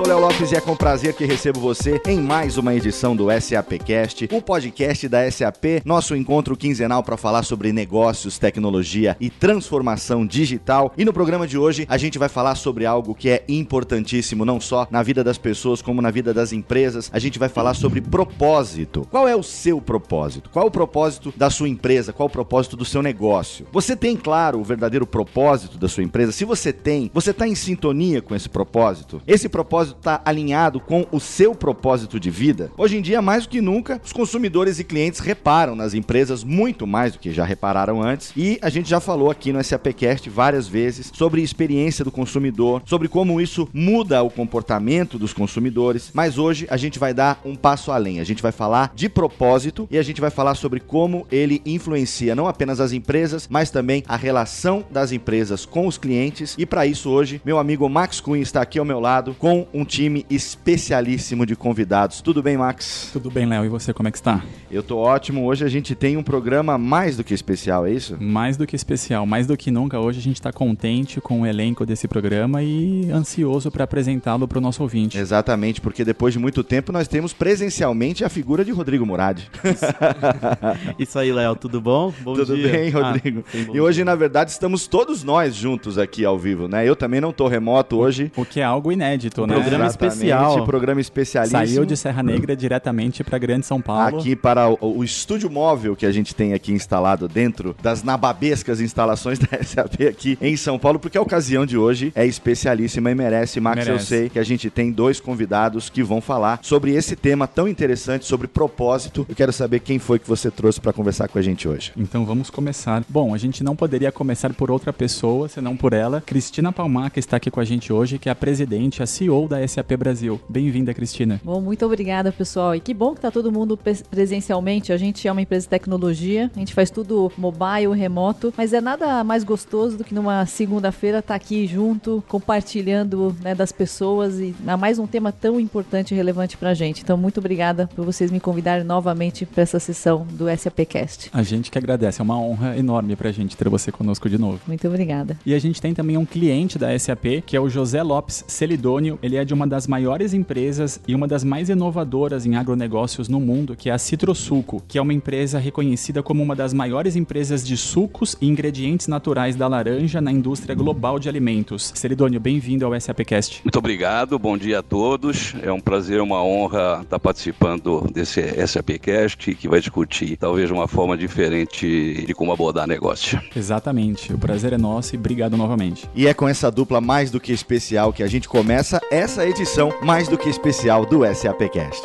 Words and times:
Sou 0.00 0.06
Léo 0.06 0.18
Lopes 0.18 0.50
e 0.50 0.56
é 0.56 0.60
com 0.62 0.74
prazer 0.74 1.12
que 1.12 1.26
recebo 1.26 1.60
você 1.60 2.00
em 2.06 2.18
mais 2.18 2.56
uma 2.56 2.74
edição 2.74 3.14
do 3.14 3.26
SAPcast, 3.38 4.30
o 4.32 4.40
podcast 4.40 5.06
da 5.06 5.30
SAP, 5.30 5.82
nosso 5.84 6.16
encontro 6.16 6.56
quinzenal 6.56 7.02
para 7.02 7.18
falar 7.18 7.42
sobre 7.42 7.70
negócios, 7.70 8.38
tecnologia 8.38 9.14
e 9.20 9.28
transformação 9.28 10.24
digital. 10.24 10.94
E 10.96 11.04
no 11.04 11.12
programa 11.12 11.46
de 11.46 11.58
hoje 11.58 11.86
a 11.86 11.98
gente 11.98 12.18
vai 12.18 12.30
falar 12.30 12.54
sobre 12.54 12.86
algo 12.86 13.14
que 13.14 13.28
é 13.28 13.44
importantíssimo 13.46 14.42
não 14.42 14.58
só 14.58 14.88
na 14.90 15.02
vida 15.02 15.22
das 15.22 15.36
pessoas 15.36 15.82
como 15.82 16.00
na 16.00 16.10
vida 16.10 16.32
das 16.32 16.50
empresas. 16.50 17.10
A 17.12 17.18
gente 17.18 17.38
vai 17.38 17.50
falar 17.50 17.74
sobre 17.74 18.00
propósito. 18.00 19.06
Qual 19.10 19.28
é 19.28 19.36
o 19.36 19.42
seu 19.42 19.82
propósito? 19.82 20.48
Qual 20.48 20.64
é 20.64 20.68
o 20.68 20.70
propósito 20.70 21.30
da 21.36 21.50
sua 21.50 21.68
empresa? 21.68 22.10
Qual 22.10 22.26
é 22.26 22.30
o 22.30 22.32
propósito 22.32 22.74
do 22.74 22.86
seu 22.86 23.02
negócio? 23.02 23.66
Você 23.70 23.94
tem 23.94 24.16
claro 24.16 24.60
o 24.60 24.64
verdadeiro 24.64 25.06
propósito 25.06 25.76
da 25.76 25.88
sua 25.88 26.04
empresa? 26.04 26.32
Se 26.32 26.46
você 26.46 26.72
tem, 26.72 27.10
você 27.12 27.32
está 27.32 27.46
em 27.46 27.54
sintonia 27.54 28.22
com 28.22 28.34
esse 28.34 28.48
propósito? 28.48 28.70
propósito? 29.10 29.22
Esse 29.26 29.48
propósito 29.48 29.89
está 29.98 30.20
alinhado 30.24 30.80
com 30.80 31.06
o 31.10 31.20
seu 31.20 31.54
propósito 31.54 32.18
de 32.18 32.30
vida? 32.30 32.70
Hoje 32.76 32.96
em 32.96 33.02
dia, 33.02 33.20
mais 33.20 33.44
do 33.44 33.50
que 33.50 33.60
nunca, 33.60 34.00
os 34.04 34.12
consumidores 34.12 34.78
e 34.78 34.84
clientes 34.84 35.20
reparam 35.20 35.74
nas 35.74 35.94
empresas 35.94 36.44
muito 36.44 36.86
mais 36.86 37.12
do 37.12 37.18
que 37.18 37.32
já 37.32 37.44
repararam 37.44 38.02
antes. 38.02 38.32
E 38.36 38.58
a 38.62 38.68
gente 38.68 38.88
já 38.88 39.00
falou 39.00 39.30
aqui 39.30 39.52
no 39.52 39.62
SAPcast 39.62 40.28
várias 40.28 40.66
vezes 40.68 41.10
sobre 41.14 41.42
experiência 41.42 42.04
do 42.04 42.10
consumidor, 42.10 42.82
sobre 42.84 43.08
como 43.08 43.40
isso 43.40 43.68
muda 43.72 44.22
o 44.22 44.30
comportamento 44.30 45.18
dos 45.18 45.32
consumidores. 45.32 46.10
Mas 46.14 46.38
hoje 46.38 46.66
a 46.70 46.76
gente 46.76 46.98
vai 46.98 47.14
dar 47.14 47.40
um 47.44 47.54
passo 47.54 47.92
além. 47.92 48.20
A 48.20 48.24
gente 48.24 48.42
vai 48.42 48.52
falar 48.52 48.92
de 48.94 49.08
propósito 49.08 49.88
e 49.90 49.98
a 49.98 50.02
gente 50.02 50.20
vai 50.20 50.30
falar 50.30 50.54
sobre 50.54 50.80
como 50.80 51.26
ele 51.30 51.62
influencia 51.64 52.34
não 52.34 52.46
apenas 52.46 52.80
as 52.80 52.92
empresas, 52.92 53.46
mas 53.48 53.70
também 53.70 54.02
a 54.08 54.16
relação 54.16 54.84
das 54.90 55.12
empresas 55.12 55.64
com 55.64 55.86
os 55.86 55.98
clientes. 55.98 56.54
E 56.58 56.66
para 56.66 56.86
isso 56.86 57.10
hoje, 57.10 57.40
meu 57.44 57.58
amigo 57.58 57.88
Max 57.88 58.20
Cunha 58.20 58.42
está 58.42 58.62
aqui 58.62 58.78
ao 58.78 58.84
meu 58.84 59.00
lado 59.00 59.34
com 59.38 59.66
um 59.72 59.79
time 59.84 60.24
especialíssimo 60.30 61.44
de 61.46 61.56
convidados. 61.56 62.20
Tudo 62.20 62.42
bem, 62.42 62.56
Max? 62.56 63.10
Tudo 63.12 63.30
bem, 63.30 63.46
Léo. 63.46 63.64
E 63.64 63.68
você, 63.68 63.92
como 63.92 64.08
é 64.08 64.10
que 64.12 64.18
está? 64.18 64.42
Eu 64.70 64.82
tô 64.82 64.98
ótimo. 64.98 65.44
Hoje 65.44 65.64
a 65.64 65.68
gente 65.68 65.94
tem 65.94 66.16
um 66.16 66.22
programa 66.22 66.78
mais 66.78 67.16
do 67.16 67.24
que 67.24 67.34
especial, 67.34 67.86
é 67.86 67.92
isso? 67.92 68.16
Mais 68.20 68.56
do 68.56 68.66
que 68.66 68.76
especial, 68.76 69.26
mais 69.26 69.46
do 69.46 69.56
que 69.56 69.70
nunca. 69.70 69.98
Hoje 69.98 70.18
a 70.18 70.22
gente 70.22 70.36
está 70.36 70.52
contente 70.52 71.20
com 71.20 71.42
o 71.42 71.46
elenco 71.46 71.84
desse 71.84 72.06
programa 72.06 72.62
e 72.62 73.10
ansioso 73.10 73.70
para 73.70 73.84
apresentá-lo 73.84 74.46
para 74.46 74.58
o 74.58 74.60
nosso 74.60 74.82
ouvinte. 74.82 75.18
Exatamente, 75.18 75.80
porque 75.80 76.04
depois 76.04 76.32
de 76.32 76.38
muito 76.38 76.62
tempo 76.62 76.92
nós 76.92 77.08
temos 77.08 77.32
presencialmente 77.32 78.24
a 78.24 78.28
figura 78.28 78.64
de 78.64 78.70
Rodrigo 78.70 79.04
Murad. 79.06 79.40
Isso 80.98 81.18
aí, 81.18 81.32
Léo. 81.32 81.56
Tudo 81.56 81.80
bom? 81.80 82.12
Bom 82.20 82.34
Tudo 82.34 82.56
dia. 82.56 82.68
bem, 82.70 82.90
Rodrigo? 82.90 83.44
Ah, 83.52 83.58
e 83.72 83.80
hoje, 83.80 83.96
dia. 83.96 84.04
na 84.04 84.14
verdade, 84.14 84.50
estamos 84.50 84.86
todos 84.86 85.22
nós 85.24 85.54
juntos 85.54 85.98
aqui 85.98 86.24
ao 86.24 86.38
vivo, 86.38 86.68
né? 86.68 86.86
Eu 86.88 86.96
também 86.96 87.20
não 87.20 87.32
tô 87.32 87.48
remoto 87.48 87.98
hoje. 87.98 88.30
O 88.36 88.44
que 88.44 88.60
é 88.60 88.64
algo 88.64 88.92
inédito, 88.92 89.46
né? 89.46 89.54
Programa 89.70 89.86
especial. 89.86 90.64
Programa 90.66 91.00
especialíssimo. 91.00 91.66
Saiu 91.66 91.84
de 91.84 91.96
Serra 91.96 92.22
Negra 92.22 92.56
diretamente 92.56 93.22
para 93.22 93.38
Grande 93.38 93.66
São 93.66 93.80
Paulo. 93.80 94.18
Aqui 94.18 94.34
para 94.34 94.68
o, 94.68 94.98
o, 94.98 95.04
estúdio 95.04 95.50
móvel 95.50 95.94
que 95.94 96.06
a 96.06 96.12
gente 96.12 96.34
tem 96.34 96.52
aqui 96.52 96.72
instalado 96.72 97.28
dentro 97.28 97.76
das 97.82 98.02
nababescas 98.02 98.80
instalações 98.80 99.38
da 99.38 99.46
SAP 99.62 100.02
aqui 100.08 100.38
em 100.40 100.56
São 100.56 100.78
Paulo, 100.78 100.98
porque 100.98 101.18
a 101.18 101.22
ocasião 101.22 101.64
de 101.64 101.76
hoje 101.76 102.12
é 102.14 102.26
especialíssima 102.26 103.10
e 103.10 103.14
merece. 103.14 103.60
Max, 103.60 103.76
merece. 103.76 103.90
eu 103.90 103.98
sei 103.98 104.28
que 104.28 104.38
a 104.38 104.42
gente 104.42 104.70
tem 104.70 104.90
dois 104.90 105.20
convidados 105.20 105.88
que 105.88 106.02
vão 106.02 106.20
falar 106.20 106.60
sobre 106.62 106.94
esse 106.94 107.14
tema 107.14 107.46
tão 107.46 107.68
interessante, 107.68 108.24
sobre 108.24 108.46
propósito. 108.46 109.26
Eu 109.28 109.34
quero 109.34 109.52
saber 109.52 109.80
quem 109.80 109.98
foi 109.98 110.18
que 110.18 110.28
você 110.28 110.50
trouxe 110.50 110.80
para 110.80 110.92
conversar 110.92 111.28
com 111.28 111.38
a 111.38 111.42
gente 111.42 111.68
hoje. 111.68 111.92
Então 111.96 112.24
vamos 112.24 112.50
começar. 112.50 113.04
Bom, 113.08 113.34
a 113.34 113.38
gente 113.38 113.62
não 113.62 113.76
poderia 113.76 114.10
começar 114.10 114.52
por 114.52 114.70
outra 114.70 114.92
pessoa, 114.92 115.48
senão 115.48 115.76
por 115.76 115.92
ela. 115.92 116.22
Cristina 116.24 116.72
Palmaca 116.72 117.18
está 117.18 117.36
aqui 117.36 117.50
com 117.50 117.60
a 117.60 117.64
gente 117.64 117.92
hoje, 117.92 118.18
que 118.18 118.28
é 118.28 118.32
a 118.32 118.34
presidente, 118.34 119.02
a 119.02 119.06
CEO 119.06 119.48
da 119.50 119.66
SAP 119.66 119.96
Brasil. 119.98 120.40
Bem-vinda, 120.48 120.94
Cristina. 120.94 121.40
Bom, 121.42 121.60
muito 121.60 121.84
obrigada, 121.84 122.30
pessoal. 122.30 122.76
E 122.76 122.80
que 122.80 122.94
bom 122.94 123.10
que 123.10 123.18
está 123.18 123.32
todo 123.32 123.50
mundo 123.50 123.76
presencialmente. 124.08 124.92
A 124.92 124.96
gente 124.96 125.26
é 125.26 125.32
uma 125.32 125.42
empresa 125.42 125.64
de 125.64 125.70
tecnologia, 125.70 126.48
a 126.54 126.58
gente 126.58 126.72
faz 126.72 126.88
tudo 126.88 127.32
mobile, 127.36 127.92
remoto, 127.92 128.54
mas 128.56 128.72
é 128.72 128.80
nada 128.80 129.24
mais 129.24 129.42
gostoso 129.42 129.98
do 129.98 130.04
que 130.04 130.14
numa 130.14 130.46
segunda-feira 130.46 131.18
estar 131.18 131.34
tá 131.34 131.34
aqui 131.34 131.66
junto, 131.66 132.22
compartilhando 132.28 133.34
né, 133.42 133.52
das 133.52 133.72
pessoas 133.72 134.38
e 134.38 134.54
a 134.64 134.76
mais 134.76 135.00
um 135.00 135.06
tema 135.06 135.32
tão 135.32 135.58
importante 135.58 136.14
e 136.14 136.16
relevante 136.16 136.56
para 136.56 136.70
a 136.70 136.74
gente. 136.74 137.02
Então, 137.02 137.16
muito 137.16 137.38
obrigada 137.38 137.88
por 137.96 138.04
vocês 138.04 138.30
me 138.30 138.38
convidarem 138.38 138.84
novamente 138.84 139.44
para 139.44 139.64
essa 139.64 139.80
sessão 139.80 140.24
do 140.30 140.44
SAPcast. 140.56 141.28
A 141.32 141.42
gente 141.42 141.72
que 141.72 141.78
agradece, 141.78 142.20
é 142.20 142.22
uma 142.22 142.38
honra 142.38 142.76
enorme 142.76 143.16
para 143.16 143.30
a 143.30 143.32
gente 143.32 143.56
ter 143.56 143.68
você 143.68 143.90
conosco 143.90 144.30
de 144.30 144.38
novo. 144.38 144.60
Muito 144.68 144.86
obrigada. 144.86 145.36
E 145.44 145.52
a 145.54 145.58
gente 145.58 145.80
tem 145.82 145.92
também 145.92 146.16
um 146.16 146.24
cliente 146.24 146.78
da 146.78 146.96
SAP, 146.96 147.42
que 147.44 147.56
é 147.56 147.60
o 147.60 147.68
José 147.68 148.00
Lopes 148.00 148.44
Celidônio. 148.46 149.18
Ele 149.20 149.36
é 149.36 149.39
de 149.44 149.54
uma 149.54 149.66
das 149.66 149.86
maiores 149.86 150.34
empresas 150.34 151.00
e 151.06 151.14
uma 151.14 151.26
das 151.26 151.44
mais 151.44 151.68
inovadoras 151.68 152.46
em 152.46 152.56
agronegócios 152.56 153.28
no 153.28 153.40
mundo, 153.40 153.76
que 153.76 153.90
é 153.90 153.92
a 153.92 153.98
Citrosuco, 153.98 154.82
que 154.88 154.98
é 154.98 155.02
uma 155.02 155.12
empresa 155.14 155.58
reconhecida 155.58 156.22
como 156.22 156.42
uma 156.42 156.56
das 156.56 156.72
maiores 156.72 157.16
empresas 157.16 157.66
de 157.66 157.76
sucos 157.76 158.36
e 158.40 158.48
ingredientes 158.48 159.06
naturais 159.06 159.56
da 159.56 159.68
laranja 159.68 160.20
na 160.20 160.32
indústria 160.32 160.74
global 160.74 161.18
de 161.18 161.28
alimentos. 161.28 161.92
Celidônio, 161.94 162.40
bem-vindo 162.40 162.84
ao 162.84 163.00
SAPcast. 163.00 163.60
Muito 163.64 163.78
obrigado, 163.78 164.38
bom 164.38 164.56
dia 164.56 164.80
a 164.80 164.82
todos. 164.82 165.54
É 165.62 165.70
um 165.70 165.80
prazer, 165.80 166.20
uma 166.20 166.42
honra 166.42 167.00
estar 167.02 167.18
participando 167.18 168.10
desse 168.12 168.42
SAPcast 168.66 169.54
que 169.54 169.68
vai 169.68 169.80
discutir 169.80 170.36
talvez 170.36 170.70
uma 170.70 170.88
forma 170.88 171.16
diferente 171.16 172.24
de 172.26 172.34
como 172.34 172.52
abordar 172.52 172.86
negócio. 172.86 173.40
Exatamente. 173.54 174.32
O 174.32 174.38
prazer 174.38 174.72
é 174.72 174.78
nosso 174.78 175.14
e 175.14 175.18
obrigado 175.18 175.56
novamente. 175.56 176.08
E 176.14 176.26
é 176.26 176.34
com 176.34 176.48
essa 176.48 176.70
dupla 176.70 177.00
mais 177.00 177.30
do 177.30 177.38
que 177.38 177.52
especial 177.52 178.12
que 178.12 178.22
a 178.22 178.26
gente 178.26 178.48
começa 178.48 179.00
essa 179.10 179.29
edição 179.38 179.92
mais 180.02 180.26
do 180.26 180.36
que 180.36 180.48
especial 180.48 181.06
do 181.06 181.20
SAPcast. 181.34 182.02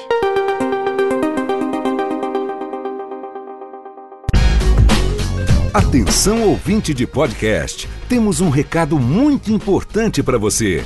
Atenção 5.74 6.44
ouvinte 6.44 6.94
de 6.94 7.08
podcast, 7.08 7.90
temos 8.08 8.40
um 8.40 8.50
recado 8.50 9.00
muito 9.00 9.52
importante 9.52 10.22
para 10.22 10.38
você. 10.38 10.86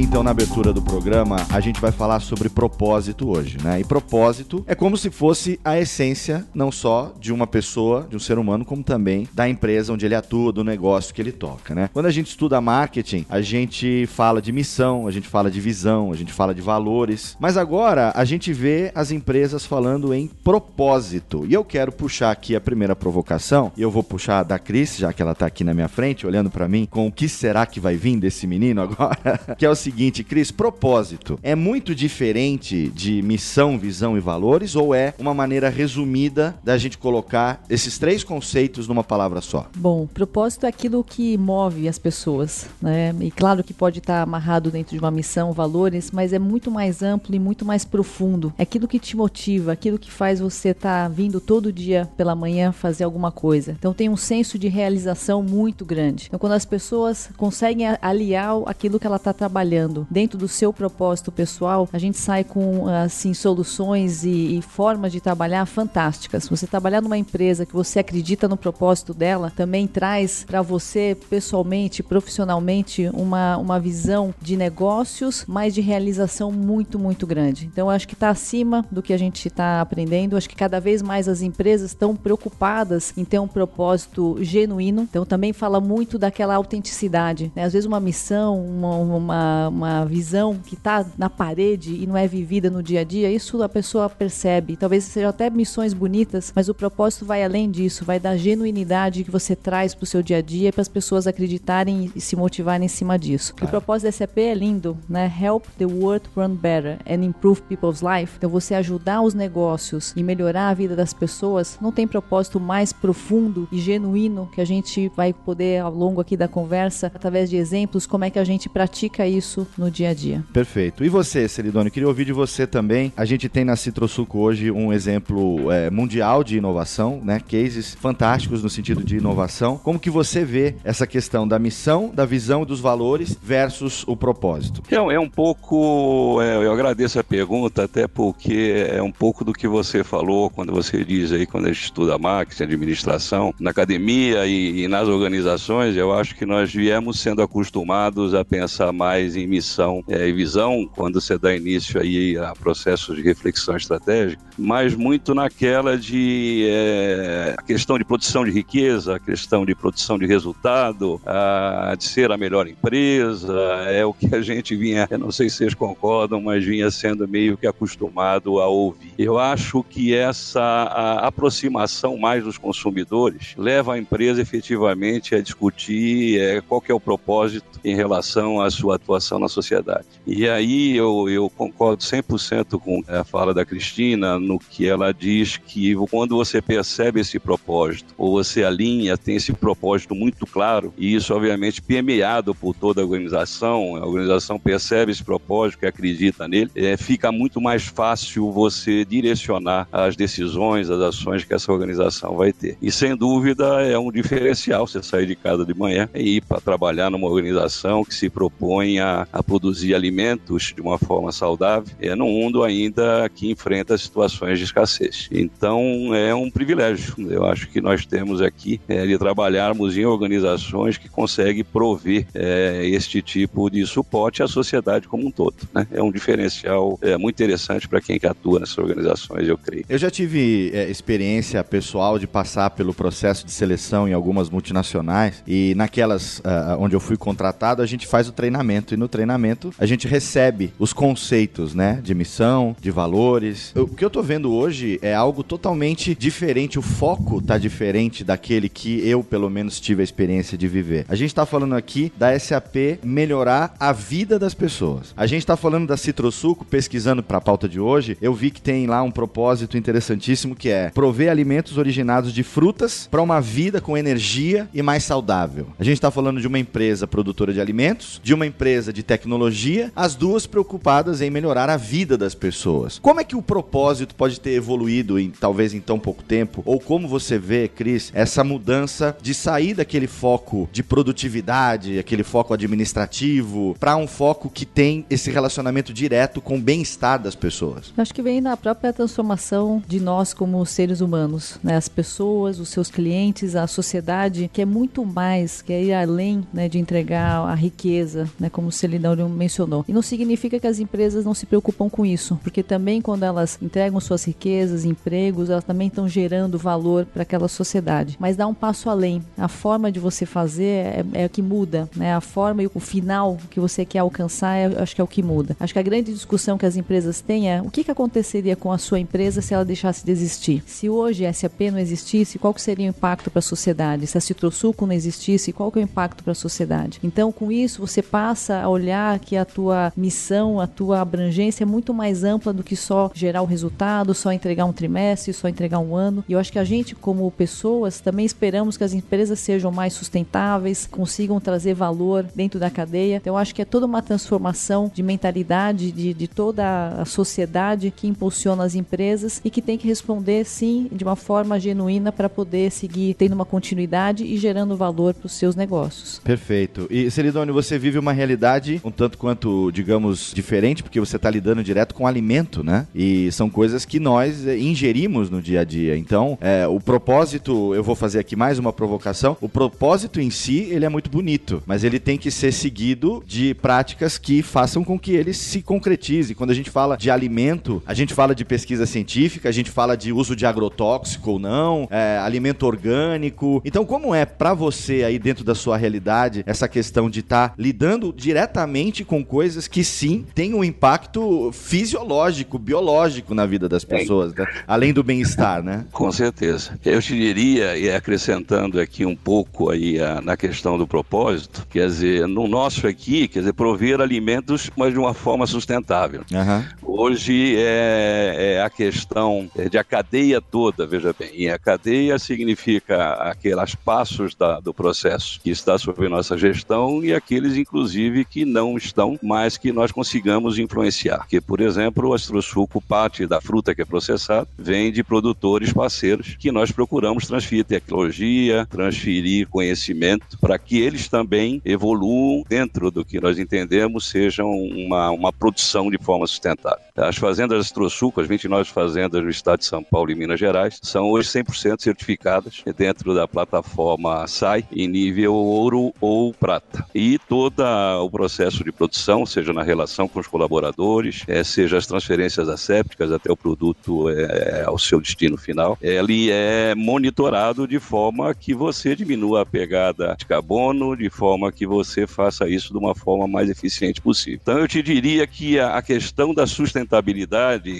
Então 0.00 0.22
na 0.22 0.30
abertura 0.30 0.72
do 0.72 0.80
programa, 0.80 1.36
a 1.50 1.60
gente 1.60 1.80
vai 1.80 1.90
falar 1.90 2.20
sobre 2.20 2.48
propósito 2.48 3.28
hoje, 3.28 3.58
né? 3.62 3.80
E 3.80 3.84
propósito 3.84 4.64
é 4.66 4.74
como 4.74 4.96
se 4.96 5.10
fosse 5.10 5.58
a 5.64 5.78
essência 5.78 6.46
não 6.54 6.70
só 6.70 7.12
de 7.18 7.32
uma 7.32 7.46
pessoa, 7.46 8.06
de 8.08 8.16
um 8.16 8.18
ser 8.18 8.38
humano, 8.38 8.64
como 8.64 8.82
também 8.82 9.28
da 9.32 9.48
empresa 9.48 9.92
onde 9.92 10.06
ele 10.06 10.14
atua, 10.14 10.52
do 10.52 10.62
negócio 10.62 11.12
que 11.12 11.20
ele 11.20 11.32
toca, 11.32 11.74
né? 11.74 11.90
Quando 11.92 12.06
a 12.06 12.10
gente 12.10 12.28
estuda 12.28 12.60
marketing, 12.60 13.26
a 13.28 13.40
gente 13.40 14.06
fala 14.06 14.40
de 14.40 14.52
missão, 14.52 15.06
a 15.06 15.10
gente 15.10 15.28
fala 15.28 15.50
de 15.50 15.60
visão, 15.60 16.12
a 16.12 16.16
gente 16.16 16.32
fala 16.32 16.54
de 16.54 16.60
valores, 16.60 17.36
mas 17.40 17.56
agora 17.56 18.12
a 18.14 18.24
gente 18.24 18.52
vê 18.52 18.92
as 18.94 19.10
empresas 19.10 19.64
falando 19.64 20.14
em 20.14 20.26
propósito. 20.26 21.44
E 21.46 21.54
eu 21.54 21.64
quero 21.64 21.90
puxar 21.90 22.30
aqui 22.30 22.54
a 22.54 22.60
primeira 22.60 22.94
provocação, 22.94 23.72
e 23.76 23.82
eu 23.82 23.90
vou 23.90 24.02
puxar 24.02 24.42
da 24.42 24.58
Cris, 24.58 24.96
já 24.96 25.12
que 25.12 25.22
ela 25.22 25.34
tá 25.34 25.46
aqui 25.46 25.64
na 25.64 25.74
minha 25.74 25.88
frente, 25.88 26.26
olhando 26.26 26.50
para 26.50 26.68
mim, 26.68 26.86
com 26.90 27.06
o 27.06 27.12
que 27.12 27.28
será 27.28 27.66
que 27.66 27.80
vai 27.80 27.96
vir 27.96 28.18
desse 28.18 28.46
menino 28.46 28.80
agora. 28.80 29.38
que 29.58 29.66
é 29.66 29.70
o 29.70 29.74
seguinte, 29.74 29.87
Cris, 30.24 30.50
propósito 30.50 31.38
é 31.42 31.54
muito 31.54 31.94
diferente 31.94 32.88
de 32.88 33.22
missão, 33.22 33.78
visão 33.78 34.16
e 34.16 34.20
valores 34.20 34.76
ou 34.76 34.94
é 34.94 35.14
uma 35.18 35.34
maneira 35.34 35.68
resumida 35.68 36.54
da 36.62 36.76
gente 36.76 36.98
colocar 36.98 37.62
esses 37.68 37.98
três 37.98 38.22
conceitos 38.22 38.86
numa 38.86 39.04
palavra 39.04 39.40
só? 39.40 39.66
Bom, 39.76 40.06
propósito 40.06 40.66
é 40.66 40.68
aquilo 40.68 41.02
que 41.02 41.36
move 41.38 41.88
as 41.88 41.98
pessoas, 41.98 42.66
né? 42.80 43.14
E 43.20 43.30
claro 43.30 43.64
que 43.64 43.72
pode 43.72 43.98
estar 43.98 44.22
amarrado 44.22 44.70
dentro 44.70 44.94
de 44.94 44.98
uma 44.98 45.10
missão, 45.10 45.52
valores, 45.52 46.10
mas 46.10 46.32
é 46.32 46.38
muito 46.38 46.70
mais 46.70 47.02
amplo 47.02 47.34
e 47.34 47.38
muito 47.38 47.64
mais 47.64 47.84
profundo. 47.84 48.52
É 48.58 48.62
aquilo 48.62 48.88
que 48.88 48.98
te 48.98 49.16
motiva, 49.16 49.72
aquilo 49.72 49.98
que 49.98 50.10
faz 50.10 50.40
você 50.40 50.70
estar 50.70 51.04
tá 51.04 51.08
vindo 51.08 51.40
todo 51.40 51.72
dia 51.72 52.08
pela 52.16 52.34
manhã 52.34 52.72
fazer 52.72 53.04
alguma 53.04 53.30
coisa. 53.30 53.76
Então 53.78 53.94
tem 53.94 54.08
um 54.08 54.16
senso 54.16 54.58
de 54.58 54.68
realização 54.68 55.42
muito 55.42 55.84
grande. 55.84 56.26
Então 56.26 56.38
quando 56.38 56.52
as 56.52 56.64
pessoas 56.64 57.30
conseguem 57.36 57.86
aliar 58.02 58.48
aquilo 58.66 58.98
que 58.98 59.06
ela 59.06 59.16
está 59.16 59.32
trabalhando 59.32 59.77
dentro 60.10 60.38
do 60.38 60.48
seu 60.48 60.72
propósito 60.72 61.30
pessoal, 61.30 61.88
a 61.92 61.98
gente 61.98 62.18
sai 62.18 62.44
com 62.44 62.88
assim 62.88 63.34
soluções 63.34 64.24
e, 64.24 64.58
e 64.58 64.62
formas 64.62 65.12
de 65.12 65.20
trabalhar 65.20 65.66
fantásticas. 65.66 66.48
Você 66.48 66.66
trabalhar 66.66 67.00
numa 67.00 67.18
empresa 67.18 67.66
que 67.66 67.72
você 67.72 67.98
acredita 67.98 68.48
no 68.48 68.56
propósito 68.56 69.14
dela, 69.14 69.52
também 69.54 69.86
traz 69.86 70.44
para 70.44 70.62
você 70.62 71.16
pessoalmente, 71.28 72.02
profissionalmente, 72.02 73.10
uma, 73.12 73.56
uma 73.56 73.80
visão 73.80 74.34
de 74.40 74.56
negócios, 74.56 75.44
mas 75.46 75.74
de 75.74 75.80
realização 75.80 76.50
muito, 76.50 76.98
muito 76.98 77.26
grande. 77.26 77.66
Então, 77.66 77.90
acho 77.90 78.08
que 78.08 78.14
está 78.14 78.30
acima 78.30 78.84
do 78.90 79.02
que 79.02 79.12
a 79.12 79.18
gente 79.18 79.46
está 79.48 79.80
aprendendo. 79.80 80.36
Acho 80.36 80.48
que 80.48 80.56
cada 80.56 80.80
vez 80.80 81.02
mais 81.02 81.28
as 81.28 81.42
empresas 81.42 81.90
estão 81.90 82.14
preocupadas 82.14 83.12
em 83.16 83.24
ter 83.24 83.38
um 83.38 83.48
propósito 83.48 84.36
genuíno. 84.40 85.02
Então, 85.02 85.24
também 85.24 85.52
fala 85.52 85.80
muito 85.80 86.18
daquela 86.18 86.54
autenticidade. 86.54 87.52
Né? 87.54 87.64
Às 87.64 87.72
vezes, 87.72 87.86
uma 87.86 88.00
missão, 88.00 88.60
uma, 88.64 88.96
uma, 88.96 89.67
uma 89.68 90.04
visão 90.04 90.58
que 90.58 90.74
está 90.74 91.04
na 91.16 91.30
parede 91.30 91.94
e 91.94 92.06
não 92.06 92.16
é 92.16 92.26
vivida 92.26 92.70
no 92.70 92.82
dia 92.82 93.00
a 93.00 93.04
dia, 93.04 93.30
isso 93.30 93.62
a 93.62 93.68
pessoa 93.68 94.08
percebe. 94.08 94.76
Talvez 94.76 95.04
sejam 95.04 95.30
até 95.30 95.50
missões 95.50 95.92
bonitas, 95.92 96.52
mas 96.54 96.68
o 96.68 96.74
propósito 96.74 97.24
vai 97.24 97.44
além 97.44 97.70
disso, 97.70 98.04
vai 98.04 98.18
da 98.18 98.36
genuinidade 98.36 99.24
que 99.24 99.30
você 99.30 99.54
traz 99.54 99.94
para 99.94 100.04
o 100.04 100.06
seu 100.06 100.22
dia 100.22 100.38
a 100.38 100.42
dia 100.42 100.72
para 100.72 100.82
as 100.82 100.88
pessoas 100.88 101.26
acreditarem 101.26 102.10
e 102.14 102.20
se 102.20 102.36
motivarem 102.36 102.86
em 102.86 102.88
cima 102.88 103.18
disso. 103.18 103.54
Claro. 103.54 103.66
O 103.66 103.70
propósito 103.70 104.06
da 104.06 104.12
SAP 104.12 104.38
é 104.38 104.54
lindo, 104.54 104.96
né? 105.08 105.32
Help 105.40 105.64
the 105.76 105.86
world 105.86 106.28
run 106.36 106.54
better 106.54 106.98
and 107.08 107.24
improve 107.24 107.62
people's 107.62 108.00
life. 108.02 108.34
Então 108.36 108.50
você 108.50 108.74
ajudar 108.74 109.22
os 109.22 109.34
negócios 109.34 110.12
e 110.16 110.22
melhorar 110.22 110.68
a 110.68 110.74
vida 110.74 110.94
das 110.94 111.12
pessoas 111.12 111.78
não 111.80 111.92
tem 111.92 112.06
propósito 112.06 112.58
mais 112.60 112.92
profundo 112.92 113.68
e 113.70 113.78
genuíno 113.78 114.48
que 114.52 114.60
a 114.60 114.64
gente 114.64 115.10
vai 115.14 115.32
poder 115.32 115.80
ao 115.80 115.92
longo 115.92 116.20
aqui 116.20 116.36
da 116.36 116.48
conversa, 116.48 117.10
através 117.14 117.50
de 117.50 117.56
exemplos, 117.56 118.06
como 118.06 118.24
é 118.24 118.30
que 118.30 118.38
a 118.38 118.44
gente 118.44 118.68
pratica 118.68 119.26
isso 119.26 119.57
no 119.76 119.90
dia 119.90 120.10
a 120.10 120.14
dia. 120.14 120.44
Perfeito. 120.52 121.04
E 121.04 121.08
você, 121.08 121.48
Celidone, 121.48 121.90
queria 121.90 122.08
ouvir 122.08 122.24
de 122.24 122.32
você 122.32 122.66
também. 122.66 123.12
A 123.16 123.24
gente 123.24 123.48
tem 123.48 123.64
na 123.64 123.76
Citrosuco 123.76 124.38
hoje 124.38 124.70
um 124.70 124.92
exemplo 124.92 125.70
é, 125.72 125.90
mundial 125.90 126.44
de 126.44 126.56
inovação, 126.56 127.20
né? 127.24 127.40
Cases 127.40 127.94
fantásticos 127.94 128.62
no 128.62 128.70
sentido 128.70 129.02
de 129.02 129.16
inovação. 129.16 129.78
Como 129.78 129.98
que 129.98 130.10
você 130.10 130.44
vê 130.44 130.74
essa 130.84 131.06
questão 131.06 131.46
da 131.46 131.58
missão, 131.58 132.10
da 132.14 132.24
visão 132.24 132.62
e 132.62 132.66
dos 132.66 132.80
valores 132.80 133.36
versus 133.42 134.04
o 134.06 134.16
propósito? 134.16 134.82
É, 134.90 134.96
é 134.96 135.20
um 135.20 135.28
pouco, 135.28 136.40
é, 136.42 136.56
eu 136.56 136.72
agradeço 136.72 137.18
a 137.18 137.24
pergunta, 137.24 137.84
até 137.84 138.06
porque 138.06 138.86
é 138.90 139.02
um 139.02 139.12
pouco 139.12 139.44
do 139.44 139.52
que 139.52 139.68
você 139.68 140.02
falou 140.04 140.50
quando 140.50 140.72
você 140.72 141.04
diz 141.04 141.32
aí, 141.32 141.46
quando 141.46 141.66
a 141.66 141.72
gente 141.72 141.84
estuda 141.84 142.18
marketing, 142.18 142.64
administração, 142.64 143.54
na 143.58 143.70
academia 143.70 144.46
e, 144.46 144.82
e 144.82 144.88
nas 144.88 145.08
organizações, 145.08 145.96
eu 145.96 146.12
acho 146.12 146.34
que 146.34 146.44
nós 146.44 146.72
viemos 146.72 147.20
sendo 147.20 147.42
acostumados 147.42 148.34
a 148.34 148.44
pensar 148.44 148.92
mais 148.92 149.36
em 149.38 149.46
missão 149.46 150.02
é, 150.08 150.28
e 150.28 150.32
visão 150.32 150.88
quando 150.94 151.20
você 151.20 151.38
dá 151.38 151.54
início 151.54 152.00
aí 152.00 152.36
a 152.36 152.54
processos 152.54 153.16
de 153.16 153.22
reflexão 153.22 153.76
estratégica, 153.76 154.42
mas 154.58 154.94
muito 154.94 155.34
naquela 155.34 155.96
de 155.96 156.66
é, 156.68 157.54
a 157.56 157.62
questão 157.62 157.98
de 157.98 158.04
produção 158.04 158.44
de 158.44 158.50
riqueza, 158.50 159.16
a 159.16 159.20
questão 159.20 159.64
de 159.64 159.74
produção 159.74 160.18
de 160.18 160.26
resultado, 160.26 161.20
a, 161.24 161.94
de 161.96 162.04
ser 162.04 162.30
a 162.32 162.36
melhor 162.36 162.66
empresa, 162.66 163.54
é 163.88 164.04
o 164.04 164.12
que 164.12 164.34
a 164.34 164.40
gente 164.40 164.74
vinha, 164.74 165.06
eu 165.10 165.18
não 165.18 165.30
sei 165.30 165.48
se 165.48 165.56
vocês 165.56 165.74
concordam, 165.74 166.40
mas 166.40 166.64
vinha 166.64 166.90
sendo 166.90 167.26
meio 167.26 167.56
que 167.56 167.66
acostumado 167.66 168.60
a 168.60 168.66
ouvir. 168.66 169.12
Eu 169.18 169.38
acho 169.38 169.82
que 169.82 170.14
essa 170.14 171.18
aproximação 171.22 172.16
mais 172.16 172.44
dos 172.44 172.58
consumidores 172.58 173.54
leva 173.56 173.94
a 173.94 173.98
empresa 173.98 174.40
efetivamente 174.40 175.34
a 175.34 175.40
discutir 175.40 176.40
é, 176.40 176.60
qual 176.60 176.82
é 176.88 176.94
o 176.94 177.00
propósito 177.00 177.78
em 177.84 177.94
relação 177.94 178.60
à 178.60 178.70
sua 178.70 178.96
atuação 178.96 179.27
na 179.36 179.48
sociedade. 179.48 180.06
E 180.24 180.48
aí 180.48 180.96
eu, 180.96 181.28
eu 181.28 181.50
concordo 181.50 182.04
100% 182.04 182.78
com 182.78 183.02
a 183.08 183.24
fala 183.24 183.52
da 183.52 183.64
Cristina 183.64 184.38
no 184.38 184.60
que 184.60 184.86
ela 184.86 185.12
diz 185.12 185.56
que 185.56 185.96
quando 186.08 186.36
você 186.36 186.62
percebe 186.62 187.20
esse 187.20 187.40
propósito, 187.40 188.14
ou 188.16 188.32
você 188.32 188.62
alinha, 188.62 189.16
tem 189.16 189.34
esse 189.34 189.52
propósito 189.52 190.14
muito 190.14 190.46
claro, 190.46 190.92
e 190.96 191.14
isso 191.14 191.34
obviamente 191.34 191.82
permeado 191.82 192.54
por 192.54 192.74
toda 192.74 193.00
a 193.00 193.04
organização, 193.04 193.96
a 193.96 194.06
organização 194.06 194.58
percebe 194.58 195.10
esse 195.10 195.24
propósito, 195.24 195.80
que 195.80 195.86
acredita 195.86 196.46
nele, 196.46 196.70
é, 196.74 196.96
fica 196.96 197.32
muito 197.32 197.60
mais 197.60 197.86
fácil 197.86 198.52
você 198.52 199.04
direcionar 199.04 199.88
as 199.90 200.14
decisões, 200.14 200.90
as 200.90 201.00
ações 201.00 201.44
que 201.44 201.54
essa 201.54 201.72
organização 201.72 202.36
vai 202.36 202.52
ter. 202.52 202.76
E 202.80 202.92
sem 202.92 203.16
dúvida 203.16 203.82
é 203.82 203.98
um 203.98 204.12
diferencial 204.12 204.86
você 204.86 205.02
sair 205.02 205.26
de 205.26 205.34
casa 205.34 205.64
de 205.64 205.74
manhã 205.74 206.08
e 206.14 206.36
ir 206.36 206.42
para 206.42 206.60
trabalhar 206.60 207.10
numa 207.10 207.26
organização 207.26 208.04
que 208.04 208.14
se 208.14 208.28
propõe 208.28 209.00
a, 209.00 209.17
a 209.32 209.42
produzir 209.42 209.94
alimentos 209.94 210.72
de 210.74 210.80
uma 210.80 210.98
forma 210.98 211.32
saudável, 211.32 211.92
é 212.00 212.14
num 212.14 212.30
mundo 212.30 212.62
ainda 212.62 213.28
que 213.34 213.50
enfrenta 213.50 213.96
situações 213.96 214.58
de 214.58 214.64
escassez. 214.64 215.28
Então 215.32 216.14
é 216.14 216.34
um 216.34 216.50
privilégio. 216.50 217.14
Eu 217.30 217.44
acho 217.46 217.68
que 217.68 217.80
nós 217.80 218.04
temos 218.04 218.42
aqui 218.42 218.80
é, 218.88 219.06
de 219.06 219.18
trabalharmos 219.18 219.96
em 219.96 220.04
organizações 220.04 220.96
que 220.96 221.08
conseguem 221.08 221.64
prover 221.64 222.26
é, 222.34 222.86
este 222.86 223.22
tipo 223.22 223.70
de 223.70 223.86
suporte 223.86 224.42
à 224.42 224.48
sociedade 224.48 225.08
como 225.08 225.26
um 225.26 225.30
todo. 225.30 225.56
Né? 225.74 225.86
É 225.90 226.02
um 226.02 226.10
diferencial 226.12 226.98
é, 227.02 227.16
muito 227.16 227.36
interessante 227.36 227.88
para 227.88 228.00
quem 228.00 228.18
atua 228.28 228.60
nessas 228.60 228.78
organizações, 228.78 229.48
eu 229.48 229.56
creio. 229.56 229.84
Eu 229.88 229.98
já 229.98 230.10
tive 230.10 230.70
é, 230.74 230.90
experiência 230.90 231.62
pessoal 231.64 232.18
de 232.18 232.26
passar 232.26 232.70
pelo 232.70 232.92
processo 232.92 233.46
de 233.46 233.52
seleção 233.52 234.08
em 234.08 234.12
algumas 234.12 234.50
multinacionais 234.50 235.42
e 235.46 235.74
naquelas 235.74 236.38
uh, 236.40 236.76
onde 236.78 236.94
eu 236.94 237.00
fui 237.00 237.16
contratado, 237.16 237.82
a 237.82 237.86
gente 237.86 238.06
faz 238.06 238.28
o 238.28 238.32
treinamento 238.32 238.94
e 238.94 238.96
no 238.96 239.07
treinamento 239.08 239.72
a 239.78 239.86
gente 239.86 240.06
recebe 240.06 240.72
os 240.78 240.92
conceitos, 240.92 241.74
né, 241.74 242.00
de 242.02 242.14
missão, 242.14 242.76
de 242.80 242.90
valores. 242.90 243.72
O 243.74 243.86
que 243.86 244.04
eu 244.04 244.10
tô 244.10 244.22
vendo 244.22 244.52
hoje 244.52 244.98
é 245.02 245.14
algo 245.14 245.42
totalmente 245.42 246.14
diferente, 246.14 246.78
o 246.78 246.82
foco 246.82 247.40
tá 247.40 247.58
diferente 247.58 248.24
daquele 248.24 248.68
que 248.68 249.06
eu, 249.08 249.22
pelo 249.22 249.48
menos, 249.48 249.80
tive 249.80 250.02
a 250.02 250.04
experiência 250.04 250.58
de 250.58 250.68
viver. 250.68 251.04
A 251.08 251.14
gente 251.14 251.34
tá 251.34 251.46
falando 251.46 251.74
aqui 251.74 252.12
da 252.16 252.38
SAP 252.38 252.98
melhorar 253.02 253.74
a 253.78 253.92
vida 253.92 254.38
das 254.38 254.54
pessoas. 254.54 255.12
A 255.16 255.26
gente 255.26 255.46
tá 255.46 255.56
falando 255.56 255.86
da 255.86 255.96
Citrosuco, 255.96 256.64
pesquisando 256.64 257.22
para 257.22 257.38
a 257.38 257.40
pauta 257.40 257.68
de 257.68 257.80
hoje, 257.80 258.16
eu 258.20 258.34
vi 258.34 258.50
que 258.50 258.60
tem 258.60 258.86
lá 258.86 259.02
um 259.02 259.10
propósito 259.10 259.76
interessantíssimo 259.76 260.54
que 260.54 260.68
é 260.68 260.90
prover 260.90 261.30
alimentos 261.30 261.78
originados 261.78 262.32
de 262.32 262.42
frutas 262.42 263.08
para 263.10 263.22
uma 263.22 263.40
vida 263.40 263.80
com 263.80 263.96
energia 263.96 264.68
e 264.74 264.82
mais 264.82 265.04
saudável. 265.04 265.68
A 265.78 265.84
gente 265.84 265.94
está 265.94 266.10
falando 266.10 266.40
de 266.40 266.46
uma 266.46 266.58
empresa 266.58 267.06
produtora 267.06 267.52
de 267.52 267.60
alimentos, 267.60 268.20
de 268.22 268.34
uma 268.34 268.46
empresa 268.46 268.92
de 268.92 268.97
tecnologia, 269.02 269.92
as 269.94 270.14
duas 270.14 270.46
preocupadas 270.46 271.20
em 271.20 271.30
melhorar 271.30 271.70
a 271.70 271.76
vida 271.76 272.16
das 272.16 272.34
pessoas. 272.34 272.98
Como 272.98 273.20
é 273.20 273.24
que 273.24 273.36
o 273.36 273.42
propósito 273.42 274.14
pode 274.14 274.40
ter 274.40 274.52
evoluído 274.52 275.18
em 275.18 275.30
talvez 275.30 275.74
em 275.74 275.80
tão 275.80 275.98
pouco 275.98 276.22
tempo? 276.22 276.62
Ou 276.64 276.80
como 276.80 277.08
você 277.08 277.38
vê, 277.38 277.68
Cris, 277.68 278.10
essa 278.14 278.42
mudança 278.42 279.16
de 279.20 279.34
sair 279.34 279.74
daquele 279.74 280.06
foco 280.06 280.68
de 280.72 280.82
produtividade, 280.82 281.98
aquele 281.98 282.22
foco 282.22 282.54
administrativo, 282.54 283.76
para 283.78 283.96
um 283.96 284.06
foco 284.06 284.50
que 284.50 284.66
tem 284.66 285.04
esse 285.08 285.30
relacionamento 285.30 285.92
direto 285.92 286.40
com 286.40 286.56
o 286.56 286.60
bem-estar 286.60 287.20
das 287.20 287.34
pessoas? 287.34 287.92
Acho 287.96 288.14
que 288.14 288.22
vem 288.22 288.40
na 288.40 288.56
própria 288.56 288.92
transformação 288.92 289.82
de 289.86 290.00
nós 290.00 290.34
como 290.34 290.64
seres 290.66 291.00
humanos, 291.00 291.58
né? 291.62 291.76
As 291.76 291.88
pessoas, 291.88 292.58
os 292.58 292.68
seus 292.68 292.90
clientes, 292.90 293.54
a 293.54 293.66
sociedade, 293.66 294.50
que 294.52 294.62
é 294.62 294.64
muito 294.64 295.04
mais, 295.04 295.62
que 295.62 295.72
é 295.72 295.82
ir 295.82 295.92
além 295.92 296.46
né, 296.52 296.68
de 296.68 296.78
entregar 296.78 297.40
a 297.46 297.54
riqueza, 297.54 298.28
né, 298.38 298.48
como 298.48 298.68
o 298.68 298.72
Celidão 298.88 299.28
mencionou. 299.28 299.84
E 299.86 299.92
não 299.92 300.02
significa 300.02 300.58
que 300.58 300.66
as 300.66 300.78
empresas 300.78 301.24
não 301.24 301.34
se 301.34 301.46
preocupam 301.46 301.88
com 301.88 302.04
isso, 302.04 302.38
porque 302.42 302.62
também 302.62 303.00
quando 303.00 303.22
elas 303.22 303.58
entregam 303.60 304.00
suas 304.00 304.24
riquezas, 304.24 304.84
empregos, 304.84 305.50
elas 305.50 305.64
também 305.64 305.88
estão 305.88 306.08
gerando 306.08 306.58
valor 306.58 307.04
para 307.06 307.22
aquela 307.22 307.48
sociedade. 307.48 308.16
Mas 308.18 308.36
dá 308.36 308.46
um 308.46 308.54
passo 308.54 308.88
além. 308.88 309.22
A 309.36 309.48
forma 309.48 309.92
de 309.92 310.00
você 310.00 310.24
fazer 310.24 310.64
é, 310.64 311.04
é 311.12 311.26
o 311.26 311.30
que 311.30 311.42
muda, 311.42 311.88
né? 311.94 312.14
A 312.14 312.20
forma 312.20 312.62
e 312.62 312.70
o 312.72 312.80
final 312.80 313.38
que 313.50 313.60
você 313.60 313.84
quer 313.84 314.00
alcançar, 314.00 314.56
é, 314.56 314.82
acho 314.82 314.94
que 314.94 315.00
é 315.00 315.04
o 315.04 315.08
que 315.08 315.22
muda. 315.22 315.56
Acho 315.60 315.72
que 315.72 315.78
a 315.78 315.82
grande 315.82 316.12
discussão 316.12 316.58
que 316.58 316.66
as 316.66 316.76
empresas 316.76 317.20
têm 317.20 317.50
é 317.50 317.60
o 317.60 317.70
que, 317.70 317.84
que 317.84 317.90
aconteceria 317.90 318.56
com 318.56 318.72
a 318.72 318.78
sua 318.78 318.98
empresa 318.98 319.42
se 319.42 319.54
ela 319.54 319.64
deixasse 319.64 320.04
de 320.04 320.10
existir. 320.10 320.62
Se 320.66 320.88
hoje 320.88 321.26
a 321.26 321.32
SAP 321.32 321.60
não 321.72 321.78
existisse, 321.78 322.38
qual 322.38 322.54
seria 322.56 322.86
o 322.86 322.90
impacto 322.90 323.30
para 323.30 323.38
a 323.40 323.42
sociedade? 323.42 324.06
Se 324.06 324.16
a 324.16 324.20
Citrosuco 324.20 324.86
não 324.86 324.94
existisse, 324.94 325.52
qual 325.52 325.70
que 325.70 325.78
é 325.78 325.82
o 325.82 325.84
impacto 325.84 326.24
para 326.24 326.32
a 326.32 326.34
sociedade? 326.34 326.98
Então, 327.02 327.30
com 327.30 327.52
isso, 327.52 327.80
você 327.80 328.02
passa 328.02 328.60
a 328.60 328.68
olhar 328.78 329.18
que 329.18 329.36
a 329.36 329.44
tua 329.44 329.92
missão, 329.96 330.60
a 330.60 330.66
tua 330.66 331.00
abrangência 331.00 331.64
é 331.64 331.66
muito 331.66 331.92
mais 331.92 332.24
ampla 332.24 332.52
do 332.52 332.62
que 332.62 332.76
só 332.76 333.10
gerar 333.14 333.42
o 333.42 333.46
resultado, 333.46 334.14
só 334.14 334.32
entregar 334.32 334.64
um 334.64 334.72
trimestre, 334.72 335.32
só 335.32 335.48
entregar 335.48 335.78
um 335.80 335.94
ano. 335.94 336.24
E 336.28 336.32
eu 336.32 336.38
acho 336.38 336.52
que 336.52 336.58
a 336.58 336.64
gente, 336.64 336.94
como 336.94 337.30
pessoas, 337.30 338.00
também 338.00 338.24
esperamos 338.24 338.76
que 338.76 338.84
as 338.84 338.92
empresas 338.92 339.38
sejam 339.38 339.70
mais 339.70 339.92
sustentáveis, 339.92 340.86
consigam 340.90 341.40
trazer 341.40 341.74
valor 341.74 342.24
dentro 342.34 342.58
da 342.58 342.70
cadeia. 342.70 343.16
Então, 343.16 343.34
eu 343.34 343.38
acho 343.38 343.54
que 343.54 343.62
é 343.62 343.64
toda 343.64 343.86
uma 343.86 344.02
transformação 344.02 344.90
de 344.94 345.02
mentalidade 345.02 345.92
de, 345.92 346.14
de 346.14 346.28
toda 346.28 346.88
a 346.88 347.04
sociedade 347.04 347.92
que 347.94 348.06
impulsiona 348.06 348.64
as 348.64 348.74
empresas 348.74 349.40
e 349.44 349.50
que 349.50 349.60
tem 349.60 349.76
que 349.76 349.86
responder, 349.86 350.44
sim, 350.44 350.88
de 350.92 351.04
uma 351.04 351.16
forma 351.16 351.58
genuína 351.58 352.12
para 352.12 352.28
poder 352.28 352.70
seguir 352.70 353.14
tendo 353.14 353.32
uma 353.32 353.44
continuidade 353.44 354.24
e 354.24 354.36
gerando 354.36 354.76
valor 354.76 355.14
para 355.14 355.26
os 355.26 355.32
seus 355.32 355.56
negócios. 355.56 356.20
Perfeito. 356.22 356.86
E, 356.90 357.10
Celidônio, 357.10 357.54
você 357.54 357.78
vive 357.78 357.98
uma 357.98 358.12
realidade 358.12 358.67
um 358.84 358.90
tanto 358.90 359.18
quanto, 359.18 359.70
digamos, 359.72 360.32
diferente, 360.34 360.82
porque 360.82 361.00
você 361.00 361.16
está 361.16 361.30
lidando 361.30 361.62
direto 361.62 361.94
com 361.94 362.06
alimento, 362.06 362.62
né? 362.62 362.86
E 362.94 363.30
são 363.32 363.48
coisas 363.48 363.84
que 363.84 363.98
nós 363.98 364.46
eh, 364.46 364.58
ingerimos 364.58 365.30
no 365.30 365.40
dia 365.40 365.60
a 365.60 365.64
dia. 365.64 365.96
Então, 365.96 366.38
é, 366.40 366.66
o 366.66 366.80
propósito, 366.80 367.74
eu 367.74 367.82
vou 367.82 367.94
fazer 367.94 368.18
aqui 368.18 368.36
mais 368.36 368.58
uma 368.58 368.72
provocação, 368.72 369.36
o 369.40 369.48
propósito 369.48 370.20
em 370.20 370.30
si, 370.30 370.68
ele 370.70 370.84
é 370.84 370.88
muito 370.88 371.10
bonito, 371.10 371.62
mas 371.66 371.84
ele 371.84 371.98
tem 371.98 372.18
que 372.18 372.30
ser 372.30 372.52
seguido 372.52 373.22
de 373.26 373.54
práticas 373.54 374.18
que 374.18 374.42
façam 374.42 374.84
com 374.84 374.98
que 374.98 375.12
ele 375.12 375.32
se 375.32 375.62
concretize. 375.62 376.34
Quando 376.34 376.50
a 376.50 376.54
gente 376.54 376.70
fala 376.70 376.96
de 376.96 377.10
alimento, 377.10 377.82
a 377.86 377.94
gente 377.94 378.14
fala 378.14 378.34
de 378.34 378.44
pesquisa 378.44 378.86
científica, 378.86 379.48
a 379.48 379.52
gente 379.52 379.70
fala 379.70 379.96
de 379.96 380.12
uso 380.12 380.34
de 380.34 380.46
agrotóxico 380.46 381.32
ou 381.32 381.38
não, 381.38 381.88
é, 381.90 382.18
alimento 382.18 382.66
orgânico. 382.66 383.62
Então, 383.64 383.84
como 383.84 384.14
é 384.14 384.24
para 384.24 384.54
você 384.54 385.04
aí 385.04 385.18
dentro 385.18 385.44
da 385.44 385.54
sua 385.54 385.76
realidade 385.76 386.42
essa 386.46 386.68
questão 386.68 387.08
de 387.10 387.20
estar 387.20 387.50
tá 387.50 387.54
lidando 387.58 388.12
diretamente 388.48 389.04
com 389.04 389.24
coisas 389.24 389.68
que 389.68 389.84
sim 389.84 390.24
têm 390.34 390.54
um 390.54 390.64
impacto 390.64 391.52
fisiológico, 391.52 392.58
biológico 392.58 393.34
na 393.34 393.44
vida 393.46 393.68
das 393.68 393.84
pessoas, 393.84 394.34
né? 394.34 394.46
além 394.66 394.92
do 394.92 395.02
bem-estar, 395.02 395.62
né? 395.62 395.84
Com 395.92 396.10
certeza. 396.10 396.78
Eu 396.84 397.00
te 397.00 397.14
diria, 397.14 397.76
e 397.76 397.90
acrescentando 397.90 398.80
aqui 398.80 399.04
um 399.04 399.14
pouco 399.14 399.70
aí 399.70 400.00
a, 400.00 400.20
na 400.20 400.36
questão 400.36 400.78
do 400.78 400.86
propósito, 400.86 401.66
quer 401.70 401.86
dizer, 401.86 402.26
no 402.26 402.48
nosso 402.48 402.86
aqui, 402.86 403.28
quer 403.28 403.40
dizer, 403.40 403.52
prover 403.52 404.00
alimentos, 404.00 404.70
mas 404.76 404.92
de 404.92 404.98
uma 404.98 405.12
forma 405.12 405.46
sustentável. 405.46 406.22
Uhum. 406.32 406.64
Hoje 406.82 407.54
é, 407.56 408.56
é, 408.56 408.62
a 408.62 408.70
questão 408.70 409.50
de 409.70 409.78
a 409.78 409.84
cadeia 409.84 410.40
toda, 410.40 410.86
veja 410.86 411.14
bem, 411.16 411.30
e 411.34 411.48
a 411.48 411.58
cadeia 411.58 412.18
significa 412.18 413.12
aqueles 413.14 413.74
passos 413.74 414.34
da, 414.34 414.60
do 414.60 414.72
processo 414.72 415.40
que 415.42 415.50
está 415.50 415.76
sob 415.78 416.08
nossa 416.08 416.38
gestão 416.38 417.04
e 417.04 417.12
aqueles, 417.12 417.56
inclusive, 417.56 418.24
que 418.24 418.37
não 418.44 418.76
estão, 418.76 419.18
mas 419.22 419.56
que 419.56 419.72
nós 419.72 419.92
consigamos 419.92 420.58
influenciar. 420.58 421.26
Que, 421.28 421.40
por 421.40 421.60
exemplo, 421.60 422.08
o 422.08 422.14
astrosuco, 422.14 422.80
parte 422.80 423.26
da 423.26 423.40
fruta 423.40 423.74
que 423.74 423.82
é 423.82 423.84
processada, 423.84 424.48
vem 424.58 424.92
de 424.92 425.02
produtores 425.02 425.72
parceiros 425.72 426.36
que 426.38 426.50
nós 426.50 426.70
procuramos 426.70 427.26
transferir 427.26 427.64
tecnologia, 427.64 428.66
transferir 428.70 429.48
conhecimento 429.48 430.38
para 430.38 430.58
que 430.58 430.78
eles 430.78 431.08
também 431.08 431.60
evoluam 431.64 432.44
dentro 432.48 432.90
do 432.90 433.04
que 433.04 433.20
nós 433.20 433.38
entendemos 433.38 434.08
sejam 434.08 434.50
uma, 434.50 435.10
uma 435.10 435.32
produção 435.32 435.90
de 435.90 435.98
forma 435.98 436.26
sustentável. 436.26 436.87
As 436.98 437.16
fazendas 437.16 437.60
astrosuco, 437.60 438.20
as 438.20 438.26
29 438.26 438.70
fazendas 438.70 439.22
do 439.22 439.30
estado 439.30 439.60
de 439.60 439.66
São 439.66 439.82
Paulo 439.82 440.10
e 440.10 440.14
Minas 440.14 440.40
Gerais, 440.40 440.78
são 440.82 441.10
hoje 441.10 441.28
100% 441.28 441.80
certificadas 441.80 442.62
dentro 442.76 443.14
da 443.14 443.28
plataforma 443.28 444.26
SAI 444.26 444.64
em 444.72 444.88
nível 444.88 445.34
ouro 445.34 445.92
ou 446.00 446.34
prata. 446.34 446.84
E 446.94 447.18
todo 447.28 447.62
o 448.02 448.10
processo 448.10 448.64
de 448.64 448.72
produção, 448.72 449.24
seja 449.24 449.52
na 449.52 449.62
relação 449.62 450.08
com 450.08 450.18
os 450.18 450.26
colaboradores, 450.26 451.22
é, 451.28 451.44
seja 451.44 451.76
as 451.76 451.86
transferências 451.86 452.48
assépticas 452.48 453.12
até 453.12 453.30
o 453.30 453.36
produto 453.36 454.08
é, 454.10 454.64
ao 454.66 454.78
seu 454.78 455.00
destino 455.00 455.36
final, 455.36 455.78
ele 455.80 456.30
é 456.30 456.74
monitorado 456.74 457.66
de 457.66 457.78
forma 457.78 458.34
que 458.34 458.54
você 458.54 458.96
diminua 458.96 459.42
a 459.42 459.46
pegada 459.46 460.16
de 460.18 460.26
carbono, 460.26 460.96
de 460.96 461.08
forma 461.10 461.52
que 461.52 461.66
você 461.66 462.06
faça 462.06 462.48
isso 462.48 462.72
de 462.72 462.78
uma 462.78 462.94
forma 462.94 463.28
mais 463.28 463.48
eficiente 463.48 464.00
possível. 464.00 464.40
Então 464.42 464.58
eu 464.58 464.66
te 464.66 464.82
diria 464.82 465.26
que 465.26 465.58
a, 465.58 465.76
a 465.76 465.82
questão 465.82 466.34
da 466.34 466.46
sustentabilidade, 466.46 466.87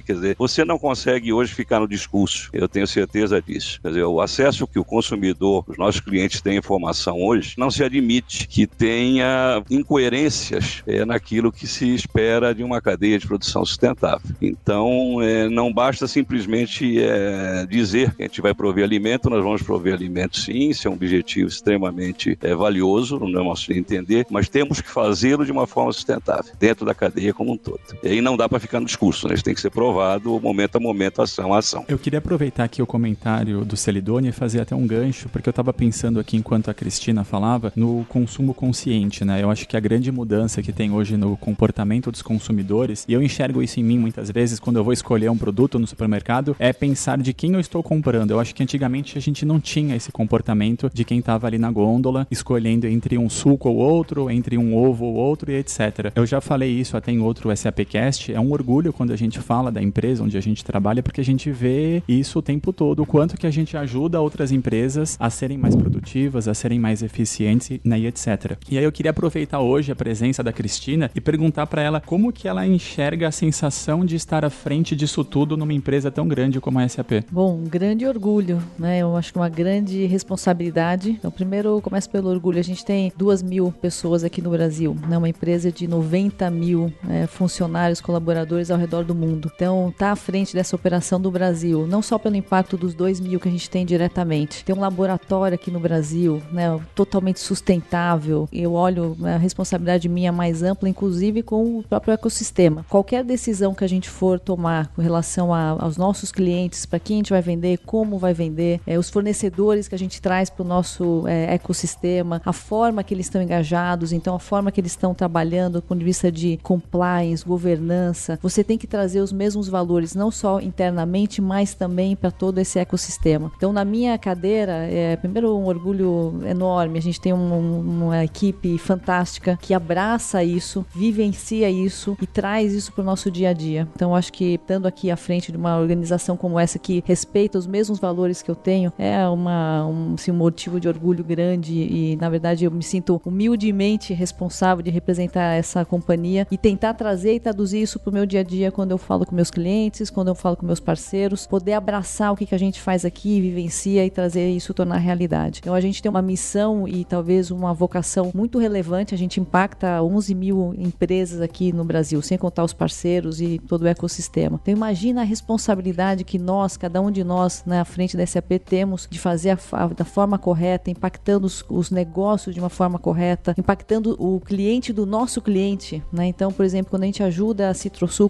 quer 0.04 0.12
dizer, 0.12 0.36
você 0.38 0.64
não 0.64 0.78
consegue 0.78 1.32
hoje 1.32 1.54
ficar 1.54 1.80
no 1.80 1.88
discurso, 1.88 2.50
eu 2.52 2.68
tenho 2.68 2.86
certeza 2.86 3.40
disso. 3.40 3.80
Quer 3.82 3.88
dizer, 3.88 4.04
o 4.04 4.20
acesso 4.20 4.66
que 4.66 4.78
o 4.78 4.84
consumidor, 4.84 5.64
os 5.66 5.76
nossos 5.76 6.00
clientes 6.00 6.40
têm 6.40 6.56
informação 6.56 7.22
hoje, 7.22 7.54
não 7.56 7.70
se 7.70 7.82
admite 7.82 8.46
que 8.46 8.66
tenha 8.66 9.62
incoerências 9.70 10.82
é, 10.86 11.04
naquilo 11.04 11.52
que 11.52 11.66
se 11.66 11.94
espera 11.94 12.54
de 12.54 12.62
uma 12.62 12.80
cadeia 12.80 13.18
de 13.18 13.26
produção 13.26 13.64
sustentável. 13.64 14.30
Então, 14.40 15.20
é, 15.22 15.48
não 15.48 15.72
basta 15.72 16.06
simplesmente 16.06 17.00
é, 17.00 17.66
dizer 17.66 18.14
que 18.14 18.22
a 18.22 18.26
gente 18.26 18.40
vai 18.40 18.54
prover 18.54 18.84
alimento, 18.84 19.30
nós 19.30 19.42
vamos 19.42 19.62
prover 19.62 19.94
alimento 19.94 20.36
sim, 20.36 20.70
isso 20.70 20.86
é 20.86 20.90
um 20.90 20.94
objetivo 20.94 21.48
extremamente 21.48 22.38
é, 22.42 22.54
valioso, 22.54 23.18
no 23.18 23.28
nosso 23.28 23.72
entender, 23.72 24.26
mas 24.30 24.48
temos 24.48 24.80
que 24.80 24.90
fazê-lo 24.90 25.44
de 25.44 25.52
uma 25.52 25.66
forma 25.66 25.92
sustentável, 25.92 26.52
dentro 26.58 26.84
da 26.84 26.94
cadeia 26.94 27.32
como 27.32 27.52
um 27.52 27.56
todo. 27.56 27.80
E 28.02 28.08
aí 28.08 28.20
não 28.20 28.36
dá 28.36 28.48
para 28.48 28.58
ficar 28.58 28.80
no 28.80 28.86
discurso, 28.86 28.97
né? 29.00 29.34
isso 29.34 29.44
tem 29.44 29.54
que 29.54 29.60
ser 29.60 29.70
provado 29.70 30.40
momento 30.40 30.76
a 30.76 30.80
momento, 30.80 31.22
ação 31.22 31.52
a 31.52 31.58
ação. 31.58 31.84
Eu 31.88 31.98
queria 31.98 32.18
aproveitar 32.18 32.64
aqui 32.64 32.82
o 32.82 32.86
comentário 32.86 33.64
do 33.64 33.76
Celidone 33.76 34.28
e 34.28 34.32
fazer 34.32 34.60
até 34.60 34.74
um 34.74 34.86
gancho, 34.86 35.28
porque 35.28 35.48
eu 35.48 35.50
estava 35.50 35.72
pensando 35.72 36.18
aqui 36.18 36.36
enquanto 36.36 36.70
a 36.70 36.74
Cristina 36.74 37.24
falava 37.24 37.72
no 37.76 38.04
consumo 38.08 38.52
consciente, 38.52 39.24
né? 39.24 39.42
Eu 39.42 39.50
acho 39.50 39.66
que 39.66 39.76
a 39.76 39.80
grande 39.80 40.10
mudança 40.10 40.62
que 40.62 40.72
tem 40.72 40.90
hoje 40.90 41.16
no 41.16 41.36
comportamento 41.36 42.10
dos 42.10 42.22
consumidores, 42.22 43.04
e 43.08 43.12
eu 43.12 43.22
enxergo 43.22 43.62
isso 43.62 43.80
em 43.80 43.82
mim 43.82 43.98
muitas 43.98 44.30
vezes 44.30 44.58
quando 44.58 44.76
eu 44.76 44.84
vou 44.84 44.92
escolher 44.92 45.30
um 45.30 45.38
produto 45.38 45.78
no 45.78 45.86
supermercado, 45.86 46.56
é 46.58 46.72
pensar 46.72 47.18
de 47.18 47.32
quem 47.32 47.52
eu 47.52 47.60
estou 47.60 47.82
comprando. 47.82 48.30
Eu 48.30 48.40
acho 48.40 48.54
que 48.54 48.62
antigamente 48.62 49.16
a 49.16 49.20
gente 49.20 49.44
não 49.44 49.60
tinha 49.60 49.94
esse 49.94 50.10
comportamento 50.10 50.90
de 50.92 51.04
quem 51.04 51.18
estava 51.18 51.46
ali 51.46 51.58
na 51.58 51.70
gôndola, 51.70 52.26
escolhendo 52.30 52.86
entre 52.86 53.18
um 53.18 53.28
suco 53.28 53.68
ou 53.68 53.76
outro, 53.76 54.30
entre 54.30 54.58
um 54.58 54.76
ovo 54.76 55.04
ou 55.04 55.14
outro 55.14 55.50
e 55.50 55.56
etc. 55.56 56.12
Eu 56.14 56.26
já 56.26 56.40
falei 56.40 56.70
isso 56.70 56.96
até 56.96 57.12
em 57.12 57.20
outro 57.20 57.54
SAPcast, 57.54 58.32
é 58.32 58.40
um 58.40 58.52
orgulho 58.52 58.87
quando 58.92 59.12
a 59.12 59.16
gente 59.16 59.38
fala 59.40 59.70
da 59.70 59.82
empresa 59.82 60.22
onde 60.22 60.36
a 60.36 60.40
gente 60.40 60.64
trabalha, 60.64 61.02
porque 61.02 61.20
a 61.20 61.24
gente 61.24 61.50
vê 61.50 62.02
isso 62.08 62.38
o 62.38 62.42
tempo 62.42 62.72
todo, 62.72 63.02
o 63.02 63.06
quanto 63.06 63.36
que 63.36 63.46
a 63.46 63.50
gente 63.50 63.76
ajuda 63.76 64.20
outras 64.20 64.52
empresas 64.52 65.16
a 65.20 65.30
serem 65.30 65.58
mais 65.58 65.74
produtivas, 65.74 66.48
a 66.48 66.54
serem 66.54 66.78
mais 66.78 67.02
eficientes 67.02 67.80
né, 67.84 67.98
e 67.98 68.06
etc. 68.06 68.56
E 68.70 68.78
aí 68.78 68.84
eu 68.84 68.92
queria 68.92 69.10
aproveitar 69.10 69.60
hoje 69.60 69.92
a 69.92 69.96
presença 69.96 70.42
da 70.42 70.52
Cristina 70.52 71.10
e 71.14 71.20
perguntar 71.20 71.66
para 71.66 71.82
ela 71.82 72.00
como 72.00 72.32
que 72.32 72.48
ela 72.48 72.66
enxerga 72.66 73.28
a 73.28 73.32
sensação 73.32 74.04
de 74.04 74.16
estar 74.16 74.44
à 74.44 74.50
frente 74.50 74.94
disso 74.94 75.24
tudo 75.24 75.56
numa 75.56 75.72
empresa 75.72 76.10
tão 76.10 76.26
grande 76.26 76.60
como 76.60 76.78
a 76.78 76.88
SAP. 76.88 77.24
Bom, 77.30 77.56
um 77.56 77.64
grande 77.64 78.06
orgulho, 78.06 78.62
né? 78.78 78.98
Eu 78.98 79.16
acho 79.16 79.32
que 79.32 79.38
uma 79.38 79.48
grande 79.48 80.06
responsabilidade. 80.06 81.10
Então, 81.10 81.30
primeiro, 81.30 81.80
começo 81.80 82.08
pelo 82.10 82.28
orgulho. 82.28 82.58
A 82.58 82.62
gente 82.62 82.84
tem 82.84 83.12
duas 83.16 83.42
mil 83.42 83.72
pessoas 83.72 84.24
aqui 84.24 84.40
no 84.42 84.50
Brasil, 84.50 84.96
né? 85.08 85.16
Uma 85.16 85.28
empresa 85.28 85.70
de 85.70 85.86
90 85.86 86.50
mil 86.50 86.92
é, 87.08 87.26
funcionários, 87.26 88.00
colaboradores 88.00 88.67
ao 88.70 88.78
redor 88.78 89.04
do 89.04 89.14
mundo. 89.14 89.50
Então, 89.54 89.92
tá 89.96 90.12
à 90.12 90.16
frente 90.16 90.54
dessa 90.54 90.76
operação 90.76 91.20
do 91.20 91.30
Brasil, 91.30 91.86
não 91.86 92.02
só 92.02 92.18
pelo 92.18 92.36
impacto 92.36 92.76
dos 92.76 92.94
dois 92.94 93.20
mil 93.20 93.40
que 93.40 93.48
a 93.48 93.50
gente 93.50 93.70
tem 93.70 93.84
diretamente. 93.84 94.64
Tem 94.64 94.74
um 94.74 94.80
laboratório 94.80 95.54
aqui 95.54 95.70
no 95.70 95.80
Brasil, 95.80 96.42
né? 96.52 96.78
Totalmente 96.94 97.40
sustentável. 97.40 98.48
Eu 98.52 98.72
olho 98.72 99.16
a 99.22 99.36
responsabilidade 99.36 100.08
minha 100.08 100.32
mais 100.32 100.62
ampla, 100.62 100.88
inclusive 100.88 101.42
com 101.42 101.78
o 101.78 101.82
próprio 101.82 102.12
ecossistema. 102.14 102.84
Qualquer 102.88 103.24
decisão 103.24 103.74
que 103.74 103.84
a 103.84 103.88
gente 103.88 104.08
for 104.08 104.38
tomar 104.38 104.88
com 104.88 105.02
relação 105.02 105.52
a, 105.52 105.70
aos 105.70 105.96
nossos 105.96 106.32
clientes, 106.32 106.86
para 106.86 106.98
quem 106.98 107.16
a 107.16 107.18
gente 107.18 107.30
vai 107.30 107.42
vender, 107.42 107.78
como 107.84 108.18
vai 108.18 108.34
vender, 108.34 108.80
é, 108.86 108.98
os 108.98 109.10
fornecedores 109.10 109.88
que 109.88 109.94
a 109.94 109.98
gente 109.98 110.20
traz 110.20 110.50
para 110.50 110.62
o 110.62 110.66
nosso 110.66 111.26
é, 111.26 111.54
ecossistema, 111.54 112.42
a 112.44 112.52
forma 112.52 113.02
que 113.02 113.14
eles 113.14 113.26
estão 113.26 113.42
engajados, 113.42 114.12
então 114.12 114.34
a 114.34 114.38
forma 114.38 114.70
que 114.70 114.80
eles 114.80 114.92
estão 114.92 115.14
trabalhando 115.14 115.74
do 115.74 115.82
ponto 115.82 115.98
de 115.98 116.04
vista 116.04 116.30
de 116.30 116.58
compliance, 116.62 117.44
governança, 117.44 118.38
você 118.42 118.57
tem 118.64 118.78
que 118.78 118.86
trazer 118.86 119.20
os 119.20 119.32
mesmos 119.32 119.68
valores, 119.68 120.14
não 120.14 120.30
só 120.30 120.60
internamente, 120.60 121.40
mas 121.40 121.74
também 121.74 122.16
para 122.16 122.30
todo 122.30 122.58
esse 122.58 122.78
ecossistema. 122.78 123.50
Então, 123.56 123.72
na 123.72 123.84
minha 123.84 124.16
cadeira, 124.18 124.72
é 124.72 125.16
primeiro 125.16 125.56
um 125.56 125.66
orgulho 125.66 126.40
enorme. 126.46 126.98
A 126.98 127.02
gente 127.02 127.20
tem 127.20 127.32
um, 127.32 127.80
uma 127.80 128.24
equipe 128.24 128.78
fantástica 128.78 129.58
que 129.60 129.74
abraça 129.74 130.42
isso, 130.42 130.84
vivencia 130.94 131.70
isso 131.70 132.16
e 132.20 132.26
traz 132.26 132.72
isso 132.72 132.92
para 132.92 133.02
o 133.02 133.04
nosso 133.04 133.30
dia 133.30 133.50
a 133.50 133.52
dia. 133.52 133.88
Então, 133.94 134.14
acho 134.14 134.32
que 134.32 134.54
estando 134.54 134.86
aqui 134.86 135.10
à 135.10 135.16
frente 135.16 135.50
de 135.50 135.58
uma 135.58 135.78
organização 135.78 136.36
como 136.36 136.58
essa 136.58 136.78
que 136.78 137.02
respeita 137.06 137.58
os 137.58 137.66
mesmos 137.66 137.98
valores 137.98 138.42
que 138.42 138.50
eu 138.50 138.54
tenho, 138.54 138.92
é 138.98 139.26
uma, 139.28 139.86
um, 139.86 140.14
assim, 140.14 140.30
um 140.30 140.34
motivo 140.36 140.80
de 140.80 140.88
orgulho 140.88 141.24
grande 141.24 141.74
e, 141.74 142.16
na 142.16 142.28
verdade, 142.28 142.64
eu 142.64 142.70
me 142.70 142.82
sinto 142.82 143.20
humildemente 143.24 144.12
responsável 144.14 144.82
de 144.82 144.90
representar 144.90 145.54
essa 145.54 145.84
companhia 145.84 146.46
e 146.50 146.56
tentar 146.56 146.94
trazer 146.94 147.34
e 147.34 147.40
traduzir 147.40 147.82
isso 147.82 147.98
para 147.98 148.10
o 148.10 148.12
meu 148.12 148.26
dia 148.26 148.40
a 148.40 148.44
dia 148.48 148.72
quando 148.72 148.90
eu 148.90 148.98
falo 148.98 149.26
com 149.26 149.34
meus 149.34 149.50
clientes, 149.50 150.10
quando 150.10 150.28
eu 150.28 150.34
falo 150.34 150.56
com 150.56 150.64
meus 150.64 150.80
parceiros, 150.80 151.46
poder 151.46 151.74
abraçar 151.74 152.32
o 152.32 152.36
que, 152.36 152.46
que 152.46 152.54
a 152.54 152.58
gente 152.58 152.80
faz 152.80 153.04
aqui, 153.04 153.40
vivencia 153.40 154.04
e 154.04 154.10
trazer 154.10 154.48
isso 154.50 154.72
tornar 154.72 154.96
realidade. 154.96 155.60
Então 155.60 155.74
a 155.74 155.80
gente 155.80 156.02
tem 156.02 156.08
uma 156.08 156.22
missão 156.22 156.88
e 156.88 157.04
talvez 157.04 157.50
uma 157.50 157.74
vocação 157.74 158.30
muito 158.34 158.58
relevante. 158.58 159.14
A 159.14 159.18
gente 159.18 159.40
impacta 159.40 160.02
11 160.02 160.34
mil 160.34 160.74
empresas 160.78 161.40
aqui 161.40 161.72
no 161.72 161.84
Brasil, 161.84 162.20
sem 162.22 162.38
contar 162.38 162.64
os 162.64 162.72
parceiros 162.72 163.40
e 163.40 163.58
todo 163.58 163.82
o 163.82 163.86
ecossistema. 163.86 164.58
Então 164.62 164.72
imagina 164.72 165.20
a 165.20 165.24
responsabilidade 165.24 166.24
que 166.24 166.38
nós, 166.38 166.76
cada 166.76 167.00
um 167.00 167.10
de 167.10 167.22
nós, 167.22 167.62
na 167.66 167.84
frente 167.84 168.16
da 168.16 168.26
SAP 168.26 168.52
temos 168.64 169.06
de 169.10 169.18
fazer 169.18 169.50
a, 169.50 169.58
a, 169.72 169.86
da 169.88 170.04
forma 170.04 170.38
correta, 170.38 170.90
impactando 170.90 171.46
os, 171.46 171.64
os, 171.68 171.90
negócios 171.90 172.54
de 172.54 172.60
uma 172.60 172.68
forma 172.68 172.98
correta, 172.98 173.54
impactando 173.58 174.16
o 174.18 174.40
cliente 174.40 174.92
do 174.92 175.04
nosso 175.04 175.40
cliente. 175.42 176.02
Né? 176.12 176.26
Então, 176.26 176.52
por 176.52 176.64
exemplo, 176.64 176.90
quando 176.90 177.02
a 177.02 177.06
gente 177.06 177.22
ajuda 177.22 177.68
a 177.68 177.74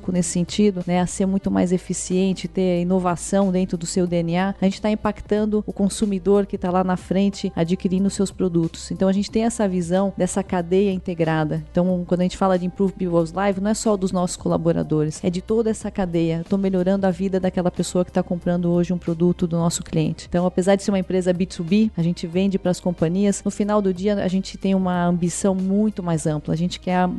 Citrosuco 0.08 0.12
nesse 0.12 0.30
sentido, 0.30 0.82
né, 0.86 1.00
a 1.00 1.06
ser 1.06 1.26
muito 1.26 1.50
mais 1.50 1.72
eficiente, 1.72 2.48
ter 2.48 2.80
inovação 2.80 3.52
dentro 3.52 3.76
do 3.76 3.86
seu 3.86 4.06
DNA, 4.06 4.54
a 4.60 4.64
gente 4.64 4.74
está 4.74 4.90
impactando 4.90 5.62
o 5.66 5.72
consumidor 5.72 6.46
que 6.46 6.56
está 6.56 6.70
lá 6.70 6.82
na 6.82 6.96
frente 6.96 7.52
adquirindo 7.54 8.10
seus 8.10 8.30
produtos. 8.30 8.90
Então, 8.90 9.08
a 9.08 9.12
gente 9.12 9.30
tem 9.30 9.44
essa 9.44 9.68
visão 9.68 10.12
dessa 10.16 10.42
cadeia 10.42 10.92
integrada. 10.92 11.62
Então, 11.70 12.04
quando 12.06 12.20
a 12.20 12.22
gente 12.24 12.36
fala 12.36 12.58
de 12.58 12.66
Improve 12.66 12.92
People's 12.92 13.32
Life, 13.32 13.60
não 13.60 13.70
é 13.70 13.74
só 13.74 13.96
dos 13.96 14.12
nossos 14.12 14.36
colaboradores, 14.36 15.22
é 15.22 15.30
de 15.30 15.42
toda 15.42 15.70
essa 15.70 15.90
cadeia. 15.90 16.40
Estou 16.40 16.58
melhorando 16.58 17.06
a 17.06 17.10
vida 17.10 17.38
daquela 17.38 17.70
pessoa 17.70 18.04
que 18.04 18.10
está 18.10 18.22
comprando 18.22 18.70
hoje 18.70 18.92
um 18.92 18.98
produto 18.98 19.46
do 19.46 19.56
nosso 19.56 19.82
cliente. 19.82 20.26
Então, 20.28 20.46
apesar 20.46 20.76
de 20.76 20.82
ser 20.82 20.90
uma 20.90 20.98
empresa 20.98 21.34
B2B, 21.34 21.90
a 21.96 22.02
gente 22.02 22.26
vende 22.26 22.58
para 22.58 22.70
as 22.70 22.80
companhias. 22.80 23.42
No 23.44 23.50
final 23.50 23.82
do 23.82 23.92
dia, 23.92 24.14
a 24.14 24.28
gente 24.28 24.56
tem 24.56 24.74
uma 24.74 25.06
ambição 25.06 25.54
muito 25.54 26.02
mais 26.02 26.26
ampla. 26.26 26.54
A 26.54 26.56
gente 26.56 26.80
quer, 26.80 27.06
uh, 27.06 27.10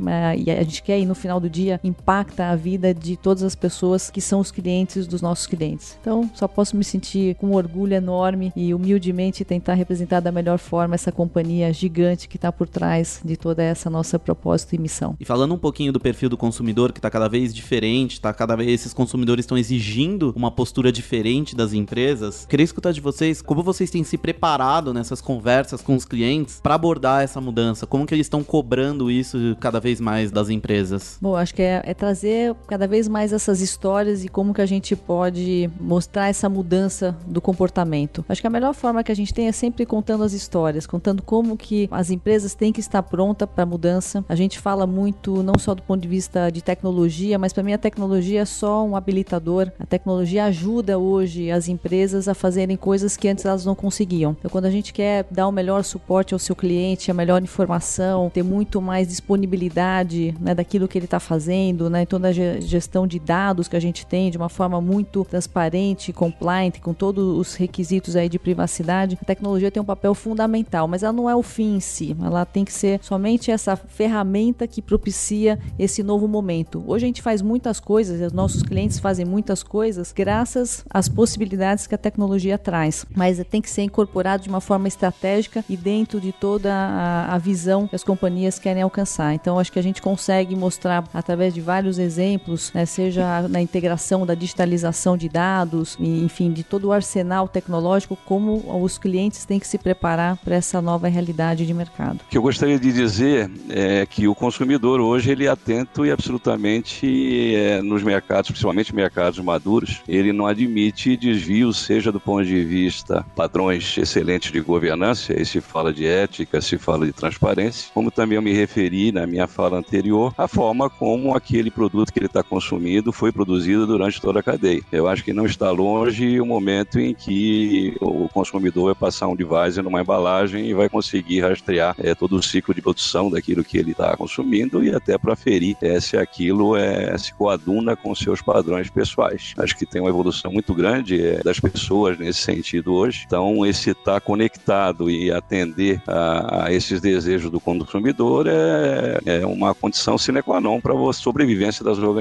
a 0.59 0.63
gente 0.63 0.83
quer 0.83 0.99
ir 0.99 1.05
no 1.05 1.15
final 1.15 1.39
do 1.39 1.49
dia 1.49 1.79
impacta 1.83 2.49
a 2.49 2.55
vida 2.55 2.78
de 2.93 3.17
todas 3.17 3.43
as 3.43 3.55
pessoas 3.55 4.09
que 4.09 4.21
são 4.21 4.39
os 4.39 4.51
clientes 4.51 5.07
dos 5.07 5.21
nossos 5.21 5.47
clientes. 5.47 5.97
Então, 6.01 6.29
só 6.33 6.47
posso 6.47 6.75
me 6.75 6.83
sentir 6.83 7.35
com 7.35 7.47
um 7.47 7.55
orgulho 7.55 7.93
enorme 7.93 8.51
e 8.55 8.73
humildemente 8.73 9.45
tentar 9.45 9.73
representar 9.73 10.19
da 10.19 10.31
melhor 10.31 10.57
forma 10.57 10.95
essa 10.95 11.11
companhia 11.11 11.71
gigante 11.73 12.27
que 12.27 12.37
está 12.37 12.51
por 12.51 12.67
trás 12.67 13.21
de 13.23 13.35
toda 13.35 13.63
essa 13.63 13.89
nossa 13.89 14.17
propósito 14.17 14.75
e 14.75 14.77
missão. 14.77 15.15
E 15.19 15.25
falando 15.25 15.53
um 15.53 15.57
pouquinho 15.57 15.91
do 15.91 15.99
perfil 15.99 16.29
do 16.29 16.37
consumidor 16.37 16.91
que 16.91 16.99
está 16.99 17.09
cada 17.09 17.27
vez 17.27 17.53
diferente, 17.53 18.21
tá 18.21 18.33
cada 18.33 18.55
vez 18.55 18.69
esses 18.69 18.93
consumidores 18.93 19.43
estão 19.43 19.57
exigindo 19.57 20.33
uma 20.35 20.51
postura 20.51 20.91
diferente 20.91 21.55
das 21.55 21.73
empresas. 21.73 22.45
Queria 22.45 22.63
escutar 22.63 22.91
de 22.91 23.01
vocês 23.01 23.41
como 23.41 23.63
vocês 23.63 23.89
têm 23.89 24.03
se 24.03 24.17
preparado 24.17 24.93
nessas 24.93 25.21
conversas 25.21 25.81
com 25.81 25.95
os 25.95 26.05
clientes 26.05 26.59
para 26.61 26.75
abordar 26.75 27.23
essa 27.23 27.41
mudança, 27.41 27.85
como 27.85 28.05
que 28.05 28.13
eles 28.13 28.25
estão 28.25 28.43
cobrando 28.43 29.09
isso 29.09 29.57
cada 29.59 29.79
vez 29.79 29.99
mais 29.99 30.31
das 30.31 30.49
empresas. 30.49 31.17
Bom, 31.21 31.35
acho 31.35 31.53
que 31.53 31.61
é, 31.61 31.81
é 31.85 31.93
trazer 31.93 32.55
cada 32.69 32.87
vez 32.87 33.07
mais 33.07 33.33
essas 33.33 33.61
histórias 33.61 34.23
e 34.23 34.27
como 34.27 34.53
que 34.53 34.61
a 34.61 34.65
gente 34.65 34.95
pode 34.95 35.69
mostrar 35.79 36.27
essa 36.29 36.47
mudança 36.47 37.17
do 37.25 37.41
comportamento. 37.41 38.23
Acho 38.29 38.41
que 38.41 38.47
a 38.47 38.49
melhor 38.49 38.75
forma 38.75 39.03
que 39.03 39.11
a 39.11 39.15
gente 39.15 39.33
tem 39.33 39.47
é 39.47 39.51
sempre 39.51 39.87
contando 39.87 40.23
as 40.23 40.33
histórias, 40.33 40.85
contando 40.85 41.23
como 41.23 41.57
que 41.57 41.89
as 41.91 42.11
empresas 42.11 42.53
têm 42.53 42.71
que 42.71 42.79
estar 42.79 43.01
pronta 43.01 43.47
para 43.47 43.63
a 43.63 43.65
mudança. 43.65 44.23
A 44.29 44.35
gente 44.35 44.59
fala 44.59 44.85
muito 44.85 45.41
não 45.41 45.55
só 45.57 45.73
do 45.73 45.81
ponto 45.81 46.01
de 46.01 46.07
vista 46.07 46.51
de 46.51 46.61
tecnologia, 46.61 47.39
mas 47.39 47.51
para 47.51 47.63
mim 47.63 47.73
a 47.73 47.77
tecnologia 47.77 48.41
é 48.41 48.45
só 48.45 48.85
um 48.85 48.95
habilitador. 48.95 49.71
A 49.79 49.85
tecnologia 49.85 50.45
ajuda 50.45 50.99
hoje 50.99 51.49
as 51.49 51.67
empresas 51.67 52.27
a 52.27 52.35
fazerem 52.35 52.77
coisas 52.77 53.17
que 53.17 53.27
antes 53.27 53.45
elas 53.45 53.65
não 53.65 53.73
conseguiam. 53.73 54.35
Então, 54.37 54.51
quando 54.51 54.65
a 54.65 54.71
gente 54.71 54.93
quer 54.93 55.25
dar 55.31 55.47
o 55.47 55.51
melhor 55.51 55.83
suporte 55.83 56.35
ao 56.35 56.39
seu 56.39 56.55
cliente, 56.55 57.09
a 57.09 57.15
melhor 57.15 57.41
informação, 57.41 58.29
ter 58.29 58.43
muito 58.43 58.79
mais 58.79 59.07
disponibilidade 59.07 60.35
né, 60.39 60.53
daquilo 60.53 60.87
que 60.87 60.99
ele 60.99 61.05
está 61.05 61.19
fazendo, 61.19 61.89
né, 61.89 62.05
toda 62.05 62.27
a 62.27 62.58
gestão 62.61 63.07
de 63.07 63.19
dados 63.19 63.67
que 63.67 63.75
a 63.75 63.79
gente 63.79 64.05
tem 64.05 64.31
de 64.31 64.37
uma 64.37 64.49
forma 64.49 64.79
muito 64.81 65.25
transparente, 65.25 66.13
compliant, 66.13 66.79
com 66.79 66.93
todos 66.93 67.37
os 67.37 67.55
requisitos 67.55 68.15
aí 68.15 68.29
de 68.29 68.39
privacidade, 68.39 69.17
a 69.21 69.25
tecnologia 69.25 69.71
tem 69.71 69.81
um 69.81 69.85
papel 69.85 70.13
fundamental, 70.13 70.87
mas 70.87 71.03
ela 71.03 71.13
não 71.13 71.29
é 71.29 71.35
o 71.35 71.43
fim 71.43 71.75
em 71.75 71.79
si. 71.79 72.15
Ela 72.21 72.45
tem 72.45 72.65
que 72.65 72.73
ser 72.73 72.99
somente 73.03 73.51
essa 73.51 73.75
ferramenta 73.75 74.67
que 74.67 74.81
propicia 74.81 75.59
esse 75.77 76.03
novo 76.03 76.27
momento. 76.27 76.83
Hoje 76.87 77.05
a 77.05 77.07
gente 77.07 77.21
faz 77.21 77.41
muitas 77.41 77.79
coisas, 77.79 78.21
os 78.21 78.33
nossos 78.33 78.63
clientes 78.63 78.99
fazem 78.99 79.25
muitas 79.25 79.63
coisas 79.63 80.11
graças 80.11 80.83
às 80.89 81.07
possibilidades 81.07 81.87
que 81.87 81.95
a 81.95 81.97
tecnologia 81.97 82.57
traz, 82.57 83.05
mas 83.15 83.39
tem 83.49 83.61
que 83.61 83.69
ser 83.69 83.83
incorporado 83.83 84.43
de 84.43 84.49
uma 84.49 84.61
forma 84.61 84.87
estratégica 84.87 85.63
e 85.69 85.77
dentro 85.77 86.19
de 86.19 86.31
toda 86.31 86.73
a, 86.73 87.35
a 87.35 87.37
visão 87.37 87.87
que 87.87 87.95
as 87.95 88.03
companhias 88.03 88.59
querem 88.59 88.83
alcançar. 88.83 89.33
Então 89.33 89.59
acho 89.59 89.71
que 89.71 89.79
a 89.79 89.83
gente 89.83 90.01
consegue 90.01 90.55
mostrar 90.55 91.03
através 91.13 91.53
de 91.53 91.61
vários 91.61 91.99
exemplos, 91.99 92.48
né, 92.73 92.85
seja 92.85 93.47
na 93.47 93.61
integração 93.61 94.25
da 94.25 94.33
digitalização 94.33 95.17
de 95.17 95.29
dados, 95.29 95.97
e, 95.99 96.23
enfim, 96.23 96.51
de 96.51 96.63
todo 96.63 96.85
o 96.85 96.91
arsenal 96.91 97.47
tecnológico, 97.47 98.17
como 98.25 98.81
os 98.83 98.97
clientes 98.97 99.45
têm 99.45 99.59
que 99.59 99.67
se 99.67 99.77
preparar 99.77 100.37
para 100.37 100.55
essa 100.55 100.81
nova 100.81 101.07
realidade 101.07 101.65
de 101.65 101.73
mercado. 101.73 102.19
O 102.25 102.29
que 102.29 102.37
eu 102.37 102.41
gostaria 102.41 102.79
de 102.79 102.91
dizer 102.91 103.49
é 103.69 104.05
que 104.05 104.27
o 104.27 104.35
consumidor 104.35 104.99
hoje 104.99 105.31
ele 105.31 105.45
é 105.45 105.49
atento 105.49 106.05
e 106.05 106.11
absolutamente 106.11 107.55
é, 107.55 107.81
nos 107.81 108.03
mercados, 108.03 108.49
principalmente 108.49 108.93
mercados 108.93 109.39
maduros, 109.39 110.01
ele 110.07 110.31
não 110.31 110.45
admite 110.45 111.17
desvios, 111.17 111.77
seja 111.77 112.11
do 112.11 112.19
ponto 112.19 112.45
de 112.45 112.63
vista 112.63 113.25
padrões 113.35 113.97
excelentes 113.97 114.51
de 114.51 114.59
governança, 114.61 115.33
aí 115.33 115.45
se 115.45 115.61
fala 115.61 115.93
de 115.93 116.05
ética, 116.05 116.61
se 116.61 116.77
fala 116.77 117.05
de 117.05 117.13
transparência, 117.13 117.91
como 117.93 118.11
também 118.11 118.35
eu 118.35 118.41
me 118.41 118.53
referi 118.53 119.11
na 119.11 119.25
minha 119.25 119.47
fala 119.47 119.77
anterior, 119.77 120.33
a 120.37 120.47
forma 120.47 120.89
como 120.89 121.35
aquele 121.35 121.71
produto 121.71 122.11
que 122.11 122.19
ele 122.19 122.25
está 122.25 122.38
consumindo 122.43 123.11
foi 123.11 123.31
produzido 123.31 123.85
durante 123.85 124.21
toda 124.21 124.39
a 124.39 124.43
cadeia. 124.43 124.81
Eu 124.91 125.07
acho 125.07 125.23
que 125.23 125.33
não 125.33 125.45
está 125.45 125.71
longe 125.71 126.39
o 126.39 126.45
momento 126.45 126.99
em 126.99 127.13
que 127.13 127.95
o 128.01 128.27
consumidor 128.29 128.85
vai 128.85 128.95
passar 128.95 129.27
um 129.27 129.35
device 129.35 129.81
numa 129.81 130.01
embalagem 130.01 130.65
e 130.67 130.73
vai 130.73 130.89
conseguir 130.89 131.41
rastrear 131.41 131.95
é, 131.97 132.13
todo 132.15 132.35
o 132.35 132.43
ciclo 132.43 132.73
de 132.73 132.81
produção 132.81 133.29
daquilo 133.29 133.63
que 133.63 133.77
ele 133.77 133.91
está 133.91 134.15
consumindo 134.15 134.83
e 134.83 134.93
até 134.93 135.17
para 135.17 135.35
ferir 135.35 135.75
é, 135.81 135.99
se 135.99 136.17
aquilo 136.17 136.75
é, 136.75 137.17
se 137.17 137.33
coaduna 137.33 137.95
com 137.95 138.13
seus 138.15 138.41
padrões 138.41 138.89
pessoais. 138.89 139.53
Acho 139.57 139.77
que 139.77 139.85
tem 139.85 140.01
uma 140.01 140.09
evolução 140.09 140.51
muito 140.51 140.73
grande 140.73 141.21
é, 141.21 141.43
das 141.43 141.59
pessoas 141.59 142.17
nesse 142.17 142.41
sentido 142.41 142.93
hoje. 142.93 143.23
Então, 143.25 143.65
esse 143.65 143.91
estar 143.91 144.13
tá 144.13 144.19
conectado 144.19 145.09
e 145.09 145.31
atender 145.31 146.01
a, 146.07 146.65
a, 146.65 146.73
esses 146.73 147.01
desejos 147.01 147.51
do 147.51 147.59
consumidor 147.59 148.47
é, 148.47 149.19
é 149.25 149.45
uma 149.45 149.73
condição 149.73 150.17
sine 150.17 150.41
qua 150.41 150.59
non 150.59 150.79
para 150.79 150.93
a 150.93 151.13
sobrevivência 151.13 151.83
das 151.83 151.97
organizações. 151.97 152.18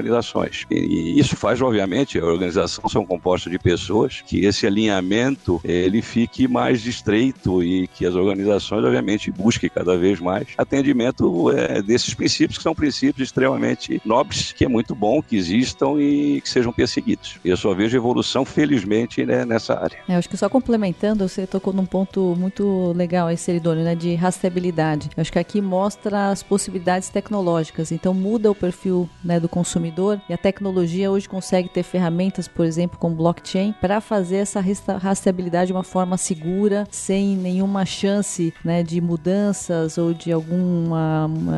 E, 0.69 0.75
e 0.75 1.19
isso 1.19 1.35
faz, 1.35 1.61
obviamente, 1.61 2.19
a 2.19 2.25
organização 2.25 2.87
são 2.89 3.05
compostas 3.05 3.51
de 3.51 3.59
pessoas, 3.59 4.21
que 4.25 4.45
esse 4.45 4.65
alinhamento 4.65 5.59
ele 5.63 6.01
fique 6.01 6.47
mais 6.47 6.85
estreito 6.85 7.63
e 7.63 7.87
que 7.87 8.05
as 8.05 8.15
organizações, 8.15 8.83
obviamente, 8.83 9.31
busquem 9.31 9.69
cada 9.69 9.97
vez 9.97 10.19
mais 10.19 10.47
atendimento 10.57 11.51
é, 11.51 11.81
desses 11.81 12.13
princípios, 12.13 12.57
que 12.57 12.63
são 12.63 12.75
princípios 12.75 13.27
extremamente 13.27 14.01
nobres, 14.05 14.51
que 14.51 14.65
é 14.65 14.67
muito 14.67 14.95
bom 14.95 15.21
que 15.21 15.35
existam 15.35 15.99
e 15.99 16.41
que 16.41 16.49
sejam 16.49 16.71
perseguidos. 16.71 17.37
Eu 17.43 17.57
só 17.57 17.73
vejo 17.73 17.95
evolução, 17.95 18.45
felizmente, 18.45 19.25
né, 19.25 19.45
nessa 19.45 19.79
área. 19.79 19.97
É, 20.07 20.15
acho 20.15 20.29
que 20.29 20.37
só 20.37 20.49
complementando, 20.49 21.27
você 21.27 21.45
tocou 21.45 21.73
num 21.73 21.85
ponto 21.85 22.35
muito 22.37 22.93
legal 22.93 23.27
aí, 23.27 23.37
Seridônio, 23.37 23.83
né, 23.83 23.95
de 23.95 24.15
rastreabilidade. 24.15 25.09
Eu 25.15 25.21
acho 25.21 25.31
que 25.31 25.39
aqui 25.39 25.61
mostra 25.61 26.29
as 26.29 26.43
possibilidades 26.43 27.09
tecnológicas, 27.09 27.91
então 27.91 28.13
muda 28.13 28.49
o 28.49 28.55
perfil 28.55 29.09
né, 29.23 29.39
do 29.39 29.49
consumidor 29.49 29.88
e 30.29 30.33
a 30.33 30.37
tecnologia 30.37 31.11
hoje 31.11 31.27
consegue 31.27 31.69
ter 31.69 31.83
ferramentas, 31.83 32.47
por 32.47 32.65
exemplo, 32.65 32.97
como 32.97 33.15
blockchain, 33.15 33.73
para 33.81 34.01
fazer 34.01 34.37
essa 34.37 34.61
rastreabilidade 34.97 35.67
de 35.67 35.73
uma 35.73 35.83
forma 35.83 36.17
segura, 36.17 36.87
sem 36.91 37.35
nenhuma 37.35 37.85
chance 37.85 38.53
né, 38.63 38.83
de 38.83 39.01
mudanças 39.01 39.97
ou 39.97 40.13
de 40.13 40.31
algum 40.31 40.93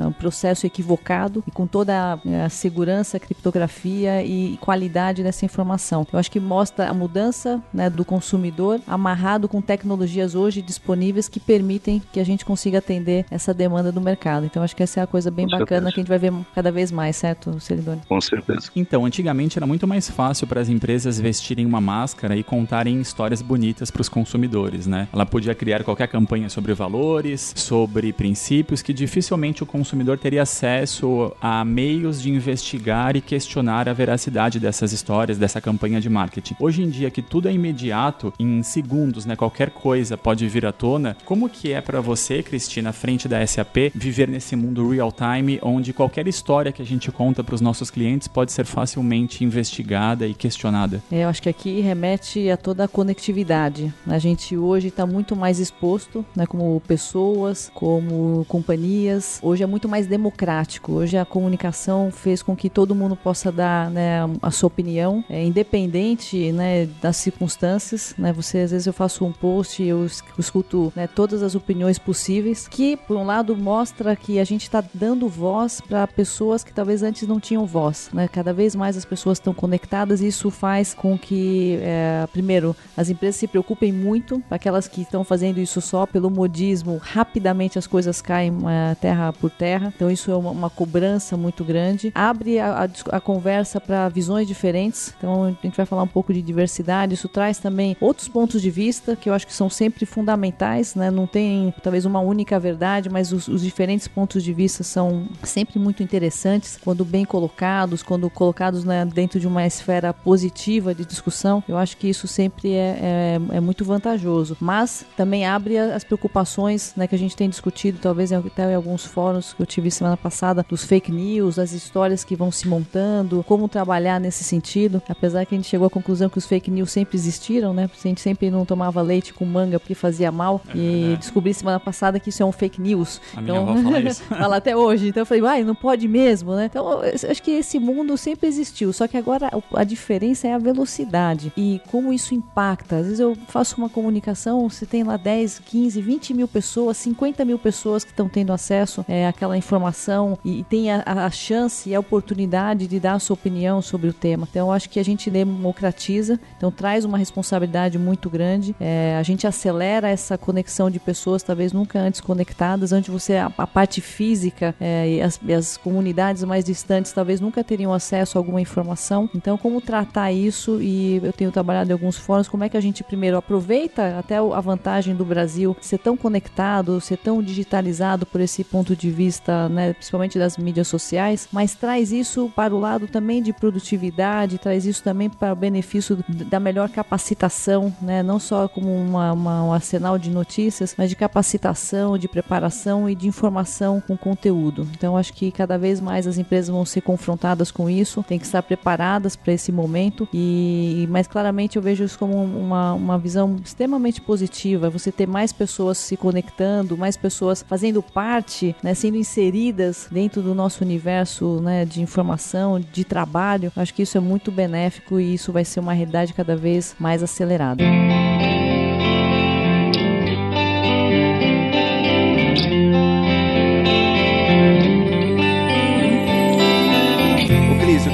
um 0.07 0.11
processo 0.13 0.65
equivocado 0.65 1.43
e 1.47 1.51
com 1.51 1.67
toda 1.67 2.13
a, 2.13 2.45
a 2.45 2.49
segurança, 2.49 3.17
a 3.17 3.19
criptografia 3.19 4.23
e 4.23 4.57
qualidade 4.57 5.23
dessa 5.23 5.45
informação. 5.45 6.05
Eu 6.11 6.19
acho 6.19 6.31
que 6.31 6.39
mostra 6.39 6.89
a 6.89 6.93
mudança 6.93 7.61
né, 7.73 7.89
do 7.89 8.03
consumidor 8.03 8.79
amarrado 8.87 9.47
com 9.47 9.61
tecnologias 9.61 10.35
hoje 10.35 10.61
disponíveis 10.61 11.27
que 11.27 11.39
permitem 11.39 12.01
que 12.11 12.19
a 12.19 12.25
gente 12.25 12.45
consiga 12.45 12.79
atender 12.79 13.25
essa 13.29 13.53
demanda 13.53 13.91
do 13.91 14.01
mercado. 14.01 14.45
Então 14.45 14.63
acho 14.63 14.75
que 14.75 14.83
essa 14.83 14.99
é 14.99 15.03
a 15.03 15.07
coisa 15.07 15.31
bem 15.31 15.45
com 15.45 15.51
bacana 15.51 15.67
certeza. 15.67 15.93
que 15.93 15.99
a 15.99 16.03
gente 16.03 16.09
vai 16.09 16.19
ver 16.19 16.33
cada 16.53 16.71
vez 16.71 16.91
mais, 16.91 17.15
certo, 17.15 17.59
Celidone? 17.59 18.01
Com 18.07 18.20
certeza. 18.21 18.69
Então, 18.75 19.05
antigamente 19.05 19.57
era 19.57 19.65
muito 19.65 19.87
mais 19.87 20.09
fácil 20.09 20.47
para 20.47 20.61
as 20.61 20.69
empresas 20.69 21.19
vestirem 21.19 21.65
uma 21.65 21.81
máscara 21.81 22.35
e 22.35 22.43
contarem 22.43 22.99
histórias 23.01 23.41
bonitas 23.41 23.91
para 23.91 24.01
os 24.01 24.09
consumidores, 24.09 24.87
né? 24.87 25.07
Ela 25.11 25.25
podia 25.25 25.55
criar 25.55 25.83
qualquer 25.83 26.07
campanha 26.07 26.49
sobre 26.49 26.73
valores, 26.73 27.53
sobre 27.55 28.13
princípios 28.13 28.81
que 28.81 28.93
dificilmente 28.93 29.63
o 29.63 29.65
consumidor 29.65 30.17
teria 30.17 30.43
acesso 30.43 31.31
a 31.41 31.63
meios 31.65 32.21
de 32.21 32.29
investigar 32.29 33.15
e 33.15 33.21
questionar 33.21 33.87
a 33.89 33.93
veracidade 33.93 34.59
dessas 34.59 34.91
histórias, 34.91 35.37
dessa 35.37 35.61
campanha 35.61 35.99
de 35.99 36.09
marketing. 36.09 36.55
Hoje 36.59 36.83
em 36.83 36.89
dia 36.89 37.09
que 37.09 37.21
tudo 37.21 37.47
é 37.47 37.53
imediato, 37.53 38.33
em 38.39 38.61
segundos, 38.63 39.25
né, 39.25 39.35
qualquer 39.35 39.71
coisa 39.71 40.17
pode 40.17 40.47
vir 40.47 40.65
à 40.65 40.71
tona. 40.71 41.15
Como 41.25 41.49
que 41.49 41.71
é 41.71 41.81
para 41.81 42.01
você, 42.01 42.43
Cristina, 42.43 42.91
frente 42.91 43.27
da 43.27 43.45
SAP, 43.45 43.91
viver 43.93 44.27
nesse 44.27 44.55
mundo 44.55 44.89
real 44.89 45.11
time 45.11 45.59
onde 45.61 45.93
qualquer 45.93 46.27
história 46.27 46.71
que 46.71 46.81
a 46.81 46.85
gente 46.85 47.11
conta 47.11 47.43
para 47.43 47.55
os 47.55 47.61
nossos 47.61 47.89
clientes 47.89 48.10
pode 48.29 48.51
ser 48.51 48.65
facilmente 48.65 49.43
investigada 49.43 50.27
e 50.27 50.33
questionada? 50.33 51.01
É, 51.11 51.23
eu 51.23 51.29
acho 51.29 51.41
que 51.41 51.49
aqui 51.49 51.81
remete 51.81 52.49
a 52.49 52.57
toda 52.57 52.83
a 52.83 52.87
conectividade. 52.87 53.93
A 54.07 54.19
gente 54.19 54.57
hoje 54.57 54.87
está 54.87 55.05
muito 55.05 55.35
mais 55.35 55.59
exposto, 55.59 56.25
né, 56.35 56.45
como 56.45 56.81
pessoas, 56.87 57.71
como 57.73 58.45
companhias. 58.47 59.39
Hoje 59.41 59.63
é 59.63 59.67
muito 59.67 59.87
mais 59.87 60.07
democrático. 60.07 60.93
Hoje 60.93 61.17
a 61.17 61.25
comunicação 61.25 62.11
fez 62.11 62.41
com 62.41 62.55
que 62.55 62.69
todo 62.69 62.95
mundo 62.95 63.15
possa 63.15 63.51
dar 63.51 63.89
né, 63.89 64.19
a 64.41 64.51
sua 64.51 64.67
opinião, 64.67 65.23
é, 65.29 65.43
independente 65.43 66.51
né, 66.51 66.87
das 67.01 67.17
circunstâncias. 67.17 68.15
Né? 68.17 68.33
Você 68.33 68.59
às 68.59 68.71
vezes 68.71 68.87
eu 68.87 68.93
faço 68.93 69.25
um 69.25 69.31
post, 69.31 69.83
eu 69.83 70.07
escuto 70.37 70.91
né, 70.95 71.07
todas 71.07 71.43
as 71.43 71.55
opiniões 71.55 71.99
possíveis, 71.99 72.67
que 72.67 72.95
por 72.95 73.17
um 73.17 73.25
lado 73.25 73.55
mostra 73.55 74.15
que 74.15 74.39
a 74.39 74.43
gente 74.43 74.63
está 74.63 74.83
dando 74.93 75.27
voz 75.27 75.81
para 75.81 76.07
pessoas 76.07 76.63
que 76.63 76.73
talvez 76.73 77.03
antes 77.03 77.27
não 77.27 77.39
tinham 77.39 77.65
voz. 77.65 78.00
Né? 78.13 78.27
Cada 78.27 78.53
vez 78.53 78.75
mais 78.75 78.97
as 78.97 79.05
pessoas 79.05 79.37
estão 79.37 79.53
conectadas 79.53 80.21
e 80.21 80.27
isso 80.27 80.49
faz 80.49 80.93
com 80.93 81.17
que, 81.17 81.77
é, 81.81 82.27
primeiro, 82.31 82.75
as 82.95 83.09
empresas 83.09 83.35
se 83.35 83.47
preocupem 83.47 83.91
muito, 83.91 84.41
aquelas 84.49 84.87
que 84.87 85.01
estão 85.01 85.23
fazendo 85.23 85.59
isso 85.59 85.81
só 85.81 86.05
pelo 86.05 86.29
modismo, 86.29 86.97
rapidamente 87.01 87.77
as 87.77 87.87
coisas 87.87 88.21
caem 88.21 88.53
é, 88.67 88.95
terra 88.95 89.33
por 89.33 89.49
terra. 89.49 89.93
Então 89.95 90.09
isso 90.09 90.31
é 90.31 90.35
uma, 90.35 90.51
uma 90.51 90.69
cobrança 90.69 91.35
muito 91.35 91.63
grande. 91.63 92.11
Abre 92.15 92.59
a, 92.59 92.85
a, 92.85 93.17
a 93.17 93.19
conversa 93.19 93.79
para 93.79 94.07
visões 94.09 94.47
diferentes. 94.47 95.13
Então 95.17 95.43
a 95.43 95.49
gente 95.49 95.75
vai 95.75 95.85
falar 95.85 96.03
um 96.03 96.07
pouco 96.07 96.33
de 96.33 96.41
diversidade. 96.41 97.13
Isso 97.13 97.27
traz 97.27 97.57
também 97.57 97.97
outros 97.99 98.27
pontos 98.27 98.61
de 98.61 98.69
vista 98.69 99.15
que 99.15 99.29
eu 99.29 99.33
acho 99.33 99.45
que 99.47 99.53
são 99.53 99.69
sempre 99.69 100.05
fundamentais, 100.05 100.95
né? 100.95 101.11
Não 101.11 101.27
tem 101.27 101.73
talvez 101.83 102.05
uma 102.05 102.19
única 102.19 102.59
verdade, 102.59 103.09
mas 103.09 103.31
os, 103.31 103.47
os 103.47 103.61
diferentes 103.61 104.07
pontos 104.07 104.43
de 104.43 104.53
vista 104.53 104.83
são 104.83 105.27
sempre 105.43 105.79
muito 105.79 106.03
interessantes 106.03 106.77
quando 106.81 107.03
bem 107.03 107.25
colocados, 107.25 107.90
quando 108.01 108.29
colocados 108.29 108.83
né, 108.83 109.03
dentro 109.05 109.39
de 109.39 109.47
uma 109.47 109.65
esfera 109.65 110.13
positiva 110.13 110.95
de 110.95 111.05
discussão. 111.05 111.63
Eu 111.67 111.77
acho 111.77 111.97
que 111.97 112.07
isso 112.07 112.27
sempre 112.27 112.73
é, 112.73 113.37
é, 113.51 113.57
é 113.57 113.59
muito 113.59 113.83
vantajoso. 113.83 114.55
Mas 114.59 115.05
também 115.17 115.45
abre 115.45 115.77
as 115.77 116.03
preocupações 116.03 116.93
né, 116.95 117.07
que 117.07 117.15
a 117.15 117.17
gente 117.17 117.35
tem 117.35 117.49
discutido, 117.49 117.99
talvez 118.01 118.31
até 118.31 118.71
em 118.71 118.75
alguns 118.75 119.05
fóruns 119.05 119.53
que 119.53 119.61
eu 119.61 119.65
tive 119.65 119.91
semana 119.91 120.15
passada, 120.15 120.65
dos 120.67 120.83
fake 120.83 121.11
news, 121.11 121.59
as 121.59 121.73
histórias 121.73 122.23
que 122.23 122.35
vão 122.35 122.51
se 122.51 122.67
montando, 122.67 123.43
como 123.47 123.67
trabalhar 123.67 124.19
nesse 124.19 124.43
sentido. 124.43 125.01
Apesar 125.09 125.45
que 125.45 125.55
a 125.55 125.57
gente 125.57 125.67
chegou 125.67 125.87
à 125.87 125.89
conclusão 125.89 126.29
que 126.29 126.37
os 126.37 126.45
fake 126.45 126.71
news 126.71 126.91
sempre 126.91 127.17
existiram, 127.17 127.73
né? 127.73 127.89
A 127.91 128.07
gente 128.07 128.21
sempre 128.21 128.49
não 128.49 128.65
tomava 128.65 129.01
leite 129.01 129.33
com 129.33 129.45
manga 129.45 129.79
porque 129.79 129.95
fazia 129.95 130.31
mal. 130.31 130.61
É 130.69 130.77
e 130.77 131.17
descobri 131.17 131.53
semana 131.53 131.79
passada 131.79 132.19
que 132.19 132.29
isso 132.29 132.43
é 132.43 132.45
um 132.45 132.51
fake 132.51 132.79
news. 132.79 133.21
A 133.35 133.41
minha 133.41 133.59
então, 133.59 133.69
avó 133.69 133.81
fala 133.81 133.99
isso. 133.99 134.23
fala 134.29 134.55
até 134.57 134.75
hoje. 134.75 135.07
Então 135.07 135.21
eu 135.21 135.25
falei, 135.25 135.43
uai, 135.43 135.63
não 135.63 135.75
pode 135.75 136.07
mesmo, 136.07 136.55
né? 136.55 136.65
Então 136.65 137.01
acho 137.01 137.41
que 137.41 137.51
esse 137.51 137.79
mundo 137.81 138.17
sempre 138.17 138.47
existiu. 138.47 138.93
Só 138.93 139.07
que 139.07 139.17
agora 139.17 139.49
a 139.73 139.83
diferença 139.83 140.47
é 140.47 140.53
a 140.53 140.57
velocidade 140.57 141.51
e 141.57 141.81
como 141.89 142.13
isso 142.13 142.33
impacta. 142.33 142.97
Às 142.97 143.05
vezes 143.05 143.19
eu 143.19 143.35
faço 143.47 143.77
uma 143.77 143.89
comunicação, 143.89 144.69
você 144.69 144.85
tem 144.85 145.03
lá 145.03 145.17
10, 145.17 145.59
15, 145.59 146.01
20 146.01 146.33
mil 146.33 146.47
pessoas, 146.47 146.97
50 146.97 147.43
mil 147.45 147.59
pessoas 147.59 148.03
que 148.03 148.11
estão 148.11 148.27
tendo 148.29 148.53
acesso 148.53 149.05
é, 149.07 149.27
àquela 149.27 149.57
informação 149.57 150.37
e, 150.43 150.59
e 150.59 150.63
tem 150.63 150.91
a, 150.91 151.03
a, 151.05 151.29
chance 151.31 151.89
e 151.89 151.95
a 151.95 151.99
oportunidade 151.99 152.87
de 152.87 152.99
dar 152.99 153.13
a 153.13 153.19
sua 153.19 153.33
opinião 153.33 153.81
sobre 153.81 154.09
o 154.09 154.13
tema. 154.13 154.47
Então 154.49 154.67
eu 154.67 154.71
acho 154.71 154.89
que 154.89 154.99
a 154.99 155.03
gente 155.03 155.29
democratiza, 155.29 156.39
então 156.57 156.71
traz 156.71 157.05
uma 157.05 157.17
responsabilidade 157.17 157.97
muito 157.97 158.29
grande. 158.29 158.75
É, 158.79 159.17
a 159.19 159.23
gente 159.23 159.47
acelera 159.47 160.09
essa 160.09 160.37
conexão 160.37 160.89
de 160.89 160.99
pessoas, 160.99 161.43
talvez 161.43 161.71
nunca 161.71 161.99
antes 161.99 162.21
conectadas, 162.21 162.91
onde 162.91 163.09
você 163.09 163.37
a, 163.37 163.51
a 163.57 163.67
parte 163.67 164.01
física 164.01 164.75
é, 164.79 165.09
e, 165.09 165.21
as, 165.21 165.39
e 165.43 165.53
as 165.53 165.77
comunidades 165.77 166.43
mais 166.43 166.65
distantes 166.65 167.11
talvez 167.11 167.39
nunca 167.39 167.63
teriam 167.71 167.93
acesso 167.93 168.37
a 168.37 168.39
alguma 168.39 168.59
informação. 168.59 169.29
Então, 169.33 169.57
como 169.57 169.79
tratar 169.79 170.29
isso? 170.29 170.81
E 170.81 171.21
eu 171.23 171.31
tenho 171.31 171.53
trabalhado 171.53 171.89
em 171.89 171.93
alguns 171.93 172.17
fóruns, 172.17 172.49
como 172.49 172.65
é 172.65 172.69
que 172.69 172.75
a 172.75 172.81
gente 172.81 173.01
primeiro 173.01 173.37
aproveita 173.37 174.19
até 174.19 174.35
a 174.35 174.59
vantagem 174.59 175.15
do 175.15 175.23
Brasil 175.23 175.73
ser 175.79 175.97
tão 175.97 176.17
conectado, 176.17 176.99
ser 176.99 177.15
tão 177.15 177.41
digitalizado 177.41 178.25
por 178.25 178.41
esse 178.41 178.61
ponto 178.61 178.93
de 178.93 179.09
vista, 179.09 179.69
né, 179.69 179.93
principalmente 179.93 180.37
das 180.37 180.57
mídias 180.57 180.89
sociais, 180.89 181.47
mas 181.49 181.73
traz 181.73 182.11
isso 182.11 182.51
para 182.53 182.75
o 182.75 182.79
lado 182.79 183.07
também 183.07 183.41
de 183.41 183.53
produtividade, 183.53 184.57
traz 184.57 184.85
isso 184.85 185.01
também 185.01 185.29
para 185.29 185.53
o 185.53 185.55
benefício 185.55 186.21
da 186.27 186.59
melhor 186.59 186.89
capacitação, 186.89 187.95
né, 188.01 188.21
não 188.21 188.37
só 188.37 188.67
como 188.67 188.93
uma, 188.93 189.31
uma, 189.31 189.63
um 189.63 189.71
arsenal 189.71 190.17
de 190.17 190.29
notícias, 190.29 190.93
mas 190.97 191.09
de 191.09 191.15
capacitação, 191.15 192.17
de 192.17 192.27
preparação 192.27 193.09
e 193.09 193.15
de 193.15 193.29
informação 193.29 194.03
com 194.05 194.17
conteúdo. 194.17 194.85
Então, 194.91 195.15
acho 195.15 195.31
que 195.31 195.53
cada 195.53 195.77
vez 195.77 196.01
mais 196.01 196.27
as 196.27 196.37
empresas 196.37 196.67
vão 196.67 196.83
ser 196.83 196.99
confrontadas 196.99 197.50
com 197.71 197.89
isso, 197.89 198.23
tem 198.23 198.39
que 198.39 198.45
estar 198.45 198.61
preparadas 198.63 199.35
para 199.35 199.51
esse 199.51 199.71
momento 199.71 200.27
e, 200.33 201.07
mas 201.09 201.27
claramente 201.27 201.75
eu 201.75 201.81
vejo 201.81 202.03
isso 202.03 202.17
como 202.17 202.41
uma, 202.43 202.93
uma 202.93 203.17
visão 203.17 203.57
extremamente 203.63 204.21
positiva, 204.21 204.89
você 204.89 205.11
ter 205.11 205.27
mais 205.27 205.51
pessoas 205.51 205.97
se 205.97 206.15
conectando, 206.15 206.97
mais 206.97 207.17
pessoas 207.17 207.65
fazendo 207.67 208.01
parte, 208.01 208.75
né, 208.81 208.93
sendo 208.93 209.17
inseridas 209.17 210.07
dentro 210.11 210.41
do 210.41 210.55
nosso 210.55 210.83
universo 210.83 211.59
né, 211.61 211.83
de 211.83 212.01
informação, 212.01 212.79
de 212.79 213.03
trabalho, 213.03 213.71
acho 213.75 213.93
que 213.93 214.03
isso 214.03 214.17
é 214.17 214.21
muito 214.21 214.51
benéfico 214.51 215.19
e 215.19 215.33
isso 215.33 215.51
vai 215.51 215.65
ser 215.65 215.79
uma 215.79 215.93
realidade 215.93 216.33
cada 216.33 216.55
vez 216.55 216.95
mais 216.99 217.21
acelerada. 217.21 217.83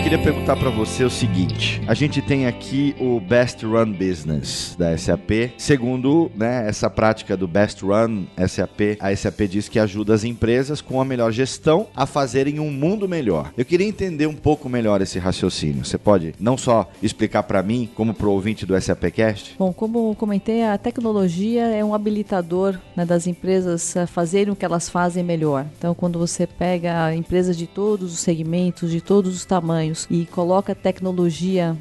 Queria 0.08 0.24
perguntar 0.24 0.56
para 0.56 0.70
você 0.70 1.04
o 1.04 1.10
seguinte: 1.10 1.82
a 1.86 1.94
gente 1.94 2.22
tem 2.22 2.48
aqui 2.48 2.96
o 2.98 3.20
Best 3.20 3.66
Run 3.66 3.92
Business 3.92 4.74
da 4.80 4.98
SAP. 4.98 5.52
Segundo 5.58 6.32
né, 6.34 6.66
essa 6.66 6.90
prática 6.90 7.36
do 7.36 7.46
Best 7.46 7.84
Run 7.84 8.24
SAP, 8.48 8.96
a 9.02 9.14
SAP 9.14 9.42
diz 9.50 9.68
que 9.68 9.78
ajuda 9.78 10.14
as 10.14 10.24
empresas 10.24 10.80
com 10.80 11.02
a 11.02 11.04
melhor 11.04 11.34
gestão 11.34 11.88
a 11.94 12.06
fazerem 12.06 12.58
um 12.58 12.72
mundo 12.72 13.06
melhor. 13.06 13.52
Eu 13.58 13.66
queria 13.66 13.86
entender 13.86 14.28
um 14.28 14.34
pouco 14.34 14.70
melhor 14.70 15.02
esse 15.02 15.20
raciocínio. 15.20 15.84
Você 15.84 15.98
pode 15.98 16.34
não 16.40 16.58
só 16.58 16.90
explicar 17.04 17.44
para 17.44 17.62
mim, 17.62 17.90
como 17.94 18.14
para 18.14 18.28
o 18.28 18.32
ouvinte 18.32 18.66
do 18.66 18.80
SAPcast? 18.80 19.56
Bom, 19.60 19.74
como 19.74 20.16
comentei, 20.16 20.64
a 20.64 20.78
tecnologia 20.78 21.64
é 21.64 21.84
um 21.84 21.94
habilitador 21.94 22.80
né, 22.96 23.06
das 23.06 23.28
empresas 23.28 23.98
a 23.98 24.08
fazerem 24.08 24.54
o 24.54 24.56
que 24.56 24.64
elas 24.64 24.88
fazem 24.88 25.22
melhor. 25.22 25.66
Então, 25.78 25.94
quando 25.94 26.18
você 26.18 26.48
pega 26.48 27.14
empresas 27.14 27.58
de 27.58 27.68
todos 27.68 28.14
os 28.14 28.20
segmentos, 28.22 28.90
de 28.90 29.02
todos 29.02 29.36
os 29.36 29.44
tamanhos, 29.44 29.97
e 30.10 30.26
coloca 30.26 30.76
tecnologia 30.76 31.76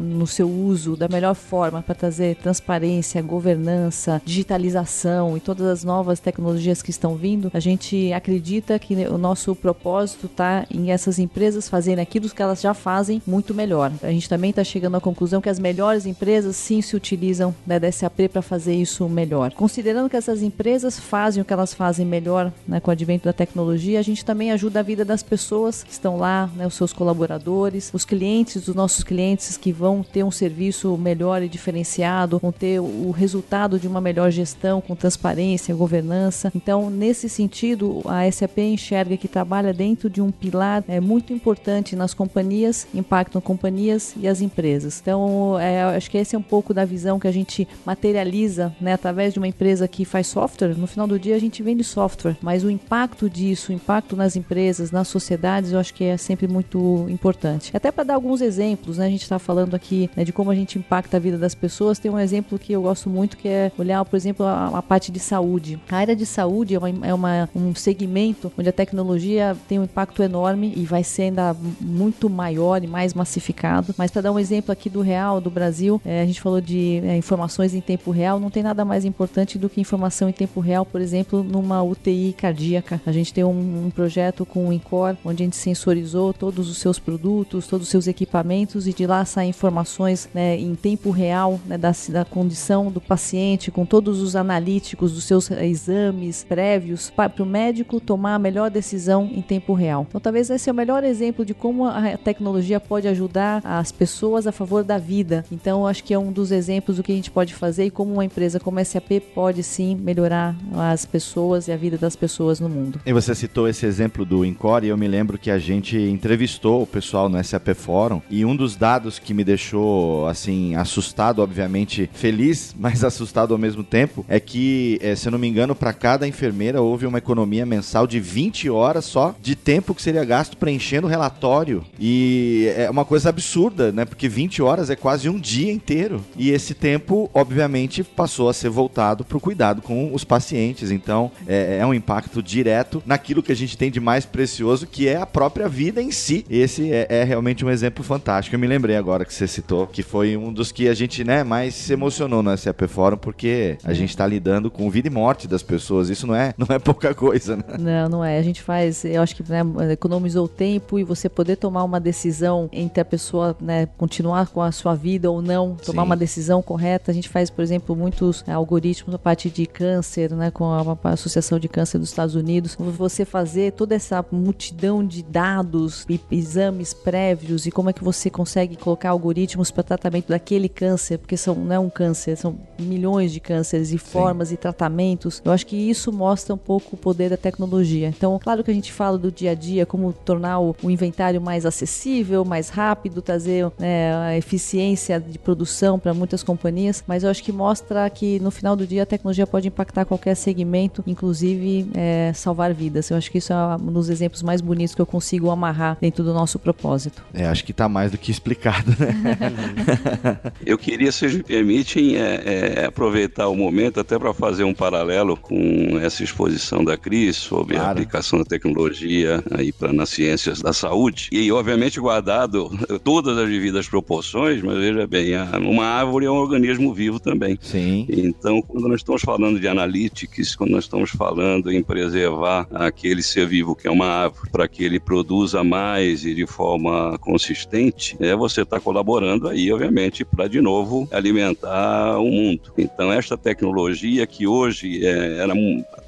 no 0.00 0.26
seu 0.26 0.48
uso 0.48 0.96
da 0.96 1.08
melhor 1.08 1.34
forma 1.34 1.82
para 1.82 1.94
trazer 1.94 2.36
transparência, 2.36 3.20
governança, 3.22 4.20
digitalização 4.24 5.36
e 5.36 5.40
todas 5.40 5.66
as 5.66 5.84
novas 5.84 6.20
tecnologias 6.20 6.82
que 6.82 6.90
estão 6.90 7.16
vindo, 7.16 7.50
a 7.52 7.60
gente 7.60 8.12
acredita 8.12 8.78
que 8.78 8.94
o 9.06 9.18
nosso 9.18 9.54
propósito 9.54 10.26
está 10.26 10.66
em 10.70 10.90
essas 10.90 11.18
empresas 11.18 11.68
fazerem 11.68 12.02
aquilo 12.02 12.28
que 12.28 12.42
elas 12.42 12.60
já 12.60 12.74
fazem 12.74 13.22
muito 13.26 13.54
melhor. 13.54 13.92
A 14.02 14.10
gente 14.10 14.28
também 14.28 14.50
está 14.50 14.64
chegando 14.64 14.96
à 14.96 15.00
conclusão 15.00 15.40
que 15.40 15.48
as 15.48 15.58
melhores 15.58 16.06
empresas 16.06 16.56
sim 16.56 16.80
se 16.80 16.96
utilizam 16.96 17.54
né, 17.66 17.78
da 17.78 17.90
SAP 17.90 18.28
para 18.32 18.42
fazer 18.42 18.74
isso 18.74 19.08
melhor. 19.08 19.52
Considerando 19.52 20.08
que 20.08 20.16
essas 20.16 20.42
empresas 20.42 20.98
fazem 20.98 21.42
o 21.42 21.44
que 21.44 21.52
elas 21.52 21.74
fazem 21.74 22.06
melhor 22.06 22.52
né, 22.66 22.80
com 22.80 22.90
o 22.90 22.92
advento 22.92 23.24
da 23.24 23.32
tecnologia, 23.32 23.98
a 23.98 24.02
gente 24.02 24.24
também 24.24 24.52
ajuda 24.52 24.80
a 24.80 24.82
vida 24.82 25.04
das 25.04 25.22
pessoas 25.22 25.82
que 25.82 25.92
estão 25.92 26.16
lá, 26.16 26.48
né, 26.56 26.66
os 26.66 26.74
seus 26.74 26.92
colaboradores 26.92 27.50
os 27.92 28.04
clientes 28.04 28.64
dos 28.64 28.74
nossos 28.74 29.04
clientes 29.04 29.56
que 29.56 29.72
vão 29.72 30.02
ter 30.02 30.24
um 30.24 30.30
serviço 30.30 30.96
melhor 30.96 31.42
e 31.42 31.48
diferenciado, 31.48 32.38
vão 32.38 32.52
ter 32.52 32.80
o 32.80 33.10
resultado 33.10 33.78
de 33.78 33.86
uma 33.86 34.00
melhor 34.00 34.30
gestão 34.30 34.80
com 34.80 34.94
transparência, 34.94 35.74
governança. 35.74 36.50
Então, 36.54 36.90
nesse 36.90 37.28
sentido, 37.28 38.00
a 38.04 38.30
SAP 38.30 38.58
enxerga 38.58 39.16
que 39.16 39.28
trabalha 39.28 39.72
dentro 39.72 40.08
de 40.08 40.20
um 40.20 40.30
pilar 40.30 40.84
é, 40.88 41.00
muito 41.00 41.32
importante 41.32 41.94
nas 41.94 42.14
companhias, 42.14 42.86
impactam 42.94 43.40
companhias 43.40 44.14
e 44.16 44.26
as 44.26 44.40
empresas. 44.40 45.00
Então, 45.00 45.58
é, 45.58 45.82
acho 45.82 46.10
que 46.10 46.18
esse 46.18 46.34
é 46.34 46.38
um 46.38 46.42
pouco 46.42 46.72
da 46.72 46.84
visão 46.84 47.18
que 47.18 47.28
a 47.28 47.32
gente 47.32 47.66
materializa 47.84 48.74
né, 48.80 48.92
através 48.92 49.32
de 49.32 49.38
uma 49.38 49.48
empresa 49.48 49.86
que 49.88 50.04
faz 50.04 50.26
software. 50.26 50.76
No 50.76 50.86
final 50.86 51.06
do 51.06 51.18
dia, 51.18 51.36
a 51.36 51.40
gente 51.40 51.62
vende 51.62 51.84
software, 51.84 52.36
mas 52.40 52.64
o 52.64 52.70
impacto 52.70 53.28
disso, 53.28 53.72
o 53.72 53.74
impacto 53.74 54.16
nas 54.16 54.36
empresas, 54.36 54.90
nas 54.90 55.08
sociedades, 55.08 55.72
eu 55.72 55.78
acho 55.78 55.94
que 55.94 56.04
é 56.04 56.16
sempre 56.16 56.46
muito 56.46 57.06
importante 57.08 57.49
Até 57.72 57.90
para 57.90 58.04
dar 58.04 58.14
alguns 58.14 58.40
exemplos, 58.40 58.98
né? 58.98 59.06
A 59.06 59.10
gente 59.10 59.22
está 59.22 59.38
falando 59.38 59.74
aqui 59.74 60.10
né, 60.16 60.24
de 60.24 60.32
como 60.32 60.50
a 60.50 60.54
gente 60.54 60.78
impacta 60.78 61.16
a 61.16 61.20
vida 61.20 61.38
das 61.38 61.54
pessoas. 61.54 61.98
Tem 61.98 62.10
um 62.10 62.18
exemplo 62.18 62.58
que 62.58 62.72
eu 62.72 62.82
gosto 62.82 63.08
muito 63.08 63.36
que 63.36 63.48
é 63.48 63.72
olhar, 63.78 64.04
por 64.04 64.16
exemplo, 64.16 64.44
a, 64.46 64.78
a 64.78 64.82
parte 64.82 65.10
de 65.10 65.18
saúde. 65.18 65.78
A 65.90 65.96
área 65.96 66.16
de 66.16 66.26
saúde 66.26 66.74
é, 66.74 66.78
uma, 66.78 67.06
é 67.06 67.14
uma, 67.14 67.48
um 67.54 67.74
segmento 67.74 68.52
onde 68.58 68.68
a 68.68 68.72
tecnologia 68.72 69.56
tem 69.68 69.78
um 69.78 69.84
impacto 69.84 70.22
enorme 70.22 70.72
e 70.76 70.84
vai 70.84 71.02
ser 71.02 71.22
ainda 71.22 71.56
muito 71.80 72.28
maior 72.28 72.82
e 72.82 72.86
mais 72.86 73.14
massificado. 73.14 73.94
Mas 73.96 74.10
para 74.10 74.22
dar 74.22 74.32
um 74.32 74.38
exemplo 74.38 74.72
aqui 74.72 74.88
do 74.88 75.00
real, 75.00 75.40
do 75.40 75.50
Brasil, 75.50 76.00
é, 76.04 76.22
a 76.22 76.26
gente 76.26 76.40
falou 76.40 76.60
de 76.60 77.00
é, 77.04 77.16
informações 77.16 77.74
em 77.74 77.80
tempo 77.80 78.10
real. 78.10 78.38
Não 78.38 78.50
tem 78.50 78.62
nada 78.62 78.84
mais 78.84 79.04
importante 79.04 79.58
do 79.58 79.68
que 79.68 79.80
informação 79.80 80.28
em 80.28 80.32
tempo 80.32 80.60
real, 80.60 80.84
por 80.84 81.00
exemplo, 81.00 81.42
numa 81.42 81.82
UTI 81.82 82.34
cardíaca. 82.36 83.00
A 83.06 83.12
gente 83.12 83.32
tem 83.32 83.44
um, 83.44 83.86
um 83.86 83.90
projeto 83.90 84.44
com 84.44 84.68
o 84.68 84.72
INCOR, 84.72 85.16
onde 85.24 85.42
a 85.42 85.46
gente 85.46 85.56
sensorizou 85.56 86.32
todos 86.32 86.68
os 86.68 86.78
seus 86.78 86.98
produtos 86.98 87.39
produtos, 87.40 87.66
todos 87.66 87.86
os 87.86 87.90
seus 87.90 88.06
equipamentos 88.06 88.86
e 88.86 88.92
de 88.92 89.06
lá 89.06 89.24
saem 89.24 89.50
informações 89.50 90.28
né, 90.34 90.58
em 90.58 90.74
tempo 90.74 91.10
real 91.10 91.58
né, 91.66 91.78
da, 91.78 91.92
da 92.10 92.24
condição 92.24 92.90
do 92.90 93.00
paciente, 93.00 93.70
com 93.70 93.86
todos 93.86 94.20
os 94.20 94.36
analíticos 94.36 95.12
dos 95.12 95.24
seus 95.24 95.50
exames 95.50 96.44
prévios, 96.44 97.10
para 97.10 97.42
o 97.42 97.46
médico 97.46 98.00
tomar 98.00 98.34
a 98.34 98.38
melhor 98.38 98.70
decisão 98.70 99.30
em 99.32 99.40
tempo 99.40 99.72
real. 99.72 100.06
Então, 100.08 100.20
talvez 100.20 100.50
esse 100.50 100.68
é 100.68 100.72
o 100.72 100.76
melhor 100.76 101.02
exemplo 101.02 101.44
de 101.44 101.54
como 101.54 101.86
a 101.86 102.16
tecnologia 102.16 102.78
pode 102.78 103.08
ajudar 103.08 103.62
as 103.64 103.90
pessoas 103.90 104.46
a 104.46 104.52
favor 104.52 104.84
da 104.84 104.98
vida. 104.98 105.44
Então, 105.50 105.86
acho 105.86 106.04
que 106.04 106.12
é 106.12 106.18
um 106.18 106.32
dos 106.32 106.52
exemplos 106.52 106.96
do 106.96 107.02
que 107.02 107.12
a 107.12 107.14
gente 107.14 107.30
pode 107.30 107.54
fazer 107.54 107.86
e 107.86 107.90
como 107.90 108.12
uma 108.12 108.24
empresa 108.24 108.60
como 108.60 108.78
a 108.78 108.84
SAP 108.84 109.20
pode 109.34 109.62
sim 109.62 109.96
melhorar 109.96 110.54
as 110.74 111.04
pessoas 111.06 111.68
e 111.68 111.72
a 111.72 111.76
vida 111.76 111.96
das 111.96 112.16
pessoas 112.16 112.60
no 112.60 112.68
mundo. 112.68 113.00
E 113.06 113.12
você 113.12 113.34
citou 113.34 113.68
esse 113.68 113.86
exemplo 113.86 114.24
do 114.24 114.44
Encore 114.44 114.84
e 114.84 114.88
eu 114.88 114.96
me 114.96 115.08
lembro 115.08 115.38
que 115.38 115.50
a 115.50 115.58
gente 115.58 115.96
entrevistou 115.96 116.82
o 116.82 116.86
pessoal 116.86 117.29
no 117.30 117.42
SAP 117.42 117.68
Fórum 117.74 118.20
e 118.28 118.44
um 118.44 118.54
dos 118.54 118.76
dados 118.76 119.18
que 119.18 119.32
me 119.32 119.44
deixou 119.44 120.26
assim 120.26 120.74
assustado, 120.74 121.40
obviamente 121.40 122.10
feliz, 122.12 122.74
mas 122.78 123.04
assustado 123.04 123.52
ao 123.52 123.58
mesmo 123.58 123.82
tempo, 123.82 124.24
é 124.28 124.38
que, 124.40 124.98
eh, 125.02 125.14
se 125.14 125.28
eu 125.28 125.32
não 125.32 125.38
me 125.38 125.48
engano, 125.48 125.74
para 125.74 125.92
cada 125.92 126.26
enfermeira 126.26 126.82
houve 126.82 127.06
uma 127.06 127.18
economia 127.18 127.64
mensal 127.64 128.06
de 128.06 128.20
20 128.20 128.68
horas 128.70 129.04
só 129.04 129.34
de 129.40 129.54
tempo 129.54 129.94
que 129.94 130.02
seria 130.02 130.24
gasto 130.24 130.56
preenchendo 130.56 131.06
o 131.06 131.10
relatório. 131.10 131.84
E 131.98 132.72
é 132.76 132.90
uma 132.90 133.04
coisa 133.04 133.28
absurda, 133.28 133.92
né? 133.92 134.04
Porque 134.04 134.28
20 134.28 134.62
horas 134.62 134.90
é 134.90 134.96
quase 134.96 135.28
um 135.28 135.38
dia 135.38 135.72
inteiro. 135.72 136.24
E 136.36 136.50
esse 136.50 136.74
tempo, 136.74 137.30
obviamente, 137.32 138.02
passou 138.02 138.48
a 138.48 138.52
ser 138.52 138.70
voltado 138.70 139.24
para 139.24 139.36
o 139.36 139.40
cuidado 139.40 139.82
com 139.82 140.12
os 140.14 140.24
pacientes. 140.24 140.90
Então, 140.90 141.30
é, 141.46 141.78
é, 141.80 141.86
um 141.86 141.94
impacto 141.94 142.42
direto 142.42 143.02
naquilo 143.06 143.42
que 143.42 143.52
a 143.52 143.56
gente 143.56 143.76
tem 143.76 143.90
de 143.90 144.00
mais 144.00 144.24
precioso, 144.24 144.86
que 144.86 145.08
é 145.08 145.16
a 145.16 145.26
própria 145.26 145.68
vida 145.68 146.02
em 146.02 146.10
si. 146.10 146.44
Esse 146.48 146.92
é, 146.92 147.06
é 147.08 147.19
realmente 147.24 147.64
um 147.64 147.70
exemplo 147.70 148.04
fantástico. 148.04 148.54
Eu 148.54 148.60
me 148.60 148.66
lembrei 148.66 148.96
agora 148.96 149.24
que 149.24 149.32
você 149.32 149.46
citou, 149.46 149.86
que 149.86 150.02
foi 150.02 150.36
um 150.36 150.52
dos 150.52 150.72
que 150.72 150.88
a 150.88 150.94
gente 150.94 151.24
né, 151.24 151.44
mais 151.44 151.74
se 151.74 151.92
emocionou 151.92 152.42
no 152.42 152.56
SAP 152.56 152.82
Fórum, 152.88 153.16
porque 153.16 153.78
a 153.84 153.92
gente 153.92 154.10
está 154.10 154.26
lidando 154.26 154.70
com 154.70 154.90
vida 154.90 155.08
e 155.08 155.10
morte 155.10 155.46
das 155.46 155.62
pessoas. 155.62 156.08
Isso 156.08 156.26
não 156.26 156.34
é, 156.34 156.54
não 156.58 156.66
é 156.74 156.78
pouca 156.78 157.14
coisa, 157.14 157.56
né? 157.56 157.64
Não, 157.78 158.08
não 158.08 158.24
é. 158.24 158.38
A 158.38 158.42
gente 158.42 158.62
faz, 158.62 159.04
eu 159.04 159.22
acho 159.22 159.34
que 159.36 159.44
né, 159.48 159.60
economizou 159.92 160.48
tempo 160.48 160.98
e 160.98 161.04
você 161.04 161.28
poder 161.28 161.56
tomar 161.56 161.84
uma 161.84 162.00
decisão 162.00 162.68
entre 162.72 163.00
a 163.00 163.04
pessoa 163.04 163.56
né, 163.60 163.86
continuar 163.96 164.48
com 164.48 164.62
a 164.62 164.72
sua 164.72 164.94
vida 164.94 165.30
ou 165.30 165.42
não, 165.42 165.76
tomar 165.76 166.02
Sim. 166.02 166.06
uma 166.06 166.16
decisão 166.16 166.62
correta. 166.62 167.10
A 167.10 167.14
gente 167.14 167.28
faz, 167.28 167.50
por 167.50 167.62
exemplo, 167.62 167.94
muitos 167.96 168.44
é, 168.46 168.52
algoritmos 168.52 169.12
na 169.12 169.18
parte 169.18 169.50
de 169.50 169.66
câncer, 169.66 170.30
né, 170.32 170.50
com 170.50 170.64
a, 170.64 170.96
a, 171.04 171.12
Associação 171.12 171.58
de 171.58 171.68
Câncer 171.68 171.98
dos 171.98 172.08
Estados 172.08 172.34
Unidos. 172.34 172.76
Você 172.78 173.24
fazer 173.24 173.72
toda 173.72 173.94
essa 173.94 174.24
multidão 174.30 175.04
de 175.04 175.22
dados 175.22 176.06
e 176.08 176.20
exames 176.30 176.92
prévios 177.02 177.66
e 177.66 177.70
como 177.70 177.90
é 177.90 177.92
que 177.92 178.04
você 178.04 178.30
consegue 178.30 178.76
colocar 178.76 179.10
algoritmos 179.10 179.70
para 179.70 179.82
tratamento 179.82 180.28
daquele 180.28 180.68
câncer, 180.68 181.18
porque 181.18 181.36
são, 181.36 181.54
não 181.54 181.74
é 181.74 181.78
um 181.78 181.90
câncer, 181.90 182.36
são 182.36 182.56
milhões 182.78 183.32
de 183.32 183.40
cânceres 183.40 183.88
e 183.88 183.92
Sim. 183.92 183.98
formas 183.98 184.52
e 184.52 184.56
tratamentos. 184.56 185.42
Eu 185.44 185.52
acho 185.52 185.66
que 185.66 185.76
isso 185.76 186.12
mostra 186.12 186.54
um 186.54 186.58
pouco 186.58 186.94
o 186.94 186.98
poder 186.98 187.30
da 187.30 187.36
tecnologia. 187.36 188.08
Então, 188.08 188.38
claro 188.38 188.62
que 188.62 188.70
a 188.70 188.74
gente 188.74 188.92
fala 188.92 189.18
do 189.18 189.32
dia 189.32 189.52
a 189.52 189.54
dia, 189.54 189.86
como 189.86 190.12
tornar 190.12 190.60
o, 190.60 190.76
o 190.82 190.90
inventário 190.90 191.40
mais 191.40 191.64
acessível, 191.64 192.44
mais 192.44 192.68
rápido, 192.68 193.22
trazer 193.22 193.70
né, 193.78 194.14
a 194.14 194.36
eficiência 194.36 195.20
de 195.20 195.38
produção 195.38 195.98
para 195.98 196.12
muitas 196.12 196.42
companhias, 196.42 197.02
mas 197.06 197.24
eu 197.24 197.30
acho 197.30 197.42
que 197.42 197.52
mostra 197.52 198.08
que 198.10 198.38
no 198.40 198.50
final 198.50 198.76
do 198.76 198.86
dia 198.86 199.02
a 199.02 199.06
tecnologia 199.06 199.46
pode 199.46 199.68
impactar 199.68 200.04
qualquer 200.04 200.34
segmento, 200.34 201.02
inclusive 201.06 201.90
é, 201.94 202.32
salvar 202.34 202.72
vidas. 202.74 203.10
Eu 203.10 203.16
acho 203.16 203.30
que 203.30 203.38
isso 203.38 203.52
é 203.52 203.56
um 203.76 203.92
dos 203.92 204.08
exemplos 204.10 204.42
mais 204.42 204.60
bonitos 204.60 204.94
que 204.94 205.00
eu 205.00 205.06
consigo 205.06 205.50
amarrar 205.50 205.96
dentro 206.00 206.22
do 206.22 206.32
nosso 206.32 206.58
propósito. 206.58 206.89
É, 207.32 207.46
acho 207.46 207.64
que 207.64 207.72
está 207.72 207.88
mais 207.88 208.10
do 208.10 208.18
que 208.18 208.30
explicado, 208.30 208.90
né? 208.98 210.40
eu 210.64 210.78
queria, 210.78 211.12
se 211.12 211.26
me 211.28 211.42
permitem, 211.42 212.16
é, 212.16 212.80
é, 212.80 212.84
aproveitar 212.86 213.48
o 213.48 213.56
momento 213.56 214.00
até 214.00 214.18
para 214.18 214.32
fazer 214.32 214.64
um 214.64 214.74
paralelo 214.74 215.36
com 215.36 215.98
essa 216.02 216.22
exposição 216.22 216.84
da 216.84 216.96
Cris 216.96 217.36
sobre 217.36 217.74
claro. 217.74 217.88
a 217.88 217.92
aplicação 217.92 218.38
da 218.38 218.44
tecnologia 218.44 219.42
aí 219.50 219.72
para 219.72 219.92
nas 219.92 220.10
ciências 220.10 220.60
da 220.60 220.72
saúde 220.72 221.28
e 221.32 221.50
obviamente 221.52 222.00
guardado 222.00 222.70
todas 223.04 223.36
as 223.36 223.48
devidas 223.48 223.88
proporções, 223.88 224.62
mas 224.62 224.78
veja 224.78 225.06
bem, 225.06 225.32
uma 225.62 225.84
árvore 225.84 226.26
é 226.26 226.30
um 226.30 226.36
organismo 226.36 226.92
vivo 226.94 227.20
também. 227.20 227.58
Sim. 227.60 228.06
Então, 228.08 228.62
quando 228.62 228.88
nós 228.88 229.00
estamos 229.00 229.22
falando 229.22 229.60
de 229.60 229.68
analytics, 229.68 230.56
quando 230.56 230.70
nós 230.70 230.84
estamos 230.84 231.10
falando 231.10 231.70
em 231.70 231.82
preservar 231.82 232.66
aquele 232.72 233.22
ser 233.22 233.46
vivo 233.46 233.74
que 233.74 233.86
é 233.86 233.90
uma 233.90 234.06
árvore 234.06 234.50
para 234.50 234.68
que 234.68 234.84
ele 234.84 234.98
produza 234.98 235.62
mais 235.62 236.24
e 236.24 236.34
de 236.34 236.46
forma 236.46 236.79
consistente, 237.20 238.16
é 238.20 238.34
você 238.34 238.62
está 238.62 238.80
colaborando 238.80 239.48
aí, 239.48 239.72
obviamente, 239.72 240.24
para 240.24 240.48
de 240.48 240.60
novo 240.60 241.08
alimentar 241.10 242.18
o 242.18 242.30
mundo. 242.30 242.72
Então, 242.76 243.12
esta 243.12 243.36
tecnologia 243.36 244.26
que 244.26 244.46
hoje 244.46 245.04
é, 245.04 245.38
era 245.38 245.54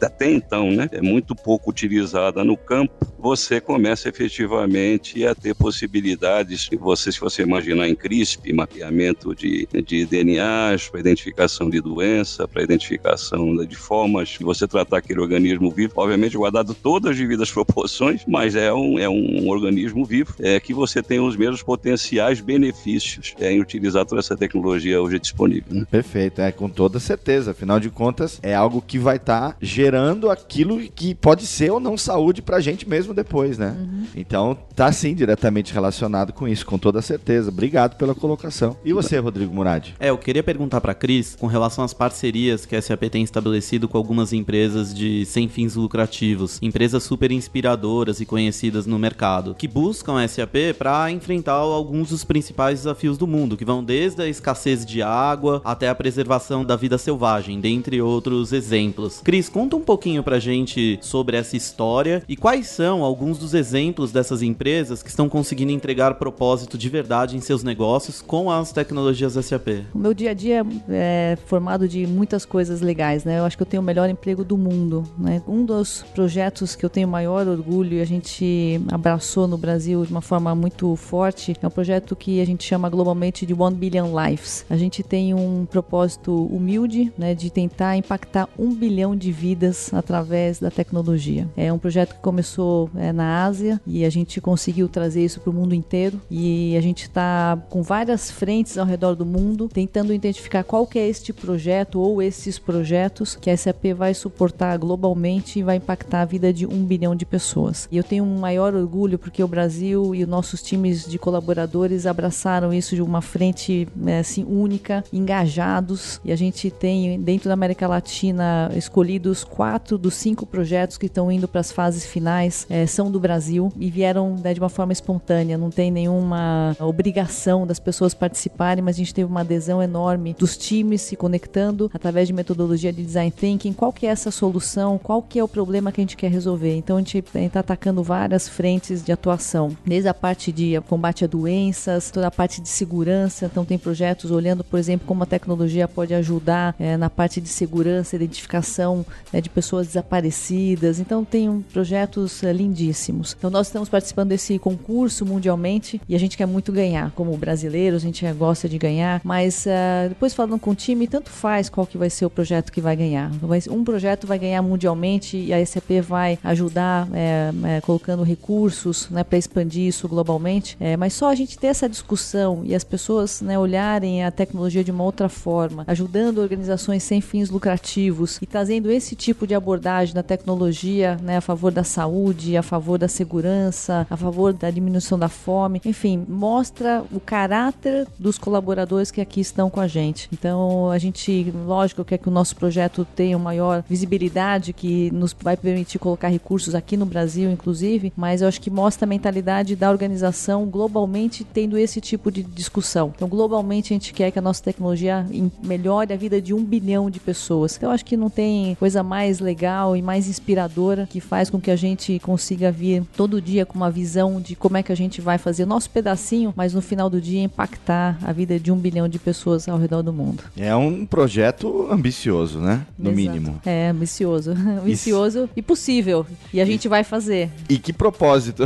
até 0.01 0.31
então, 0.31 0.71
né, 0.71 0.89
é 0.93 1.01
muito 1.01 1.35
pouco 1.35 1.71
utilizada 1.71 2.45
no 2.45 2.57
campo, 2.57 3.07
você 3.19 3.61
começa 3.61 4.09
efetivamente 4.09 5.25
a 5.25 5.35
ter 5.35 5.55
possibilidades. 5.55 6.69
Você, 6.81 7.13
se 7.13 7.21
você 7.21 7.43
imaginar 7.43 7.89
em 7.89 7.95
CRISP, 7.95 8.53
mapeamento 8.53 9.35
de, 9.35 9.69
de 9.87 10.05
DNAs 10.05 10.89
para 10.89 11.01
identificação 11.01 11.71
de 11.71 11.81
doença, 11.81 12.49
para 12.49 12.63
identificação 12.63 13.55
de 13.65 13.77
formas 13.77 14.37
você 14.41 14.67
tratar 14.67 14.99
aquele 14.99 15.21
organismo 15.21 15.71
vivo, 15.71 15.93
obviamente 15.97 16.37
guardado 16.37 16.75
todas 16.75 17.13
as 17.13 17.17
devidas 17.17 17.51
proporções, 17.51 18.23
mas 18.27 18.57
é 18.57 18.73
um, 18.73 18.99
é 18.99 19.09
um 19.09 19.49
organismo 19.49 20.05
vivo 20.05 20.35
é 20.41 20.59
que 20.63 20.73
você 20.73 21.03
tem 21.03 21.21
os 21.21 21.37
mesmos 21.37 21.63
potenciais 21.63 22.41
benefícios 22.41 23.35
é, 23.39 23.53
em 23.53 23.61
utilizar 23.61 24.05
toda 24.07 24.21
essa 24.21 24.37
tecnologia 24.37 25.01
hoje 25.01 25.19
disponível. 25.19 25.75
Né? 25.75 25.87
Perfeito, 25.91 26.41
é 26.41 26.53
com 26.53 26.69
toda 26.69 26.99
certeza. 26.99 27.51
Afinal 27.51 27.81
de 27.81 27.91
contas, 27.91 28.39
é 28.43 28.55
algo 28.55 28.81
que 28.81 28.99
vai 28.99 29.17
estar 29.17 29.53
tá 29.53 29.57
gerando 29.61 30.31
aquilo 30.31 30.79
que 30.79 31.15
pode 31.15 31.47
ser 31.47 31.71
ou 31.71 31.81
não 31.81 31.97
saúde 31.97 32.43
para 32.43 32.57
a 32.57 32.61
gente 32.61 32.89
mesmo 32.89 33.15
depois, 33.15 33.59
né? 33.59 33.77
Uhum. 33.79 34.07
Então, 34.15 34.57
tá 34.75 34.91
sim 34.93 35.15
diretamente 35.15 35.73
relacionado 35.73 36.33
com 36.33 36.47
isso, 36.47 36.65
com 36.65 36.79
toda 36.79 37.03
certeza. 37.03 37.51
Obrigado 37.51 37.97
pela 37.97 38.15
colocação. 38.15 38.77
E 38.85 38.93
você, 38.93 39.19
Rodrigo 39.19 39.55
Murad? 39.55 39.91
É, 39.99 40.11
eu 40.11 40.19
queria 40.19 40.43
perguntar 40.43 40.81
para 40.81 40.95
Cris 40.95 41.37
com 41.39 41.47
relação 41.47 41.85
às 41.85 41.95
parcerias 41.95 42.67
que 42.67 42.77
a 42.77 42.83
SAP 42.83 43.05
tem 43.11 43.23
estabelecido 43.23 43.89
com 43.89 43.99
algumas 43.99 44.33
empresas 44.33 44.95
de 44.95 45.25
sem 45.27 45.49
fins 45.49 45.75
lucrativos, 45.75 46.59
empresas 46.63 47.03
super 47.03 47.31
inspiradoras 47.33 48.21
e 48.21 48.27
conhecidas 48.27 48.87
no 48.87 48.99
mercado, 48.99 49.55
que 49.55 49.69
buscam 49.69 50.21
a 50.21 50.27
SAP 50.27 50.52
para 50.77 51.11
enfrentar 51.11 51.55
alguns 51.55 52.11
dos 52.11 52.25
principais 52.25 52.81
desafios 52.81 53.17
do 53.17 53.27
mundo, 53.27 53.57
que 53.57 53.65
vão 53.65 53.83
desde 53.83 54.23
a 54.23 54.29
escassez 54.29 54.85
de 54.85 55.03
água 55.03 55.61
até 55.65 55.89
a 55.89 55.95
preservação 55.95 56.65
da 56.65 56.77
vida 56.77 56.99
selvagem, 56.99 57.61
dentre 57.61 58.03
outros 58.03 58.53
exemplos. 58.53 59.21
Cris, 59.23 59.49
conta 59.49 59.77
um 59.77 59.81
pouquinho 59.81 60.23
pra 60.23 60.39
gente 60.39 60.99
sobre 61.01 61.37
essa 61.37 61.57
história 61.57 62.23
e 62.29 62.37
quais 62.37 62.67
são 62.67 63.03
alguns 63.03 63.39
dos 63.39 63.55
exemplos 63.55 64.13
dessas 64.13 64.43
empresas 64.43 65.03
que 65.03 65.09
estão 65.09 65.29
conseguindo 65.29 65.73
entregar 65.73 66.15
propósito 66.15 66.77
de 66.77 66.89
verdade 66.89 67.37
em 67.37 67.41
seus 67.41 67.63
negócios 67.63 68.21
com 68.21 68.51
as 68.51 68.73
tecnologias 68.73 69.33
SAP. 69.33 69.69
O 69.95 69.99
meu 69.99 70.13
dia 70.13 70.31
a 70.31 70.35
dia 70.35 70.67
é 70.89 71.39
formado 71.47 71.89
de 71.89 72.07
muitas 72.07 72.45
coisas 72.45 72.81
legais, 72.81 73.25
né? 73.25 73.39
Eu 73.39 73.45
acho 73.45 73.57
que 73.57 73.63
eu 73.63 73.67
tenho 73.67 73.83
o 73.83 73.87
melhor 73.87 74.09
emprego 74.09 74.45
do 74.45 74.57
mundo, 74.57 75.05
né? 75.19 75.43
Um 75.47 75.65
dos 75.65 76.05
projetos 76.15 76.75
que 76.75 76.85
eu 76.85 76.91
tenho 76.91 77.09
maior 77.09 77.47
orgulho 77.47 77.95
e 77.95 78.01
a 78.01 78.05
gente 78.05 78.81
abraçou 78.91 79.47
no 79.47 79.57
Brasil 79.57 80.05
de 80.05 80.11
uma 80.11 80.21
forma 80.21 80.42
muito 80.55 80.95
forte 80.97 81.57
é 81.63 81.67
um 81.67 81.71
projeto 81.71 82.17
que 82.17 82.41
a 82.41 82.45
gente 82.45 82.65
chama 82.65 82.91
globalmente 82.91 83.47
de 83.47 83.55
One 83.55 83.77
Billion 83.77 84.09
Lives. 84.27 84.67
A 84.69 84.77
gente 84.77 85.03
tem 85.03 85.33
um 85.33 85.65
propósito 85.65 86.47
humilde, 86.47 87.13
né, 87.17 87.35
de 87.35 87.51
tentar 87.51 87.97
impactar 87.97 88.49
um 88.59 88.75
bilhão 88.75 89.15
de 89.15 89.31
vidas 89.31 89.95
através 89.95 90.59
da 90.59 90.71
tecnologia. 90.71 91.49
É 91.57 91.73
um 91.73 91.79
projeto 91.79 92.15
que 92.15 92.21
começou 92.21 92.91
é, 92.97 93.13
na 93.13 93.45
Ásia 93.45 93.81
e 93.87 94.05
a 94.05 94.11
gente 94.11 94.41
conseguiu 94.41 94.89
trazer 94.89 95.25
isso 95.25 95.41
para 95.41 95.51
o 95.51 95.55
mundo 95.55 95.75
inteiro 95.75 96.21
e 96.31 96.77
a 96.77 96.81
gente 96.81 97.05
está 97.05 97.57
com 97.71 97.83
várias 97.83 98.31
frentes 98.31 98.77
ao 98.77 98.87
redor 98.87 99.15
do 99.15 99.25
mundo 99.25 99.69
tentando 99.69 100.13
identificar 100.13 100.65
qual 100.65 100.87
que 100.87 100.99
é 100.99 101.09
este 101.09 101.33
projeto 101.33 102.01
ou 102.01 102.21
esses 102.21 102.59
projetos 102.59 103.37
que 103.37 103.51
a 103.51 103.57
SAP 103.57 103.95
vai 103.97 104.15
suportar 104.15 104.77
globalmente 104.79 105.59
e 105.59 105.63
vai 105.63 105.77
impactar 105.77 106.23
a 106.23 106.25
vida 106.25 106.53
de 106.53 106.67
um 106.67 106.85
bilhão 106.85 107.15
de 107.15 107.25
pessoas. 107.25 107.89
E 107.91 107.97
eu 107.97 108.05
tenho 108.05 108.25
um 108.25 108.39
maior 108.39 108.75
orgulho 108.75 109.19
porque 109.19 109.43
o 109.43 109.49
Brasil 109.49 110.15
e 110.15 110.23
os 110.23 110.29
nossos 110.33 110.63
times 110.63 111.07
de 111.07 111.19
colaboradores 111.19 112.07
abraçaram 112.07 112.73
isso 112.73 112.95
de 112.95 113.03
uma 113.03 113.21
frente 113.21 113.87
né, 113.95 114.21
assim 114.21 114.45
única, 114.45 115.05
engajados. 115.13 116.19
E 116.25 116.33
a 116.33 116.37
gente 116.37 116.71
tem 116.71 117.21
dentro 117.21 117.49
da 117.49 117.55
América 117.55 117.87
Latina 117.87 118.73
escolhidos 118.75 119.45
quatro 119.45 119.99
dos 119.99 120.15
cinco 120.15 120.47
projetos 120.47 120.97
que 120.97 121.05
estão 121.05 121.31
indo 121.31 121.47
para 121.47 121.61
as 121.61 121.71
fases 121.71 122.07
finais 122.07 122.67
é, 122.71 122.87
são 122.87 123.11
do 123.11 123.21
Brasil 123.21 123.71
e 123.79 123.91
vieram 123.91 124.37
né, 124.43 124.55
de 124.55 124.61
uma 124.61 124.71
forma 124.71 124.93
espontânea, 124.93 125.59
não 125.59 125.71
tem 125.71 125.91
nenhuma 125.91 126.75
obrigação 126.81 127.67
das 127.67 127.79
pessoas 127.79 128.15
participarem, 128.15 128.83
mas 128.83 128.97
a 128.97 128.99
gente 128.99 129.13
teve 129.13 129.31
uma 129.31 129.41
adesão 129.41 129.83
enorme 129.83 130.35
dos 130.39 130.57
times 130.57 131.03
se 131.03 131.15
conectando 131.15 131.91
através 131.93 132.27
de 132.27 132.33
metodologia 132.33 132.91
de 132.91 133.05
design 133.05 133.31
thinking, 133.31 133.75
qual 133.75 133.93
que 133.93 134.07
é 134.07 134.11
essa 134.11 134.31
solução, 134.31 134.99
qual 134.99 135.21
que 135.21 135.39
é 135.39 135.45
o 135.45 135.49
problema 135.49 135.93
que 135.93 136.01
a 136.01 136.05
gente 136.05 136.17
quer 136.17 136.31
resolver. 136.31 136.75
Então 136.75 136.97
a 136.97 137.01
gente 137.01 137.19
está 137.19 137.61
atacando 137.61 138.03
várias 138.03 138.49
frentes 138.49 139.05
de 139.05 139.13
atuação, 139.13 139.77
desde 139.85 140.09
a 140.09 140.15
parte 140.23 140.53
de 140.53 140.81
combate 140.89 141.25
a 141.25 141.27
doenças, 141.27 142.13
toda 142.13 142.29
a 142.29 142.31
parte 142.31 142.61
de 142.61 142.69
segurança, 142.69 143.47
então 143.47 143.65
tem 143.65 143.77
projetos 143.77 144.31
olhando, 144.31 144.63
por 144.63 144.79
exemplo, 144.79 145.05
como 145.05 145.25
a 145.25 145.27
tecnologia 145.27 145.89
pode 145.89 146.15
ajudar 146.15 146.77
é, 146.79 146.97
na 146.97 147.11
parte 147.11 147.41
de 147.41 147.49
segurança, 147.49 148.15
identificação 148.15 149.05
né, 149.33 149.41
de 149.41 149.51
pessoas 149.51 149.89
desaparecidas, 149.89 151.01
então 151.01 151.25
tem 151.25 151.65
projetos 151.73 152.41
é, 152.45 152.53
lindíssimos. 152.53 153.35
Então 153.37 153.51
nós 153.51 153.67
estamos 153.67 153.89
participando 153.89 154.29
desse 154.29 154.61
concurso 154.61 155.27
mundialmente 155.27 156.01
e 156.09 156.15
a 156.15 156.19
gente 156.21 156.37
quer 156.37 156.47
muito 156.47 156.71
ganhar, 156.71 157.11
como 157.17 157.37
brasileiros, 157.37 158.05
a 158.05 158.07
gente 158.07 158.25
gosta 158.35 158.69
de 158.69 158.79
ganhar, 158.79 159.21
mas 159.25 159.67
uh, 159.67 160.09
depois 160.09 160.33
falando 160.33 160.57
com 160.61 160.71
o 160.71 160.75
time, 160.75 161.09
tanto 161.09 161.31
faz 161.31 161.69
qual 161.69 161.85
que 161.85 161.99
vai 161.99 162.09
ser 162.09 162.27
o 162.27 162.31
projeto 162.31 162.71
que 162.71 162.81
vai 162.81 162.95
ganhar. 162.95 163.29
Um 163.69 163.83
projeto 163.83 164.25
vai 164.25 164.39
ganhar 164.39 164.63
mundialmente 164.63 165.37
e 165.37 165.53
a 165.53 165.67
SAP 165.67 166.01
vai 166.07 166.39
ajudar 166.45 167.09
é, 167.13 167.51
é, 167.65 167.81
colocando 167.81 168.23
recursos 168.23 169.11
né, 169.11 169.25
para 169.25 169.37
expandir 169.37 169.89
isso 169.89 170.12
globalmente, 170.13 170.77
é, 170.79 170.95
mas 170.95 171.15
só 171.15 171.31
a 171.31 171.35
gente 171.35 171.59
ter 171.59 171.69
essa 171.69 171.89
discussão 171.89 172.61
e 172.65 172.75
as 172.75 172.85
pessoas 172.85 173.41
né, 173.41 173.59
olharem 173.59 174.23
a 174.23 174.31
tecnologia 174.31 174.85
de 174.85 174.91
uma 174.91 175.03
outra 175.03 175.29
forma, 175.29 175.85
ajudando 175.87 176.39
organizações 176.39 177.03
sem 177.03 177.23
fins 177.23 177.49
lucrativos 177.49 178.39
e 178.43 178.47
trazendo 178.47 178.91
esse 178.91 179.17
tipo 179.17 179.47
de 179.47 179.55
abordagem 179.55 180.15
da 180.15 180.23
tecnologia 180.23 181.17
né, 181.23 181.39
a 181.39 181.41
favor 181.41 181.73
da 181.73 181.83
saúde, 181.83 182.57
a 182.57 182.63
favor 182.63 182.99
da 182.99 183.09
segurança, 183.09 184.07
a 184.11 184.17
favor 184.17 184.53
da 184.53 184.71
diminuição 184.71 185.19
da 185.19 185.29
fome, 185.29 185.81
enfim, 185.85 186.27
mostra 186.29 187.03
o 187.11 187.19
caráter 187.19 188.07
dos 188.19 188.37
colaboradores 188.37 189.11
que 189.11 189.21
aqui 189.21 189.41
estão 189.41 189.71
com 189.71 189.81
a 189.81 189.89
gente. 189.89 190.29
Então, 190.31 190.91
a 190.91 190.99
gente, 190.99 191.51
lógico, 191.65 192.05
quer 192.05 192.19
que 192.19 192.29
o 192.29 192.33
nosso 192.33 192.55
projeto 192.55 193.07
tenha 193.17 193.39
maior 193.39 193.83
visibilidade, 193.89 194.73
que 194.73 195.11
nos 195.11 195.35
vai 195.41 195.57
permitir 195.57 195.99
colocar 195.99 196.29
recursos 196.29 196.75
aqui 196.75 196.97
no 196.97 197.07
Brasil, 197.07 197.51
inclusive, 197.51 198.13
mas 198.17 198.43
eu 198.43 198.49
acho 198.49 198.61
que 198.61 198.71
mostra 198.71 199.07
a 199.07 199.09
mentalidade 199.09 199.77
da 199.77 199.92
organização 199.93 200.67
globalmente 200.67 201.45
tendo 201.45 201.79
esse 201.79 202.01
tipo 202.01 202.31
de 202.31 202.43
discussão. 202.43 203.13
Então, 203.15 203.29
globalmente, 203.29 203.93
a 203.93 203.95
gente 203.95 204.13
quer 204.13 204.31
que 204.31 204.39
a 204.39 204.43
nossa 204.43 204.63
tecnologia 204.63 205.27
melhore 205.63 206.13
a 206.13 206.17
vida 206.17 206.41
de 206.41 206.53
um 206.53 206.65
bilhão 206.65 207.11
de 207.11 207.21
pessoas. 207.21 207.77
Então, 207.77 207.91
eu 207.91 207.95
acho 207.95 208.05
que 208.05 208.17
não 208.17 208.31
tem 208.31 208.75
coisa 208.77 209.03
mais 209.03 209.39
legal 209.39 209.97
e 209.97 210.03
mais 210.03 210.29
inspiradora 210.29 211.07
que 211.09 211.21
faz 211.21 211.51
com 211.51 211.61
que 211.61 211.71
a 211.71 211.77
gente 211.77 212.19
consiga 212.21 212.71
vir 212.73 213.05
todo 213.17 213.41
dia 213.41 213.65
com 213.65 213.77
uma 213.77 213.91
visão 213.91 214.41
de 214.41 214.57
como 214.57 214.77
é 214.77 214.83
que 214.83 214.93
a 214.93 214.97
gente 214.97 215.21
vai 215.21 215.39
fazer 215.39 215.65
o 215.65 215.67
nosso 215.67 215.91
pedacinho, 215.91 216.53
mas 216.57 216.75
no 216.75 216.83
final 216.83 217.09
do 217.09 217.21
dia 217.21 217.43
impactar 217.43 218.19
a 218.23 218.33
vida 218.33 218.59
de 218.59 218.73
um 218.73 218.77
bilhão 218.77 219.09
de 219.09 219.19
pessoas 219.19 219.69
ao 219.69 219.79
redor 219.79 220.03
do 220.03 220.13
mundo. 220.13 220.43
É 220.57 220.75
um 220.75 221.05
projeto 221.05 221.89
ambicioso, 221.91 222.59
né? 222.59 222.87
No 222.99 223.11
Exato. 223.11 223.17
mínimo. 223.17 223.61
É, 223.65 223.89
ambicioso. 223.89 224.53
ambicioso 224.83 225.49
e 225.57 225.63
possível. 225.63 226.27
E 226.53 226.61
a 226.61 226.65
gente 226.65 226.89
vai 226.89 227.05
fazer. 227.05 227.51
E 227.69 227.79
que 227.79 227.93
propósito. 227.93 228.65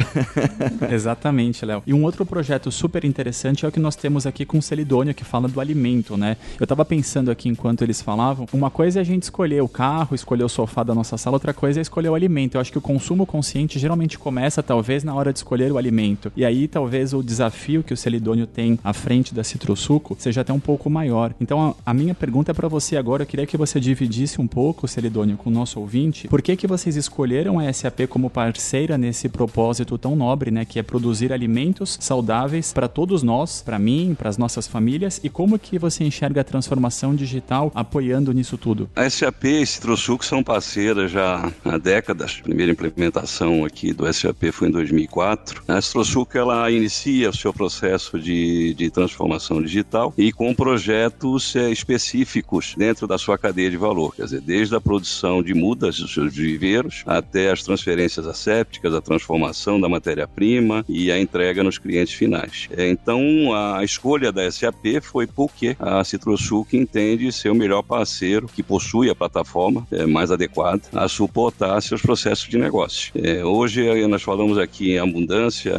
Exatamente, 0.91 1.16
Léo. 1.65 1.83
E 1.87 1.95
um 1.95 2.05
outro 2.05 2.25
projeto 2.25 2.71
super 2.71 3.05
interessante 3.05 3.65
é 3.65 3.69
o 3.69 3.73
que 3.73 3.81
nós 3.81 3.97
temos 3.97 4.27
aqui 4.27 4.45
com 4.45 4.59
o 4.59 4.63
Celidônia, 4.63 5.15
que 5.15 5.25
fala 5.25 5.49
do 5.49 5.61
alimento, 5.61 6.17
né? 6.17 6.37
Eu 6.61 6.67
tava 6.67 6.85
pensando 6.85 7.31
aqui 7.31 7.49
enquanto 7.49 7.83
eles 7.83 8.01
falavam, 8.01 8.47
uma 8.53 8.71
coisa 8.71 9.01
é 9.01 9.03
a 9.03 9.05
gente 9.05 9.25
escolher 9.25 9.63
o 9.63 9.69
carro, 9.69 10.15
escolher 10.15 10.45
o 10.45 10.49
sofá 10.49 10.83
da 10.83 10.95
nossa 10.95 11.17
sala, 11.17 11.37
outra 11.37 11.55
coisa 11.55 11.81
é 11.81 11.83
escolher 11.83 12.09
o 12.09 12.15
alimento. 12.15 12.57
Eu 12.57 12.61
acho 12.61 12.73
que 12.73 12.79
o 12.79 12.81
consumo 12.81 13.27
consciente 13.27 13.79
geralmente 13.79 14.19
começa, 14.19 14.63
talvez, 14.63 15.05
na 15.05 15.15
hora 15.15 15.33
de 15.33 15.39
escolher 15.39 15.73
o 15.73 15.79
alimento. 15.79 16.33
E 16.37 16.45
aí, 16.45 16.69
talvez, 16.69 17.13
o 17.13 17.23
desafio 17.23 17.83
que 17.83 17.95
o 17.95 17.97
Celidônio 17.97 18.47
tem 18.47 18.79
à 18.85 18.93
frente 18.93 19.35
da 19.35 19.43
Citrosuco 19.43 20.17
seja 20.19 20.41
até 20.43 20.53
um 20.53 20.61
pouco 20.61 20.89
maior. 20.91 21.35
Então, 21.41 21.75
a, 21.85 21.91
a 21.91 21.95
minha 21.95 22.15
pergunta 22.15 22.51
é 22.51 22.55
para 22.55 22.69
você 22.69 22.97
agora, 22.97 23.23
eu 23.23 23.27
queria 23.27 23.47
que 23.47 23.57
você 23.57 23.81
dividisse 23.81 24.41
um 24.41 24.47
pouco, 24.47 24.89
Celidônio, 24.89 25.37
com 25.37 25.51
o 25.51 25.53
nosso 25.53 25.81
ouvinte, 25.81 26.29
por 26.29 26.43
que 26.43 26.57
que 26.57 26.67
vocês 26.67 26.97
escolheram 26.97 27.59
a 27.59 27.73
SAP 27.73 28.07
como 28.09 28.31
parceira 28.31 28.99
nesse 28.99 29.29
propósito 29.29 29.99
tão 29.99 30.15
nobre, 30.15 30.51
né, 30.51 30.65
que 30.65 30.79
é 30.79 30.83
produzir 30.83 31.06
alimentos 31.33 31.99
saudáveis 32.01 32.73
para 32.73 32.89
todos 32.89 33.23
nós, 33.23 33.63
para 33.63 33.79
mim, 33.79 34.15
para 34.17 34.29
as 34.29 34.39
nossas 34.39 34.67
famílias, 34.67 35.21
e 35.23 35.29
como 35.29 35.59
que 35.59 35.79
você 35.79 36.05
enxerga 36.05 36.41
a 36.41 36.45
transformação 36.45 37.15
digital 37.15 37.71
apoiando 37.75 38.33
nisso 38.33 38.57
tudo? 38.57 38.89
A 38.97 39.09
SAP 39.09 39.45
e 39.45 39.67
Citrosuco 39.67 40.25
são 40.25 40.43
parceiras 40.43 41.11
já 41.11 41.53
há 41.65 41.79
décadas. 41.79 42.39
A 42.41 42.43
primeira 42.43 42.73
implementação 42.73 43.65
aqui 43.65 43.93
do 43.93 44.11
SAP 44.13 44.45
foi 44.53 44.69
em 44.69 44.73
2004. 44.73 45.63
A 45.69 45.81
Citrosuco 45.81 46.37
ela 46.37 46.71
inicia 46.71 47.31
o 47.31 47.37
seu 47.37 47.53
processo 47.53 48.19
de, 48.19 48.75
de 48.75 48.91
transformação 48.91 49.63
digital 49.63 50.13
e 50.17 50.33
com 50.33 50.55
projetos 50.55 51.55
é, 51.57 51.71
específicos 51.71 52.75
dentro 52.77 53.07
da 53.07 53.19
sua 53.19 53.39
cadeia 53.39 53.71
de 53.71 53.77
valor, 53.77 54.15
quer 54.15 54.25
dizer, 54.25 54.41
desde 54.41 54.75
a 54.75 54.81
produção 54.81 55.43
de 55.43 55.55
mudas 55.55 55.99
dos 55.99 56.13
seus 56.13 56.35
viveiros 56.35 57.03
até 57.07 57.51
as 57.51 57.63
transferências 57.63 58.27
assépticas, 58.27 58.95
a 58.95 59.01
transformação 59.01 59.81
da 59.81 59.89
matéria-prima 59.89 60.85
e 60.97 61.13
a 61.13 61.21
entrega 61.21 61.63
nos 61.63 61.77
clientes 61.77 62.15
finais. 62.15 62.69
É, 62.75 62.89
então, 62.89 63.21
a 63.55 63.85
escolha 63.85 64.33
da 64.33 64.51
SAP 64.51 65.03
foi 65.03 65.27
porque 65.27 65.77
a 65.79 66.03
Citrosuc 66.03 66.75
entende 66.75 67.31
ser 67.31 67.51
o 67.51 67.55
melhor 67.55 67.83
parceiro 67.83 68.49
que 68.49 68.63
possui 68.63 69.11
a 69.11 69.15
plataforma 69.15 69.87
é, 69.91 70.07
mais 70.07 70.31
adequada 70.31 70.81
a 70.95 71.07
suportar 71.07 71.83
seus 71.83 72.01
processos 72.01 72.49
de 72.49 72.57
negócio. 72.57 73.13
É, 73.15 73.45
hoje 73.45 74.07
nós 74.07 74.23
falamos 74.23 74.57
aqui 74.57 74.93
em 74.93 74.99
abundância 74.99 75.73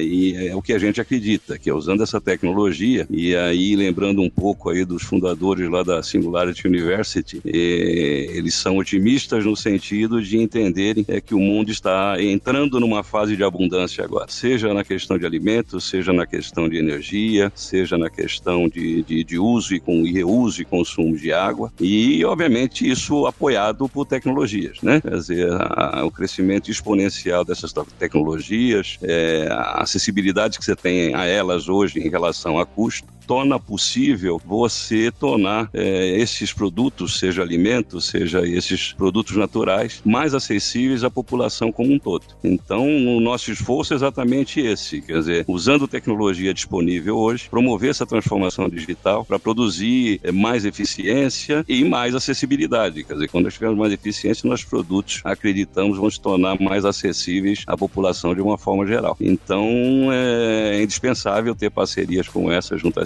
e 0.00 0.48
é 0.48 0.56
o 0.56 0.62
que 0.62 0.72
a 0.72 0.78
gente 0.78 1.00
acredita, 1.00 1.58
que 1.58 1.70
é 1.70 1.74
usando 1.74 2.02
essa 2.02 2.20
tecnologia 2.20 3.06
e 3.10 3.36
aí 3.36 3.76
lembrando 3.76 4.22
um 4.22 4.30
pouco 4.30 4.70
aí 4.70 4.84
dos 4.84 5.02
fundadores 5.02 5.70
lá 5.70 5.82
da 5.82 6.02
Singularity 6.02 6.66
University, 6.66 7.40
eles 7.44 8.54
são 8.54 8.78
otimistas 8.78 9.44
no 9.44 9.56
sentido 9.56 10.22
de 10.22 10.38
entenderem 10.38 11.04
que 11.24 11.34
o 11.34 11.38
mundo 11.38 11.70
está 11.70 12.16
entrando 12.20 12.80
numa 12.80 13.02
fase 13.02 13.36
de 13.36 13.44
abundância 13.44 14.04
agora, 14.04 14.15
seja 14.28 14.72
na 14.72 14.84
questão 14.84 15.18
de 15.18 15.26
alimentos, 15.26 15.88
seja 15.88 16.12
na 16.12 16.26
questão 16.26 16.68
de 16.68 16.76
energia, 16.76 17.52
seja 17.54 17.96
na 17.98 18.08
questão 18.08 18.68
de, 18.68 19.02
de, 19.02 19.24
de 19.24 19.38
uso 19.38 19.74
e, 19.74 19.80
com, 19.80 20.06
e 20.06 20.12
reuso 20.12 20.62
e 20.62 20.64
consumo 20.64 21.16
de 21.16 21.32
água, 21.32 21.72
e 21.80 22.24
obviamente 22.24 22.88
isso 22.88 23.26
apoiado 23.26 23.88
por 23.88 24.06
tecnologias, 24.06 24.80
né? 24.82 25.00
Quer 25.00 25.14
dizer, 25.14 25.48
a, 25.52 26.04
o 26.04 26.10
crescimento 26.10 26.70
exponencial 26.70 27.44
dessas 27.44 27.72
tecnologias, 27.98 28.98
é, 29.02 29.48
a 29.50 29.82
acessibilidade 29.82 30.58
que 30.58 30.64
você 30.64 30.76
tem 30.76 31.14
a 31.14 31.24
elas 31.24 31.68
hoje 31.68 31.98
em 32.00 32.08
relação 32.08 32.58
a 32.58 32.66
custo, 32.66 33.15
torna 33.26 33.58
possível 33.58 34.40
você 34.44 35.10
tornar 35.10 35.68
é, 35.72 36.18
esses 36.18 36.52
produtos, 36.52 37.18
seja 37.18 37.42
alimentos, 37.42 38.06
seja 38.06 38.46
esses 38.46 38.92
produtos 38.92 39.36
naturais, 39.36 40.00
mais 40.04 40.34
acessíveis 40.34 41.04
à 41.04 41.10
população 41.10 41.72
como 41.72 41.92
um 41.92 41.98
todo. 41.98 42.24
Então, 42.42 42.86
o 42.86 43.20
nosso 43.20 43.50
esforço 43.50 43.92
é 43.92 43.96
exatamente 43.96 44.60
esse, 44.60 45.00
quer 45.00 45.18
dizer, 45.18 45.44
usando 45.48 45.88
tecnologia 45.88 46.54
disponível 46.54 47.16
hoje, 47.16 47.48
promover 47.48 47.90
essa 47.90 48.06
transformação 48.06 48.68
digital 48.68 49.24
para 49.24 49.38
produzir 49.38 50.20
é, 50.22 50.30
mais 50.32 50.64
eficiência 50.64 51.64
e 51.68 51.84
mais 51.84 52.14
acessibilidade. 52.14 53.04
Quer 53.04 53.14
dizer, 53.14 53.28
quando 53.28 53.44
nós 53.44 53.54
tivermos 53.54 53.78
mais 53.78 53.92
eficiência, 53.92 54.48
nossos 54.48 54.66
produtos, 54.66 55.20
acreditamos, 55.24 55.98
vão 55.98 56.10
se 56.10 56.20
tornar 56.20 56.60
mais 56.60 56.84
acessíveis 56.84 57.64
à 57.66 57.76
população 57.76 58.34
de 58.34 58.40
uma 58.40 58.58
forma 58.58 58.86
geral. 58.86 59.16
Então, 59.20 59.66
é 60.12 60.82
indispensável 60.82 61.54
ter 61.54 61.70
parcerias 61.70 62.28
como 62.28 62.50
essa 62.50 62.76
junto 62.76 63.00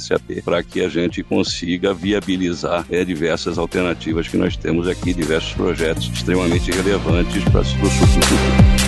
para 0.44 0.62
que 0.62 0.80
a 0.80 0.88
gente 0.88 1.22
consiga 1.22 1.92
viabilizar 1.92 2.84
é, 2.90 3.04
diversas 3.04 3.58
alternativas 3.58 4.28
que 4.28 4.36
nós 4.36 4.56
temos 4.56 4.88
aqui, 4.88 5.12
diversos 5.12 5.52
projetos 5.52 6.10
extremamente 6.12 6.70
relevantes 6.70 7.44
para 7.44 7.60
o 7.60 7.64
futuro. 7.64 8.79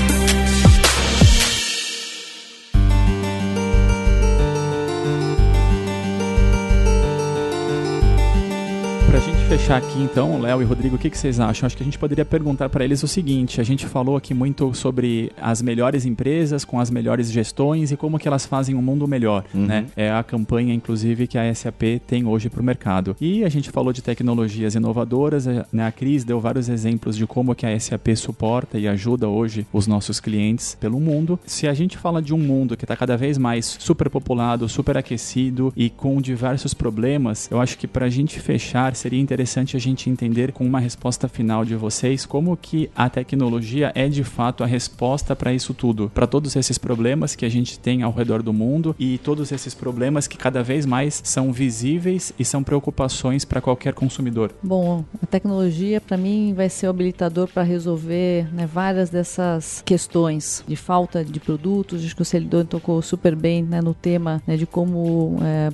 Fechar 9.62 9.76
aqui 9.76 10.02
então, 10.02 10.40
Léo 10.40 10.60
e 10.60 10.64
Rodrigo, 10.64 10.96
o 10.96 10.98
que, 10.98 11.08
que 11.08 11.16
vocês 11.16 11.38
acham? 11.38 11.66
Acho 11.66 11.76
que 11.76 11.82
a 11.82 11.84
gente 11.84 11.98
poderia 11.98 12.24
perguntar 12.24 12.68
para 12.68 12.84
eles 12.84 13.02
o 13.04 13.08
seguinte: 13.08 13.60
a 13.60 13.64
gente 13.64 13.86
falou 13.86 14.16
aqui 14.16 14.34
muito 14.34 14.74
sobre 14.74 15.30
as 15.40 15.62
melhores 15.62 16.04
empresas 16.04 16.64
com 16.64 16.80
as 16.80 16.90
melhores 16.90 17.30
gestões 17.30 17.92
e 17.92 17.96
como 17.96 18.18
que 18.18 18.26
elas 18.26 18.44
fazem 18.44 18.74
um 18.74 18.82
mundo 18.82 19.06
melhor, 19.06 19.44
uhum. 19.54 19.66
né? 19.66 19.86
É 19.96 20.10
a 20.10 20.22
campanha, 20.24 20.74
inclusive, 20.74 21.28
que 21.28 21.38
a 21.38 21.54
SAP 21.54 22.00
tem 22.06 22.26
hoje 22.26 22.50
para 22.50 22.60
o 22.60 22.64
mercado. 22.64 23.14
E 23.20 23.44
a 23.44 23.48
gente 23.48 23.70
falou 23.70 23.92
de 23.92 24.02
tecnologias 24.02 24.74
inovadoras, 24.74 25.46
né? 25.72 25.86
A 25.86 25.92
Cris 25.92 26.24
deu 26.24 26.40
vários 26.40 26.68
exemplos 26.68 27.16
de 27.16 27.24
como 27.24 27.54
que 27.54 27.64
a 27.64 27.78
SAP 27.78 28.16
suporta 28.16 28.78
e 28.78 28.88
ajuda 28.88 29.28
hoje 29.28 29.64
os 29.72 29.86
nossos 29.86 30.18
clientes 30.18 30.76
pelo 30.80 30.98
mundo. 30.98 31.38
Se 31.46 31.68
a 31.68 31.74
gente 31.74 31.96
fala 31.96 32.20
de 32.20 32.34
um 32.34 32.38
mundo 32.38 32.76
que 32.76 32.84
está 32.84 32.96
cada 32.96 33.16
vez 33.16 33.38
mais 33.38 33.76
superpopulado, 33.78 34.68
superaquecido 34.68 35.72
e 35.76 35.88
com 35.88 36.20
diversos 36.20 36.74
problemas, 36.74 37.48
eu 37.48 37.60
acho 37.60 37.78
que 37.78 37.86
para 37.86 38.06
a 38.06 38.10
gente 38.10 38.40
fechar 38.40 38.96
seria 38.96 39.20
interessante 39.20 39.51
interessante 39.52 39.76
a 39.76 39.80
gente 39.80 40.08
entender 40.08 40.52
com 40.52 40.64
uma 40.64 40.80
resposta 40.80 41.28
final 41.28 41.64
de 41.64 41.74
vocês 41.76 42.24
como 42.24 42.56
que 42.56 42.90
a 42.96 43.08
tecnologia 43.10 43.92
é 43.94 44.08
de 44.08 44.24
fato 44.24 44.64
a 44.64 44.66
resposta 44.66 45.36
para 45.36 45.52
isso 45.52 45.74
tudo, 45.74 46.10
para 46.14 46.26
todos 46.26 46.56
esses 46.56 46.78
problemas 46.78 47.34
que 47.34 47.44
a 47.44 47.48
gente 47.48 47.78
tem 47.78 48.02
ao 48.02 48.12
redor 48.12 48.42
do 48.42 48.52
mundo 48.52 48.96
e 48.98 49.18
todos 49.18 49.52
esses 49.52 49.74
problemas 49.74 50.26
que 50.26 50.38
cada 50.38 50.62
vez 50.62 50.86
mais 50.86 51.20
são 51.24 51.52
visíveis 51.52 52.32
e 52.38 52.44
são 52.44 52.62
preocupações 52.62 53.44
para 53.44 53.60
qualquer 53.60 53.92
consumidor. 53.92 54.52
Bom, 54.62 55.04
a 55.22 55.26
tecnologia 55.26 56.00
para 56.00 56.16
mim 56.16 56.54
vai 56.54 56.68
ser 56.68 56.86
o 56.86 56.90
habilitador 56.90 57.48
para 57.48 57.62
resolver 57.62 58.48
né, 58.54 58.66
várias 58.66 59.10
dessas 59.10 59.82
questões 59.84 60.64
de 60.66 60.76
falta 60.76 61.24
de 61.24 61.38
produtos. 61.38 62.04
Acho 62.04 62.16
que 62.16 62.22
o 62.22 62.24
Celidor 62.24 62.64
tocou 62.64 63.02
super 63.02 63.36
bem 63.36 63.62
né, 63.62 63.82
no 63.82 63.92
tema 63.92 64.42
né, 64.46 64.56
de 64.56 64.66
como 64.66 65.36
é, 65.42 65.70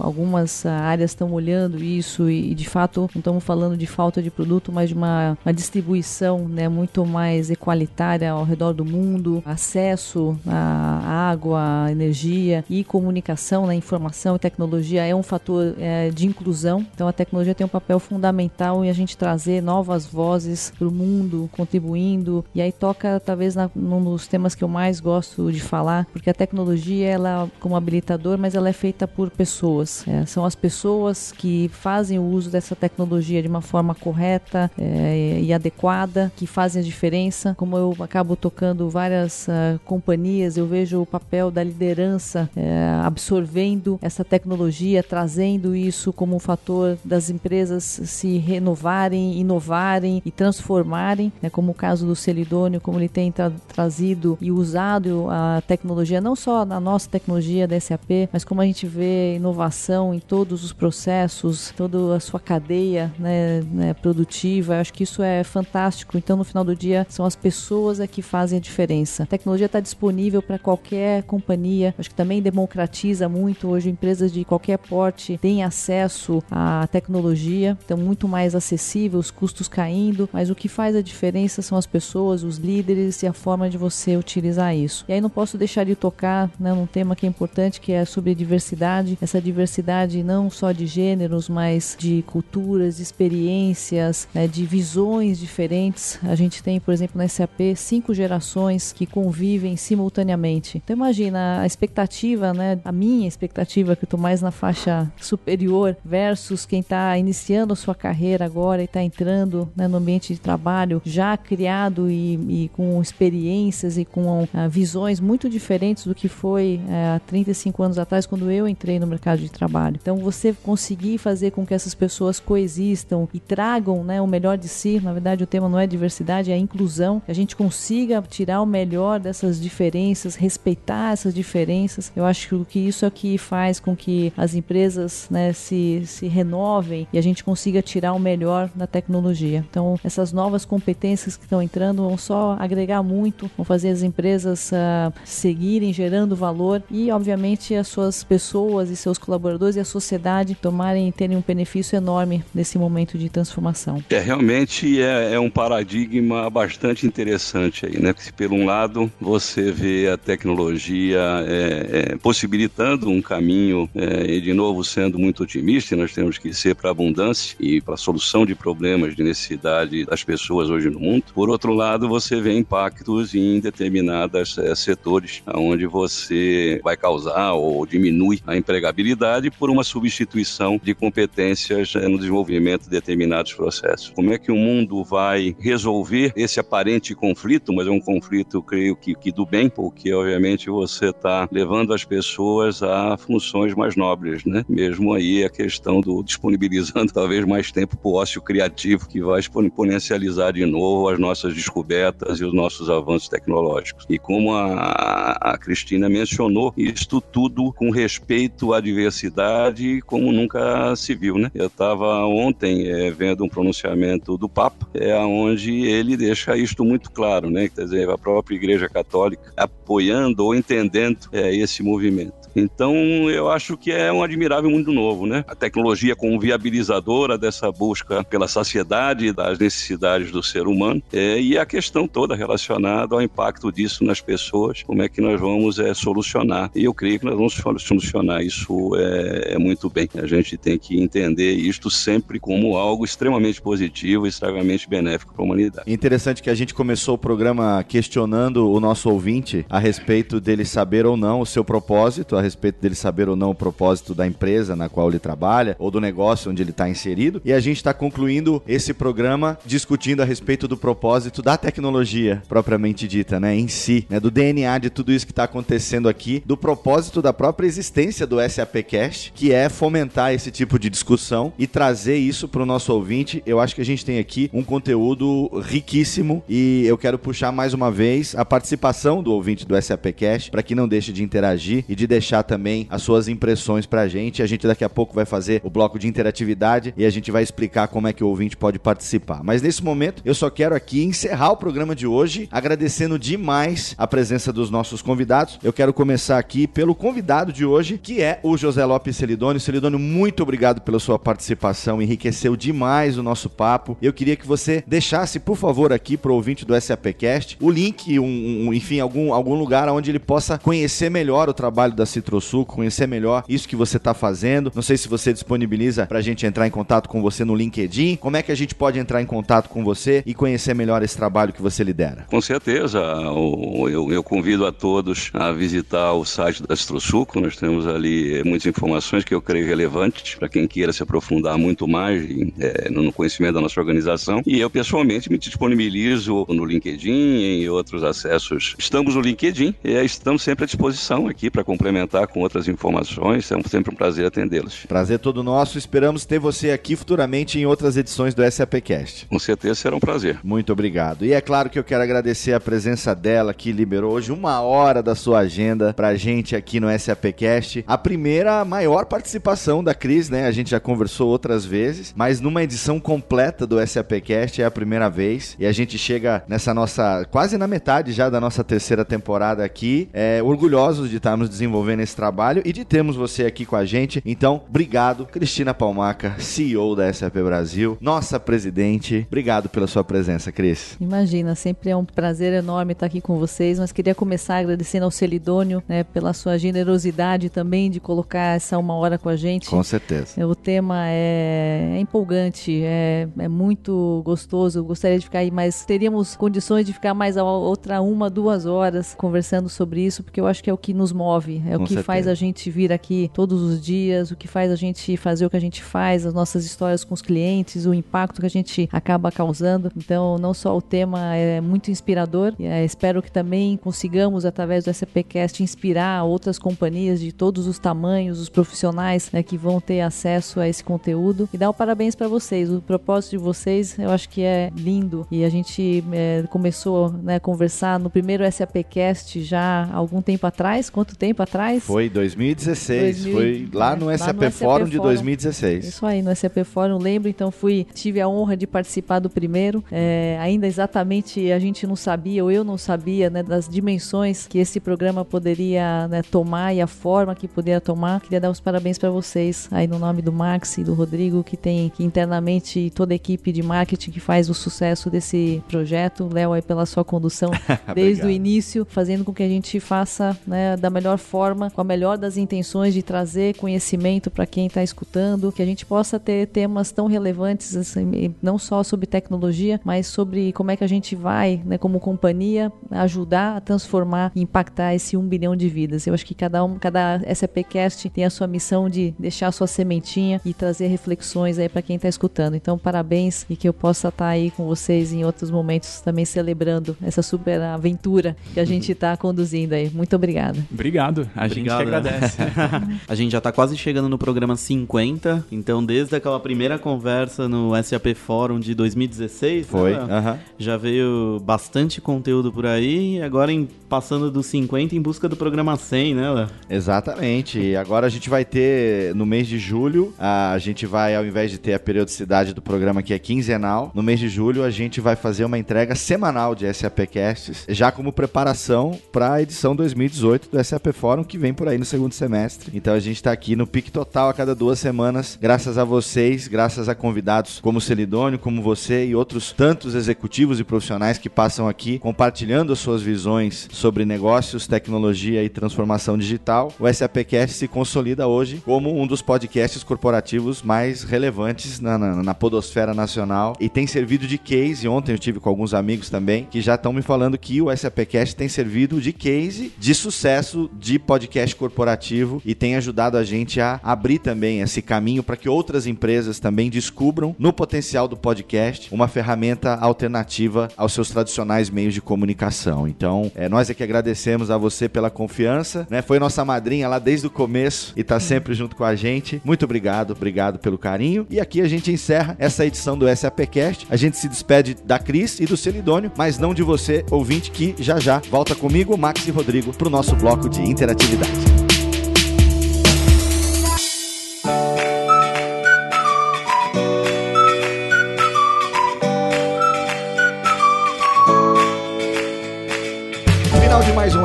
algumas 0.00 0.64
áreas 0.64 1.10
estão 1.10 1.32
olhando 1.32 1.82
isso 1.82 2.30
e, 2.30 2.54
de 2.54 2.68
fato 2.68 3.08
não 3.18 3.20
estamos 3.20 3.44
falando 3.44 3.76
de 3.76 3.86
falta 3.86 4.22
de 4.22 4.30
produto, 4.30 4.70
mas 4.72 4.88
de 4.88 4.94
uma, 4.94 5.36
uma 5.44 5.52
distribuição 5.52 6.48
né, 6.48 6.68
muito 6.68 7.04
mais 7.04 7.50
equalitária 7.50 8.30
ao 8.30 8.44
redor 8.44 8.72
do 8.72 8.84
mundo, 8.84 9.42
acesso 9.44 10.38
à 10.46 11.30
água, 11.30 11.84
à 11.84 11.92
energia 11.92 12.64
e 12.70 12.84
comunicação, 12.84 13.66
né, 13.66 13.74
informação 13.74 14.36
e 14.36 14.38
tecnologia 14.38 15.04
é 15.04 15.14
um 15.14 15.22
fator 15.22 15.74
é, 15.78 16.10
de 16.10 16.26
inclusão. 16.26 16.86
Então 16.94 17.08
a 17.08 17.12
tecnologia 17.12 17.54
tem 17.54 17.64
um 17.64 17.68
papel 17.68 17.98
fundamental 17.98 18.84
em 18.84 18.90
a 18.90 18.92
gente 18.92 19.16
trazer 19.16 19.62
novas 19.62 20.06
vozes 20.06 20.72
para 20.78 20.86
o 20.86 20.92
mundo, 20.92 21.50
contribuindo. 21.52 22.44
E 22.54 22.62
aí 22.62 22.70
toca 22.70 23.20
talvez 23.20 23.54
na, 23.54 23.70
num 23.74 24.02
dos 24.02 24.26
temas 24.26 24.54
que 24.54 24.62
eu 24.62 24.68
mais 24.68 25.00
gosto 25.00 25.50
de 25.50 25.60
falar, 25.60 26.06
porque 26.12 26.30
a 26.30 26.34
tecnologia 26.34 27.08
ela 27.08 27.50
como 27.58 27.76
habilitador, 27.76 28.38
mas 28.38 28.54
ela 28.54 28.68
é 28.68 28.72
feita 28.72 29.08
por 29.08 29.30
pessoas. 29.30 30.06
É, 30.06 30.24
são 30.24 30.44
as 30.44 30.54
pessoas 30.54 31.32
que 31.32 31.68
fazem 31.72 32.18
o 32.18 32.22
uso 32.22 32.50
dessa 32.50 32.76
tecnologia 32.76 33.07
de 33.08 33.48
uma 33.48 33.60
forma 33.60 33.94
correta 33.94 34.70
é, 34.78 35.40
e 35.40 35.52
adequada, 35.52 36.32
que 36.36 36.46
fazem 36.46 36.82
a 36.82 36.84
diferença. 36.84 37.54
Como 37.56 37.76
eu 37.76 37.96
acabo 38.00 38.36
tocando 38.36 38.88
várias 38.88 39.48
uh, 39.48 39.78
companhias, 39.84 40.56
eu 40.56 40.66
vejo 40.66 41.00
o 41.00 41.06
papel 41.06 41.50
da 41.50 41.62
liderança 41.62 42.48
é, 42.54 43.00
absorvendo 43.02 43.98
essa 44.02 44.24
tecnologia, 44.24 45.02
trazendo 45.02 45.74
isso 45.74 46.12
como 46.12 46.36
um 46.36 46.38
fator 46.38 46.98
das 47.04 47.30
empresas 47.30 47.84
se 47.84 48.38
renovarem, 48.38 49.38
inovarem 49.38 50.22
e 50.24 50.30
transformarem, 50.30 51.32
né, 51.40 51.48
como 51.50 51.72
o 51.72 51.74
caso 51.74 52.06
do 52.06 52.16
Celidônio, 52.16 52.80
como 52.80 52.98
ele 52.98 53.08
tem 53.08 53.30
tra 53.32 53.52
trazido 53.68 54.36
e 54.40 54.50
usado 54.50 55.26
a 55.30 55.62
tecnologia, 55.66 56.20
não 56.20 56.34
só 56.34 56.64
na 56.64 56.80
nossa 56.80 57.08
tecnologia 57.08 57.66
da 57.66 57.78
SAP, 57.78 58.28
mas 58.32 58.44
como 58.44 58.60
a 58.60 58.64
gente 58.64 58.86
vê 58.86 59.36
inovação 59.36 60.12
em 60.12 60.20
todos 60.20 60.64
os 60.64 60.72
processos, 60.72 61.72
toda 61.76 62.16
a 62.16 62.20
sua 62.20 62.40
cadeia 62.40 62.97
né, 63.18 63.60
né, 63.70 63.94
produtiva. 63.94 64.74
Eu 64.74 64.80
acho 64.80 64.92
que 64.92 65.04
isso 65.04 65.22
é 65.22 65.44
fantástico. 65.44 66.18
Então, 66.18 66.36
no 66.36 66.44
final 66.44 66.64
do 66.64 66.74
dia, 66.74 67.06
são 67.08 67.24
as 67.24 67.36
pessoas 67.36 68.00
é 68.00 68.06
que 68.06 68.22
fazem 68.22 68.58
a 68.58 68.60
diferença. 68.60 69.22
A 69.22 69.26
tecnologia 69.26 69.66
está 69.66 69.80
disponível 69.80 70.42
para 70.42 70.58
qualquer 70.58 71.22
companhia. 71.22 71.94
Acho 71.98 72.08
que 72.10 72.14
também 72.14 72.42
democratiza 72.42 73.28
muito. 73.28 73.68
Hoje, 73.68 73.90
empresas 73.90 74.32
de 74.32 74.44
qualquer 74.44 74.78
porte 74.78 75.38
têm 75.38 75.62
acesso 75.62 76.42
à 76.50 76.86
tecnologia, 76.90 77.76
então 77.84 77.96
muito 77.96 78.26
mais 78.26 78.54
acessível, 78.54 79.18
os 79.18 79.30
custos 79.30 79.68
caindo. 79.68 80.28
Mas 80.32 80.50
o 80.50 80.54
que 80.54 80.68
faz 80.68 80.96
a 80.96 81.02
diferença 81.02 81.62
são 81.62 81.76
as 81.76 81.86
pessoas, 81.86 82.42
os 82.42 82.56
líderes 82.56 83.22
e 83.22 83.26
a 83.26 83.32
forma 83.32 83.68
de 83.68 83.76
você 83.76 84.16
utilizar 84.16 84.74
isso. 84.74 85.04
E 85.08 85.12
aí 85.12 85.20
não 85.20 85.30
posso 85.30 85.58
deixar 85.58 85.84
de 85.84 85.94
tocar 85.94 86.50
né, 86.58 86.72
num 86.72 86.86
tema 86.86 87.14
que 87.14 87.26
é 87.26 87.28
importante, 87.28 87.80
que 87.80 87.92
é 87.92 88.04
sobre 88.04 88.34
diversidade. 88.34 89.18
Essa 89.20 89.40
diversidade 89.40 90.22
não 90.22 90.50
só 90.50 90.72
de 90.72 90.86
gêneros, 90.86 91.48
mas 91.48 91.96
de 91.98 92.22
culturas, 92.26 92.87
de 92.96 93.02
experiências, 93.02 94.28
né, 94.34 94.46
de 94.46 94.64
visões 94.64 95.38
diferentes. 95.38 96.18
A 96.22 96.34
gente 96.34 96.62
tem, 96.62 96.80
por 96.80 96.92
exemplo, 96.92 97.18
na 97.18 97.28
SAP, 97.28 97.76
cinco 97.76 98.14
gerações 98.14 98.92
que 98.92 99.06
convivem 99.06 99.76
simultaneamente. 99.76 100.78
Então 100.82 100.96
imagina 100.96 101.60
a 101.60 101.66
expectativa, 101.66 102.52
né, 102.52 102.78
a 102.84 102.92
minha 102.92 103.28
expectativa, 103.28 103.94
que 103.94 104.04
eu 104.04 104.06
estou 104.06 104.20
mais 104.20 104.40
na 104.40 104.50
faixa 104.50 105.10
superior, 105.20 105.96
versus 106.04 106.64
quem 106.64 106.80
está 106.80 107.16
iniciando 107.18 107.72
a 107.72 107.76
sua 107.76 107.94
carreira 107.94 108.44
agora 108.44 108.82
e 108.82 108.84
está 108.84 109.02
entrando 109.02 109.68
né, 109.76 109.86
no 109.86 109.96
ambiente 109.98 110.32
de 110.32 110.40
trabalho 110.40 111.02
já 111.04 111.36
criado 111.36 112.10
e, 112.10 112.64
e 112.64 112.68
com 112.70 113.00
experiências 113.00 113.98
e 113.98 114.04
com 114.04 114.42
uh, 114.42 114.48
visões 114.68 115.20
muito 115.20 115.48
diferentes 115.48 116.06
do 116.06 116.14
que 116.14 116.28
foi 116.28 116.80
uh, 116.84 117.16
há 117.16 117.20
35 117.20 117.82
anos 117.82 117.98
atrás, 117.98 118.26
quando 118.26 118.50
eu 118.50 118.68
entrei 118.68 118.98
no 118.98 119.06
mercado 119.06 119.40
de 119.40 119.50
trabalho. 119.50 119.98
Então, 120.00 120.18
você 120.18 120.52
conseguir 120.52 121.18
fazer 121.18 121.50
com 121.50 121.66
que 121.66 121.74
essas 121.74 121.94
pessoas 121.94 122.40
coexistam 122.40 122.67
e 122.76 123.40
tragam 123.40 124.04
né, 124.04 124.20
o 124.20 124.26
melhor 124.26 124.58
de 124.58 124.68
si, 124.68 125.00
na 125.00 125.12
verdade, 125.12 125.44
o 125.44 125.46
tema 125.46 125.68
não 125.68 125.78
é 125.78 125.86
diversidade, 125.86 126.52
é 126.52 126.56
inclusão, 126.56 127.20
que 127.24 127.30
a 127.30 127.34
gente 127.34 127.56
consiga 127.56 128.22
tirar 128.28 128.60
o 128.60 128.66
melhor 128.66 129.20
dessas 129.20 129.60
diferenças, 129.60 130.34
respeitar 130.34 131.12
essas 131.12 131.34
diferenças. 131.34 132.12
Eu 132.14 132.24
acho 132.24 132.66
que 132.68 132.78
isso 132.78 133.04
é 133.04 133.08
o 133.08 133.10
que 133.10 133.38
faz 133.38 133.80
com 133.80 133.96
que 133.96 134.32
as 134.36 134.54
empresas 134.54 135.28
né, 135.30 135.52
se, 135.52 136.02
se 136.04 136.26
renovem 136.26 137.06
e 137.12 137.18
a 137.18 137.22
gente 137.22 137.44
consiga 137.44 137.80
tirar 137.80 138.12
o 138.12 138.18
melhor 138.18 138.70
da 138.74 138.86
tecnologia. 138.86 139.64
Então, 139.70 139.98
essas 140.02 140.32
novas 140.32 140.64
competências 140.64 141.36
que 141.36 141.44
estão 141.44 141.62
entrando 141.62 142.02
vão 142.02 142.18
só 142.18 142.56
agregar 142.58 143.02
muito, 143.02 143.50
vão 143.56 143.64
fazer 143.64 143.90
as 143.90 144.02
empresas 144.02 144.70
uh, 144.72 145.12
seguirem 145.24 145.92
gerando 145.92 146.34
valor 146.34 146.82
e, 146.90 147.10
obviamente, 147.10 147.74
as 147.74 147.88
suas 147.88 148.24
pessoas 148.24 148.90
e 148.90 148.96
seus 148.96 149.18
colaboradores 149.18 149.76
e 149.76 149.80
a 149.80 149.84
sociedade 149.84 150.54
tomarem 150.54 151.10
terem 151.12 151.36
um 151.36 151.42
benefício 151.46 151.96
enorme 151.96 152.44
nesse 152.58 152.76
momento 152.76 153.16
de 153.16 153.28
transformação. 153.28 154.02
É 154.10 154.18
realmente 154.18 155.00
é, 155.00 155.34
é 155.34 155.38
um 155.38 155.48
paradigma 155.48 156.50
bastante 156.50 157.06
interessante 157.06 157.86
aí, 157.86 158.02
né? 158.02 158.12
Se 158.18 158.32
por 158.32 158.52
um 158.52 158.66
lado 158.66 159.10
você 159.20 159.70
vê 159.70 160.08
a 160.08 160.16
tecnologia 160.16 161.20
é, 161.46 162.14
é, 162.14 162.16
possibilitando 162.16 163.08
um 163.08 163.22
caminho 163.22 163.88
é, 163.94 164.24
e 164.26 164.40
de 164.40 164.52
novo 164.52 164.82
sendo 164.82 165.20
muito 165.20 165.44
otimista, 165.44 165.94
nós 165.94 166.12
temos 166.12 166.36
que 166.36 166.52
ser 166.52 166.74
para 166.74 166.90
abundância 166.90 167.54
e 167.60 167.80
para 167.80 167.94
a 167.94 167.96
solução 167.96 168.44
de 168.44 168.56
problemas 168.56 169.14
de 169.14 169.22
necessidade 169.22 170.04
das 170.04 170.24
pessoas 170.24 170.68
hoje 170.68 170.90
no 170.90 170.98
mundo. 170.98 171.26
Por 171.32 171.48
outro 171.48 171.72
lado, 171.72 172.08
você 172.08 172.40
vê 172.40 172.58
impactos 172.58 173.36
em 173.36 173.60
determinados 173.60 174.58
é, 174.58 174.74
setores 174.74 175.44
onde 175.54 175.86
você 175.86 176.80
vai 176.82 176.96
causar 176.96 177.52
ou 177.52 177.86
diminui 177.86 178.40
a 178.44 178.56
empregabilidade 178.56 179.48
por 179.48 179.70
uma 179.70 179.84
substituição 179.84 180.80
de 180.82 180.92
competências 180.92 181.94
é, 181.94 182.08
no 182.08 182.18
desenvolvimento 182.18 182.47
de 182.48 182.88
determinados 182.88 183.52
processos. 183.52 184.10
Como 184.14 184.32
é 184.32 184.38
que 184.38 184.50
o 184.50 184.56
mundo 184.56 185.04
vai 185.04 185.54
resolver 185.58 186.32
esse 186.34 186.58
aparente 186.58 187.14
conflito, 187.14 187.72
mas 187.72 187.86
é 187.86 187.90
um 187.90 188.00
conflito, 188.00 188.62
creio 188.62 188.96
que, 188.96 189.14
que 189.14 189.30
do 189.30 189.44
bem, 189.44 189.68
porque 189.68 190.12
obviamente 190.12 190.70
você 190.70 191.10
está 191.10 191.48
levando 191.50 191.92
as 191.92 192.04
pessoas 192.04 192.82
a 192.82 193.16
funções 193.16 193.74
mais 193.74 193.96
nobres, 193.96 194.44
né? 194.44 194.64
Mesmo 194.68 195.12
aí 195.12 195.44
a 195.44 195.50
questão 195.50 196.00
do 196.00 196.22
disponibilizando 196.22 197.12
talvez 197.14 197.44
mais 197.44 197.70
tempo 197.70 197.96
para 197.96 198.08
o 198.08 198.14
ócio 198.14 198.40
criativo, 198.40 199.08
que 199.08 199.20
vai 199.20 199.40
exponencializar 199.40 200.52
de 200.52 200.64
novo 200.64 201.08
as 201.08 201.18
nossas 201.18 201.54
descobertas 201.54 202.40
e 202.40 202.44
os 202.44 202.54
nossos 202.54 202.88
avanços 202.88 203.28
tecnológicos. 203.28 204.06
E 204.08 204.18
como 204.18 204.54
a, 204.54 205.32
a 205.32 205.58
Cristina 205.58 206.08
mencionou, 206.08 206.72
isto 206.76 207.20
tudo 207.20 207.72
com 207.72 207.90
respeito 207.90 208.72
à 208.72 208.80
diversidade 208.80 210.00
como 210.02 210.32
nunca 210.32 210.94
se 210.96 211.14
viu, 211.14 211.36
né? 211.38 211.50
Eu 211.54 211.66
estava 211.66 212.26
ontem 212.38 212.88
é, 212.88 213.10
vendo 213.10 213.44
um 213.44 213.48
pronunciamento 213.48 214.36
do 214.36 214.48
Papa, 214.48 214.88
é 214.94 215.16
onde 215.18 215.86
ele 215.86 216.16
deixa 216.16 216.56
isto 216.56 216.84
muito 216.84 217.10
claro, 217.10 217.50
né? 217.50 217.68
Quer 217.68 217.84
dizer, 217.84 218.10
a 218.10 218.18
própria 218.18 218.56
Igreja 218.56 218.88
Católica 218.88 219.52
apoiando 219.56 220.44
ou 220.44 220.54
entendendo 220.54 221.18
é, 221.32 221.54
esse 221.54 221.82
movimento. 221.82 222.47
Então, 222.54 222.94
eu 223.30 223.50
acho 223.50 223.76
que 223.76 223.90
é 223.90 224.12
um 224.12 224.22
admirável 224.22 224.70
mundo 224.70 224.92
novo, 224.92 225.26
né? 225.26 225.44
A 225.48 225.54
tecnologia 225.54 226.14
como 226.16 226.38
viabilizadora 226.38 227.36
dessa 227.36 227.70
busca 227.70 228.24
pela 228.24 228.48
saciedade 228.48 229.32
das 229.32 229.58
necessidades 229.58 230.30
do 230.30 230.42
ser 230.42 230.66
humano 230.66 231.02
é, 231.12 231.40
e 231.40 231.58
a 231.58 231.66
questão 231.66 232.06
toda 232.06 232.34
relacionada 232.34 233.14
ao 233.14 233.22
impacto 233.22 233.72
disso 233.72 234.04
nas 234.04 234.20
pessoas, 234.20 234.82
como 234.82 235.02
é 235.02 235.08
que 235.08 235.20
nós 235.20 235.40
vamos 235.40 235.78
é, 235.78 235.92
solucionar. 235.94 236.70
E 236.74 236.84
eu 236.84 236.94
creio 236.94 237.18
que 237.18 237.26
nós 237.26 237.34
vamos 237.34 237.54
solucionar 237.82 238.42
isso 238.42 238.94
é, 238.96 239.54
é 239.54 239.58
muito 239.58 239.90
bem. 239.90 240.08
A 240.16 240.26
gente 240.26 240.56
tem 240.56 240.78
que 240.78 241.00
entender 241.00 241.52
isto 241.52 241.90
sempre 241.90 242.38
como 242.38 242.76
algo 242.76 243.04
extremamente 243.04 243.60
positivo 243.60 244.26
extremamente 244.26 244.88
benéfico 244.88 245.34
para 245.34 245.42
a 245.42 245.44
humanidade. 245.44 245.92
Interessante 245.92 246.42
que 246.42 246.50
a 246.50 246.54
gente 246.54 246.74
começou 246.74 247.14
o 247.14 247.18
programa 247.18 247.84
questionando 247.84 248.70
o 248.70 248.80
nosso 248.80 249.10
ouvinte 249.10 249.64
a 249.68 249.78
respeito 249.78 250.40
dele 250.40 250.64
saber 250.64 251.06
ou 251.06 251.16
não 251.16 251.40
o 251.40 251.46
seu 251.46 251.64
propósito 251.64 252.36
a 252.38 252.42
respeito 252.42 252.80
dele 252.80 252.94
saber 252.94 253.28
ou 253.28 253.36
não 253.36 253.50
o 253.50 253.54
propósito 253.54 254.14
da 254.14 254.26
empresa 254.26 254.76
na 254.76 254.88
qual 254.88 255.08
ele 255.08 255.18
trabalha 255.18 255.76
ou 255.78 255.90
do 255.90 256.00
negócio 256.00 256.50
onde 256.50 256.62
ele 256.62 256.70
está 256.70 256.88
inserido. 256.88 257.40
E 257.44 257.52
a 257.52 257.60
gente 257.60 257.76
está 257.78 257.92
concluindo 257.92 258.62
esse 258.66 258.92
programa 258.92 259.58
discutindo 259.64 260.22
a 260.22 260.24
respeito 260.24 260.68
do 260.68 260.76
propósito 260.76 261.42
da 261.42 261.56
tecnologia 261.56 262.42
propriamente 262.48 263.08
dita, 263.08 263.40
né, 263.40 263.54
em 263.54 263.68
si, 263.68 264.06
né, 264.08 264.20
do 264.20 264.30
DNA 264.30 264.78
de 264.78 264.90
tudo 264.90 265.12
isso 265.12 265.26
que 265.26 265.32
está 265.32 265.44
acontecendo 265.44 266.08
aqui, 266.08 266.42
do 266.44 266.56
propósito 266.56 267.22
da 267.22 267.32
própria 267.32 267.66
existência 267.66 268.26
do 268.26 268.36
SAPcast, 268.48 269.32
que 269.34 269.52
é 269.52 269.68
fomentar 269.68 270.32
esse 270.32 270.50
tipo 270.50 270.78
de 270.78 270.90
discussão 270.90 271.52
e 271.58 271.66
trazer 271.66 272.16
isso 272.16 272.48
para 272.48 272.62
o 272.62 272.66
nosso 272.66 272.92
ouvinte. 272.92 273.42
Eu 273.46 273.60
acho 273.60 273.74
que 273.74 273.80
a 273.80 273.84
gente 273.84 274.04
tem 274.04 274.18
aqui 274.18 274.50
um 274.52 274.62
conteúdo 274.62 275.50
riquíssimo 275.64 276.42
e 276.48 276.84
eu 276.86 276.98
quero 276.98 277.18
puxar 277.18 277.52
mais 277.52 277.74
uma 277.74 277.90
vez 277.90 278.34
a 278.36 278.44
participação 278.44 279.22
do 279.22 279.32
ouvinte 279.32 279.66
do 279.66 279.80
SAPcast 279.80 280.50
para 280.50 280.62
que 280.62 280.74
não 280.74 280.88
deixe 280.88 281.12
de 281.12 281.22
interagir 281.22 281.84
e 281.88 281.94
de 281.94 282.06
deixar 282.06 282.27
também 282.42 282.86
as 282.90 283.02
suas 283.02 283.28
impressões 283.28 283.86
para 283.86 284.02
a 284.02 284.08
gente. 284.08 284.42
A 284.42 284.46
gente 284.46 284.66
daqui 284.66 284.84
a 284.84 284.88
pouco 284.88 285.14
vai 285.14 285.24
fazer 285.24 285.60
o 285.64 285.70
bloco 285.70 285.98
de 285.98 286.06
interatividade 286.06 286.94
e 286.96 287.04
a 287.04 287.10
gente 287.10 287.30
vai 287.30 287.42
explicar 287.42 287.88
como 287.88 288.08
é 288.08 288.12
que 288.12 288.24
o 288.24 288.28
ouvinte 288.28 288.56
pode 288.56 288.78
participar. 288.78 289.42
Mas 289.42 289.62
nesse 289.62 289.82
momento 289.82 290.22
eu 290.24 290.34
só 290.34 290.50
quero 290.50 290.74
aqui 290.74 291.02
encerrar 291.02 291.52
o 291.52 291.56
programa 291.56 291.94
de 291.94 292.06
hoje 292.06 292.48
agradecendo 292.50 293.18
demais 293.18 293.94
a 293.96 294.06
presença 294.06 294.52
dos 294.52 294.70
nossos 294.70 295.02
convidados. 295.02 295.58
Eu 295.62 295.72
quero 295.72 295.92
começar 295.92 296.38
aqui 296.38 296.66
pelo 296.66 296.94
convidado 296.94 297.52
de 297.52 297.64
hoje, 297.64 297.98
que 297.98 298.22
é 298.22 298.40
o 298.42 298.56
José 298.56 298.84
Lopes 298.84 299.16
Celidônio. 299.16 299.60
Celidônio, 299.60 299.98
muito 299.98 300.42
obrigado 300.42 300.80
pela 300.80 300.98
sua 300.98 301.18
participação, 301.18 302.02
enriqueceu 302.02 302.56
demais 302.56 303.18
o 303.18 303.22
nosso 303.22 303.48
papo. 303.48 303.96
Eu 304.02 304.12
queria 304.12 304.36
que 304.36 304.46
você 304.46 304.82
deixasse, 304.86 305.38
por 305.38 305.56
favor, 305.56 305.92
aqui 305.92 306.16
para 306.16 306.30
o 306.30 306.34
ouvinte 306.34 306.64
do 306.64 306.78
SAPcast 306.78 307.56
o 307.60 307.70
link, 307.70 308.18
um, 308.18 308.24
um, 308.24 308.74
enfim, 308.74 309.00
algum, 309.00 309.32
algum 309.32 309.54
lugar 309.54 309.88
onde 309.88 310.10
ele 310.10 310.18
possa 310.18 310.58
conhecer 310.58 311.10
melhor 311.10 311.48
o 311.48 311.54
trabalho 311.54 311.94
da 311.94 312.06
Citrosul, 312.18 312.66
conhecer 312.66 313.06
melhor 313.06 313.44
isso 313.48 313.68
que 313.68 313.76
você 313.76 313.96
está 313.96 314.14
fazendo. 314.14 314.72
Não 314.74 314.82
sei 314.82 314.96
se 314.96 315.08
você 315.08 315.32
disponibiliza 315.32 316.06
para 316.06 316.18
a 316.18 316.22
gente 316.22 316.44
entrar 316.46 316.66
em 316.66 316.70
contato 316.70 317.08
com 317.08 317.22
você 317.22 317.44
no 317.44 317.54
LinkedIn. 317.54 318.16
Como 318.16 318.36
é 318.36 318.42
que 318.42 318.52
a 318.52 318.54
gente 318.54 318.74
pode 318.74 318.98
entrar 318.98 319.22
em 319.22 319.26
contato 319.26 319.68
com 319.68 319.84
você 319.84 320.22
e 320.26 320.34
conhecer 320.34 320.74
melhor 320.74 321.02
esse 321.02 321.16
trabalho 321.16 321.52
que 321.52 321.62
você 321.62 321.82
lidera? 321.82 322.26
Com 322.28 322.40
certeza. 322.40 322.98
Eu, 322.98 324.12
eu 324.12 324.22
convido 324.22 324.66
a 324.66 324.72
todos 324.72 325.30
a 325.32 325.52
visitar 325.52 326.12
o 326.12 326.24
site 326.24 326.62
da 326.62 326.76
Citrosuco. 326.76 327.40
Nós 327.40 327.56
temos 327.56 327.86
ali 327.86 328.42
muitas 328.44 328.66
informações 328.66 329.24
que 329.24 329.34
eu 329.34 329.40
creio 329.40 329.66
relevantes 329.66 330.34
para 330.34 330.48
quem 330.48 330.66
queira 330.66 330.92
se 330.92 331.02
aprofundar 331.02 331.56
muito 331.56 331.86
mais 331.86 332.26
é, 332.58 332.90
no 332.90 333.12
conhecimento 333.12 333.54
da 333.54 333.60
nossa 333.60 333.78
organização. 333.80 334.42
E 334.46 334.60
eu, 334.60 334.68
pessoalmente, 334.68 335.30
me 335.30 335.38
disponibilizo 335.38 336.46
no 336.48 336.64
LinkedIn 336.64 337.10
e 337.10 337.64
em 337.64 337.68
outros 337.68 338.02
acessos. 338.02 338.74
Estamos 338.78 339.14
no 339.14 339.20
LinkedIn 339.20 339.74
e 339.84 339.92
estamos 340.04 340.42
sempre 340.42 340.64
à 340.64 340.66
disposição 340.66 341.28
aqui 341.28 341.50
para 341.50 341.64
complementar 341.64 342.07
com 342.28 342.40
outras 342.40 342.68
informações. 342.68 343.50
É 343.50 343.68
sempre 343.68 343.92
um 343.92 343.96
prazer 343.96 344.26
atendê-los. 344.26 344.86
Prazer 344.86 345.18
todo 345.18 345.42
nosso. 345.42 345.78
Esperamos 345.78 346.24
ter 346.24 346.38
você 346.38 346.70
aqui 346.70 346.96
futuramente 346.96 347.58
em 347.58 347.66
outras 347.66 347.96
edições 347.96 348.34
do 348.34 348.42
SAPcast. 348.50 349.26
Com 349.26 349.38
certeza 349.38 349.74
será 349.74 349.96
um 349.96 350.00
prazer. 350.00 350.38
Muito 350.42 350.72
obrigado. 350.72 351.24
E 351.24 351.32
é 351.32 351.40
claro 351.40 351.70
que 351.70 351.78
eu 351.78 351.84
quero 351.84 352.02
agradecer 352.02 352.52
a 352.52 352.60
presença 352.60 353.14
dela 353.14 353.52
que 353.54 353.72
liberou 353.72 354.12
hoje 354.12 354.32
uma 354.32 354.60
hora 354.60 355.02
da 355.02 355.14
sua 355.14 355.40
agenda 355.40 355.92
pra 355.94 356.14
gente 356.14 356.56
aqui 356.56 356.80
no 356.80 356.88
SAPcast. 356.98 357.84
A 357.86 357.98
primeira 357.98 358.64
maior 358.64 359.06
participação 359.06 359.82
da 359.82 359.94
Cris, 359.94 360.30
né? 360.30 360.46
A 360.46 360.50
gente 360.50 360.70
já 360.70 360.80
conversou 360.80 361.28
outras 361.28 361.64
vezes, 361.64 362.14
mas 362.16 362.40
numa 362.40 362.62
edição 362.62 362.98
completa 363.00 363.66
do 363.66 363.84
SAPcast 363.86 364.62
é 364.62 364.64
a 364.64 364.70
primeira 364.70 365.08
vez. 365.08 365.56
E 365.58 365.66
a 365.66 365.72
gente 365.72 365.98
chega 365.98 366.42
nessa 366.48 366.72
nossa 366.72 367.26
quase 367.30 367.58
na 367.58 367.66
metade 367.66 368.12
já 368.12 368.30
da 368.30 368.40
nossa 368.40 368.64
terceira 368.64 369.04
temporada 369.04 369.64
aqui, 369.64 370.08
é, 370.12 370.40
orgulhosos 370.42 371.10
de 371.10 371.16
estarmos 371.16 371.48
desenvolvendo 371.48 371.97
esse 372.02 372.14
trabalho 372.14 372.62
e 372.64 372.72
de 372.72 372.84
termos 372.84 373.16
você 373.16 373.44
aqui 373.44 373.64
com 373.64 373.76
a 373.76 373.84
gente. 373.84 374.22
Então, 374.24 374.62
obrigado, 374.68 375.26
Cristina 375.26 375.74
Palmaca, 375.74 376.36
CEO 376.38 376.94
da 376.96 377.12
SAP 377.12 377.34
Brasil, 377.34 377.96
nossa 378.00 378.38
presidente. 378.38 379.24
Obrigado 379.28 379.68
pela 379.68 379.86
sua 379.86 380.04
presença, 380.04 380.50
Cris. 380.50 380.96
Imagina, 381.00 381.54
sempre 381.54 381.90
é 381.90 381.96
um 381.96 382.04
prazer 382.04 382.52
enorme 382.52 382.92
estar 382.92 383.06
aqui 383.06 383.20
com 383.20 383.38
vocês, 383.38 383.78
mas 383.78 383.92
queria 383.92 384.14
começar 384.14 384.58
agradecendo 384.58 385.04
ao 385.04 385.10
Celidônio, 385.10 385.82
né, 385.88 386.04
pela 386.04 386.32
sua 386.32 386.58
generosidade 386.58 387.48
também 387.50 387.90
de 387.90 388.00
colocar 388.00 388.56
essa 388.56 388.78
uma 388.78 388.94
hora 388.94 389.18
com 389.18 389.28
a 389.28 389.36
gente. 389.36 389.68
Com 389.68 389.82
certeza. 389.82 390.46
O 390.46 390.54
tema 390.54 391.04
é, 391.08 391.94
é 391.96 392.00
empolgante, 392.00 392.82
é, 392.82 393.28
é 393.38 393.48
muito 393.48 394.22
gostoso. 394.24 394.78
Eu 394.78 394.84
gostaria 394.84 395.18
de 395.18 395.24
ficar 395.24 395.40
aí, 395.40 395.50
mas 395.50 395.84
teríamos 395.84 396.36
condições 396.36 396.86
de 396.86 396.92
ficar 396.92 397.14
mais 397.14 397.36
outra 397.36 398.00
uma, 398.00 398.30
duas 398.30 398.66
horas 398.66 399.14
conversando 399.14 399.68
sobre 399.68 400.04
isso, 400.04 400.22
porque 400.22 400.40
eu 400.40 400.46
acho 400.46 400.62
que 400.62 400.70
é 400.70 400.72
o 400.72 400.78
que 400.78 400.94
nos 400.94 401.12
move, 401.12 401.62
é 401.66 401.76
Com 401.76 401.84
o 401.84 401.86
que 401.88 401.94
certeza. 401.94 402.06
faz 402.06 402.28
a 402.28 402.34
gente 402.34 402.70
vir 402.70 402.92
aqui 402.92 403.30
todos 403.32 403.62
os 403.62 403.80
dias, 403.80 404.30
o 404.30 404.36
que 404.36 404.46
faz 404.46 404.70
a 404.70 404.76
gente 404.76 405.16
fazer 405.16 405.46
o 405.46 405.50
que 405.50 405.56
a 405.56 405.60
gente 405.60 405.82
faz, 405.82 406.26
as 406.26 406.34
nossas 406.34 406.64
histórias 406.64 407.04
com 407.04 407.14
os 407.14 407.22
clientes, 407.22 407.86
o 407.86 407.94
impacto 407.94 408.40
que 408.40 408.46
a 408.46 408.50
gente 408.50 408.88
acaba 408.92 409.30
causando. 409.30 409.90
Então, 409.96 410.38
não 410.38 410.54
só 410.54 410.76
o 410.76 410.82
tema 410.82 411.34
é 411.34 411.60
muito 411.60 411.90
inspirador, 411.90 412.54
e, 412.58 412.64
é, 412.64 412.84
espero 412.84 413.22
que 413.22 413.30
também 413.30 413.76
consigamos, 413.76 414.44
através 414.44 414.84
do 414.84 414.92
SAPcast, 414.92 415.62
inspirar 415.62 416.24
outras 416.24 416.58
companhias 416.58 417.20
de 417.20 417.32
todos 417.32 417.66
os 417.66 417.78
tamanhos, 417.78 418.40
os 418.40 418.48
profissionais 418.48 419.30
né, 419.32 419.42
que 419.42 419.56
vão 419.56 419.80
ter 419.80 420.00
acesso 420.00 420.60
a 420.60 420.68
esse 420.68 420.82
conteúdo. 420.82 421.48
E 421.52 421.58
dar 421.58 421.70
o 421.70 421.74
parabéns 421.74 422.14
para 422.14 422.28
vocês. 422.28 422.70
O 422.70 422.80
propósito 422.80 423.32
de 423.32 423.38
vocês 423.38 423.98
eu 423.98 424.10
acho 424.10 424.28
que 424.28 424.42
é 424.42 424.70
lindo. 424.76 425.26
E 425.30 425.44
a 425.44 425.48
gente 425.48 426.04
é, 426.12 426.44
começou 426.50 427.10
né, 427.12 427.36
a 427.36 427.40
conversar 427.40 427.98
no 427.98 428.10
primeiro 428.10 428.50
SAPcast 428.50 429.42
já 429.42 429.84
há 429.84 429.96
algum 429.96 430.20
tempo 430.20 430.46
atrás. 430.46 430.90
Quanto 430.90 431.16
tempo 431.16 431.42
atrás? 431.42 431.77
Foi 431.80 432.08
2016, 432.08 433.24
2000, 433.24 433.32
foi 433.32 433.68
lá 433.72 433.96
no 433.96 434.10
é, 434.10 434.16
SAP 434.16 434.36
lá 434.36 434.44
no 434.46 434.50
Fórum 434.50 434.84
SAP 434.84 434.90
de 434.90 434.96
Fórum. 434.96 435.08
2016. 435.08 435.84
Isso 435.86 436.06
aí, 436.06 436.22
no 436.22 436.34
SAP 436.34 436.64
Fórum, 436.64 436.98
lembro, 436.98 437.28
então 437.28 437.50
fui, 437.50 437.86
tive 437.94 438.20
a 438.20 438.28
honra 438.28 438.56
de 438.56 438.66
participar 438.66 439.18
do 439.18 439.30
primeiro. 439.30 439.82
É, 439.90 440.38
ainda 440.40 440.66
exatamente 440.66 441.50
a 441.52 441.58
gente 441.58 441.86
não 441.86 441.96
sabia, 441.96 442.42
ou 442.42 442.50
eu 442.50 442.64
não 442.64 442.78
sabia, 442.78 443.30
né, 443.30 443.42
das 443.42 443.68
dimensões 443.68 444.46
que 444.46 444.58
esse 444.58 444.80
programa 444.80 445.24
poderia 445.24 446.08
né, 446.08 446.22
tomar 446.22 446.74
e 446.74 446.80
a 446.80 446.86
forma 446.86 447.34
que 447.34 447.48
poderia 447.48 447.80
tomar. 447.80 448.20
Queria 448.20 448.40
dar 448.40 448.50
os 448.50 448.60
parabéns 448.60 448.98
para 448.98 449.10
vocês, 449.10 449.68
aí 449.70 449.86
no 449.86 449.98
nome 449.98 450.22
do 450.22 450.32
Max 450.32 450.78
e 450.78 450.84
do 450.84 450.94
Rodrigo, 450.94 451.42
que 451.42 451.56
tem 451.56 451.90
que 451.90 452.04
internamente 452.04 452.90
toda 452.94 453.12
a 453.12 453.16
equipe 453.16 453.52
de 453.52 453.62
marketing 453.62 454.10
que 454.10 454.20
faz 454.20 454.48
o 454.50 454.54
sucesso 454.54 455.10
desse 455.10 455.62
projeto. 455.68 456.28
Léo, 456.32 456.52
aí 456.52 456.62
pela 456.62 456.86
sua 456.86 457.04
condução 457.04 457.50
desde 457.94 458.24
o 458.24 458.30
início, 458.30 458.86
fazendo 458.88 459.24
com 459.24 459.32
que 459.32 459.42
a 459.42 459.48
gente 459.48 459.78
faça 459.80 460.38
né, 460.46 460.76
da 460.76 460.90
melhor 460.90 461.18
forma, 461.18 461.67
com 461.70 461.80
a 461.80 461.84
melhor 461.84 462.16
das 462.18 462.36
intenções 462.36 462.94
de 462.94 463.02
trazer 463.02 463.56
conhecimento 463.56 464.30
para 464.30 464.46
quem 464.46 464.66
está 464.66 464.82
escutando, 464.82 465.52
que 465.52 465.62
a 465.62 465.66
gente 465.66 465.84
possa 465.84 466.18
ter 466.18 466.46
temas 466.46 466.90
tão 466.92 467.06
relevantes, 467.06 467.76
assim, 467.76 468.34
não 468.42 468.58
só 468.58 468.82
sobre 468.82 469.06
tecnologia, 469.06 469.80
mas 469.84 470.06
sobre 470.06 470.52
como 470.52 470.70
é 470.70 470.76
que 470.76 470.84
a 470.84 470.88
gente 470.88 471.14
vai, 471.14 471.62
né, 471.64 471.78
como 471.78 472.00
companhia, 472.00 472.72
ajudar 472.90 473.56
a 473.56 473.60
transformar 473.60 474.32
e 474.34 474.42
impactar 474.42 474.94
esse 474.94 475.16
um 475.16 475.26
bilhão 475.26 475.56
de 475.56 475.68
vidas. 475.68 476.06
Eu 476.06 476.14
acho 476.14 476.24
que 476.24 476.34
cada 476.34 476.64
um, 476.64 476.78
cada 476.78 477.20
SAPcast 477.34 478.08
tem 478.10 478.24
a 478.24 478.30
sua 478.30 478.46
missão 478.46 478.88
de 478.88 479.14
deixar 479.18 479.48
a 479.48 479.52
sua 479.52 479.66
sementinha 479.66 480.40
e 480.44 480.54
trazer 480.54 480.88
reflexões 480.88 481.58
aí 481.58 481.68
para 481.68 481.82
quem 481.82 481.96
está 481.96 482.08
escutando. 482.08 482.54
Então, 482.54 482.78
parabéns 482.78 483.46
e 483.48 483.56
que 483.56 483.68
eu 483.68 483.72
possa 483.72 484.08
estar 484.08 484.28
aí 484.28 484.50
com 484.50 484.66
vocês 484.66 485.12
em 485.12 485.24
outros 485.24 485.50
momentos 485.50 486.00
também 486.00 486.24
celebrando 486.24 486.96
essa 487.02 487.22
super 487.22 487.60
aventura 487.60 488.36
que 488.54 488.60
a 488.60 488.64
gente 488.64 488.92
está 488.92 489.16
conduzindo 489.16 489.72
aí. 489.72 489.90
Muito 489.90 490.14
obrigada. 490.14 490.58
Obrigado, 490.72 491.28
a 491.34 491.47
gente 491.48 491.64
que 491.64 491.70
né? 491.70 491.74
agradece. 491.74 492.38
a 493.08 493.14
gente 493.14 493.32
já 493.32 493.40
tá 493.40 493.52
quase 493.52 493.76
chegando 493.76 494.08
no 494.08 494.18
programa 494.18 494.56
50, 494.56 495.46
então 495.50 495.84
desde 495.84 496.14
aquela 496.16 496.38
primeira 496.40 496.78
conversa 496.78 497.48
no 497.48 497.72
SAP 497.82 498.14
Fórum 498.14 498.58
de 498.58 498.74
2016, 498.74 499.66
Foi, 499.66 499.92
né, 499.92 500.06
aham. 500.10 500.38
já 500.58 500.76
veio 500.76 501.40
bastante 501.42 502.00
conteúdo 502.00 502.52
por 502.52 502.66
aí, 502.66 503.16
e 503.16 503.22
agora 503.22 503.52
em, 503.52 503.68
passando 503.88 504.30
dos 504.30 504.46
50 504.46 504.94
em 504.94 505.00
busca 505.00 505.28
do 505.28 505.36
programa 505.36 505.76
100, 505.76 506.14
né, 506.14 506.30
Léo? 506.30 506.48
Exatamente. 506.68 507.58
E 507.58 507.76
agora 507.76 508.06
a 508.06 508.10
gente 508.10 508.28
vai 508.28 508.44
ter, 508.44 509.14
no 509.14 509.26
mês 509.26 509.46
de 509.46 509.58
julho, 509.58 510.12
a 510.18 510.56
gente 510.58 510.86
vai, 510.86 511.14
ao 511.14 511.24
invés 511.24 511.50
de 511.50 511.58
ter 511.58 511.74
a 511.74 511.78
periodicidade 511.78 512.52
do 512.52 512.60
programa 512.60 513.02
que 513.02 513.14
é 513.14 513.18
quinzenal, 513.18 513.90
no 513.94 514.02
mês 514.02 514.20
de 514.20 514.28
julho 514.28 514.62
a 514.62 514.70
gente 514.70 515.00
vai 515.00 515.16
fazer 515.16 515.44
uma 515.44 515.58
entrega 515.58 515.94
semanal 515.94 516.54
de 516.54 516.72
SAPcasts, 516.72 517.64
já 517.68 517.90
como 517.90 518.12
preparação 518.12 518.98
para 519.12 519.34
a 519.34 519.42
edição 519.42 519.74
2018 519.74 520.50
do 520.50 520.62
SAP 520.62 520.88
Fórum, 520.92 521.24
que 521.24 521.37
vem 521.38 521.54
por 521.54 521.68
aí 521.68 521.78
no 521.78 521.84
segundo 521.84 522.12
semestre. 522.12 522.70
Então 522.74 522.92
a 522.92 523.00
gente 523.00 523.16
está 523.16 523.32
aqui 523.32 523.56
no 523.56 523.66
pique 523.66 523.90
total 523.90 524.28
a 524.28 524.34
cada 524.34 524.54
duas 524.54 524.78
semanas, 524.78 525.38
graças 525.40 525.78
a 525.78 525.84
vocês, 525.84 526.48
graças 526.48 526.88
a 526.88 526.94
convidados 526.94 527.60
como 527.60 527.78
o 527.78 527.80
Celidônio, 527.80 528.38
como 528.38 528.60
você 528.60 529.06
e 529.06 529.14
outros 529.14 529.52
tantos 529.52 529.94
executivos 529.94 530.58
e 530.58 530.64
profissionais 530.64 531.18
que 531.18 531.30
passam 531.30 531.68
aqui 531.68 531.98
compartilhando 531.98 532.72
as 532.72 532.78
suas 532.80 533.00
visões 533.00 533.68
sobre 533.70 534.04
negócios, 534.04 534.66
tecnologia 534.66 535.42
e 535.44 535.48
transformação 535.48 536.18
digital. 536.18 536.72
O 536.78 536.92
SAPcast 536.92 537.56
se 537.56 537.68
consolida 537.68 538.26
hoje 538.26 538.60
como 538.64 539.00
um 539.00 539.06
dos 539.06 539.22
podcasts 539.22 539.82
corporativos 539.82 540.62
mais 540.62 541.04
relevantes 541.04 541.80
na, 541.80 541.96
na, 541.96 542.22
na 542.22 542.34
podosfera 542.34 542.92
nacional 542.92 543.56
e 543.60 543.68
tem 543.68 543.86
servido 543.86 544.26
de 544.26 544.38
case. 544.38 544.88
Ontem 544.88 545.12
eu 545.12 545.18
tive 545.18 545.38
com 545.38 545.48
alguns 545.48 545.72
amigos 545.72 546.10
também 546.10 546.48
que 546.50 546.60
já 546.60 546.74
estão 546.74 546.92
me 546.92 547.02
falando 547.02 547.38
que 547.38 547.62
o 547.62 547.74
SAPcast 547.74 548.34
tem 548.34 548.48
servido 548.48 549.00
de 549.00 549.12
case 549.12 549.72
de 549.78 549.94
sucesso 549.94 550.68
de 550.78 550.98
podcast 550.98 551.27
corporativo 551.56 552.42
e 552.44 552.54
tem 552.54 552.76
ajudado 552.76 553.16
a 553.16 553.24
gente 553.24 553.60
a 553.60 553.80
abrir 553.82 554.18
também 554.18 554.60
esse 554.60 554.82
caminho 554.82 555.22
para 555.22 555.36
que 555.36 555.48
outras 555.48 555.86
empresas 555.86 556.40
também 556.40 556.70
descubram 556.70 557.34
no 557.38 557.52
potencial 557.52 558.08
do 558.08 558.16
podcast 558.16 558.92
uma 558.92 559.08
ferramenta 559.08 559.74
alternativa 559.74 560.68
aos 560.76 560.92
seus 560.92 561.10
tradicionais 561.10 561.70
meios 561.70 561.94
de 561.94 562.00
comunicação. 562.00 562.86
Então, 562.88 563.30
é, 563.34 563.48
nós 563.48 563.70
é 563.70 563.74
que 563.74 563.82
agradecemos 563.82 564.50
a 564.50 564.58
você 564.58 564.88
pela 564.88 565.10
confiança, 565.10 565.86
né? 565.90 566.02
Foi 566.02 566.18
nossa 566.18 566.44
madrinha 566.44 566.88
lá 566.88 566.98
desde 566.98 567.26
o 567.26 567.30
começo 567.30 567.92
e 567.96 568.02
tá 568.02 568.18
sempre 568.18 568.54
junto 568.54 568.76
com 568.76 568.84
a 568.84 568.94
gente. 568.94 569.40
Muito 569.44 569.64
obrigado, 569.64 570.12
obrigado 570.12 570.58
pelo 570.58 570.78
carinho. 570.78 571.26
E 571.30 571.40
aqui 571.40 571.60
a 571.60 571.68
gente 571.68 571.92
encerra 571.92 572.36
essa 572.38 572.64
edição 572.64 572.96
do 572.96 573.06
SAPcast. 573.14 573.86
A 573.90 573.96
gente 573.96 574.16
se 574.16 574.28
despede 574.28 574.74
da 574.84 574.98
Cris 574.98 575.40
e 575.40 575.46
do 575.46 575.56
Celidônio, 575.56 576.10
mas 576.16 576.38
não 576.38 576.54
de 576.54 576.62
você, 576.62 577.04
ouvinte, 577.10 577.50
que 577.50 577.74
já 577.78 577.98
já 577.98 578.20
volta 578.30 578.54
comigo, 578.54 578.96
Max 578.96 579.26
e 579.26 579.30
Rodrigo, 579.30 579.72
pro 579.72 579.90
nosso 579.90 580.14
bloco 580.16 580.48
de 580.48 580.62
interatividade. 580.62 581.17
Final 581.18 581.67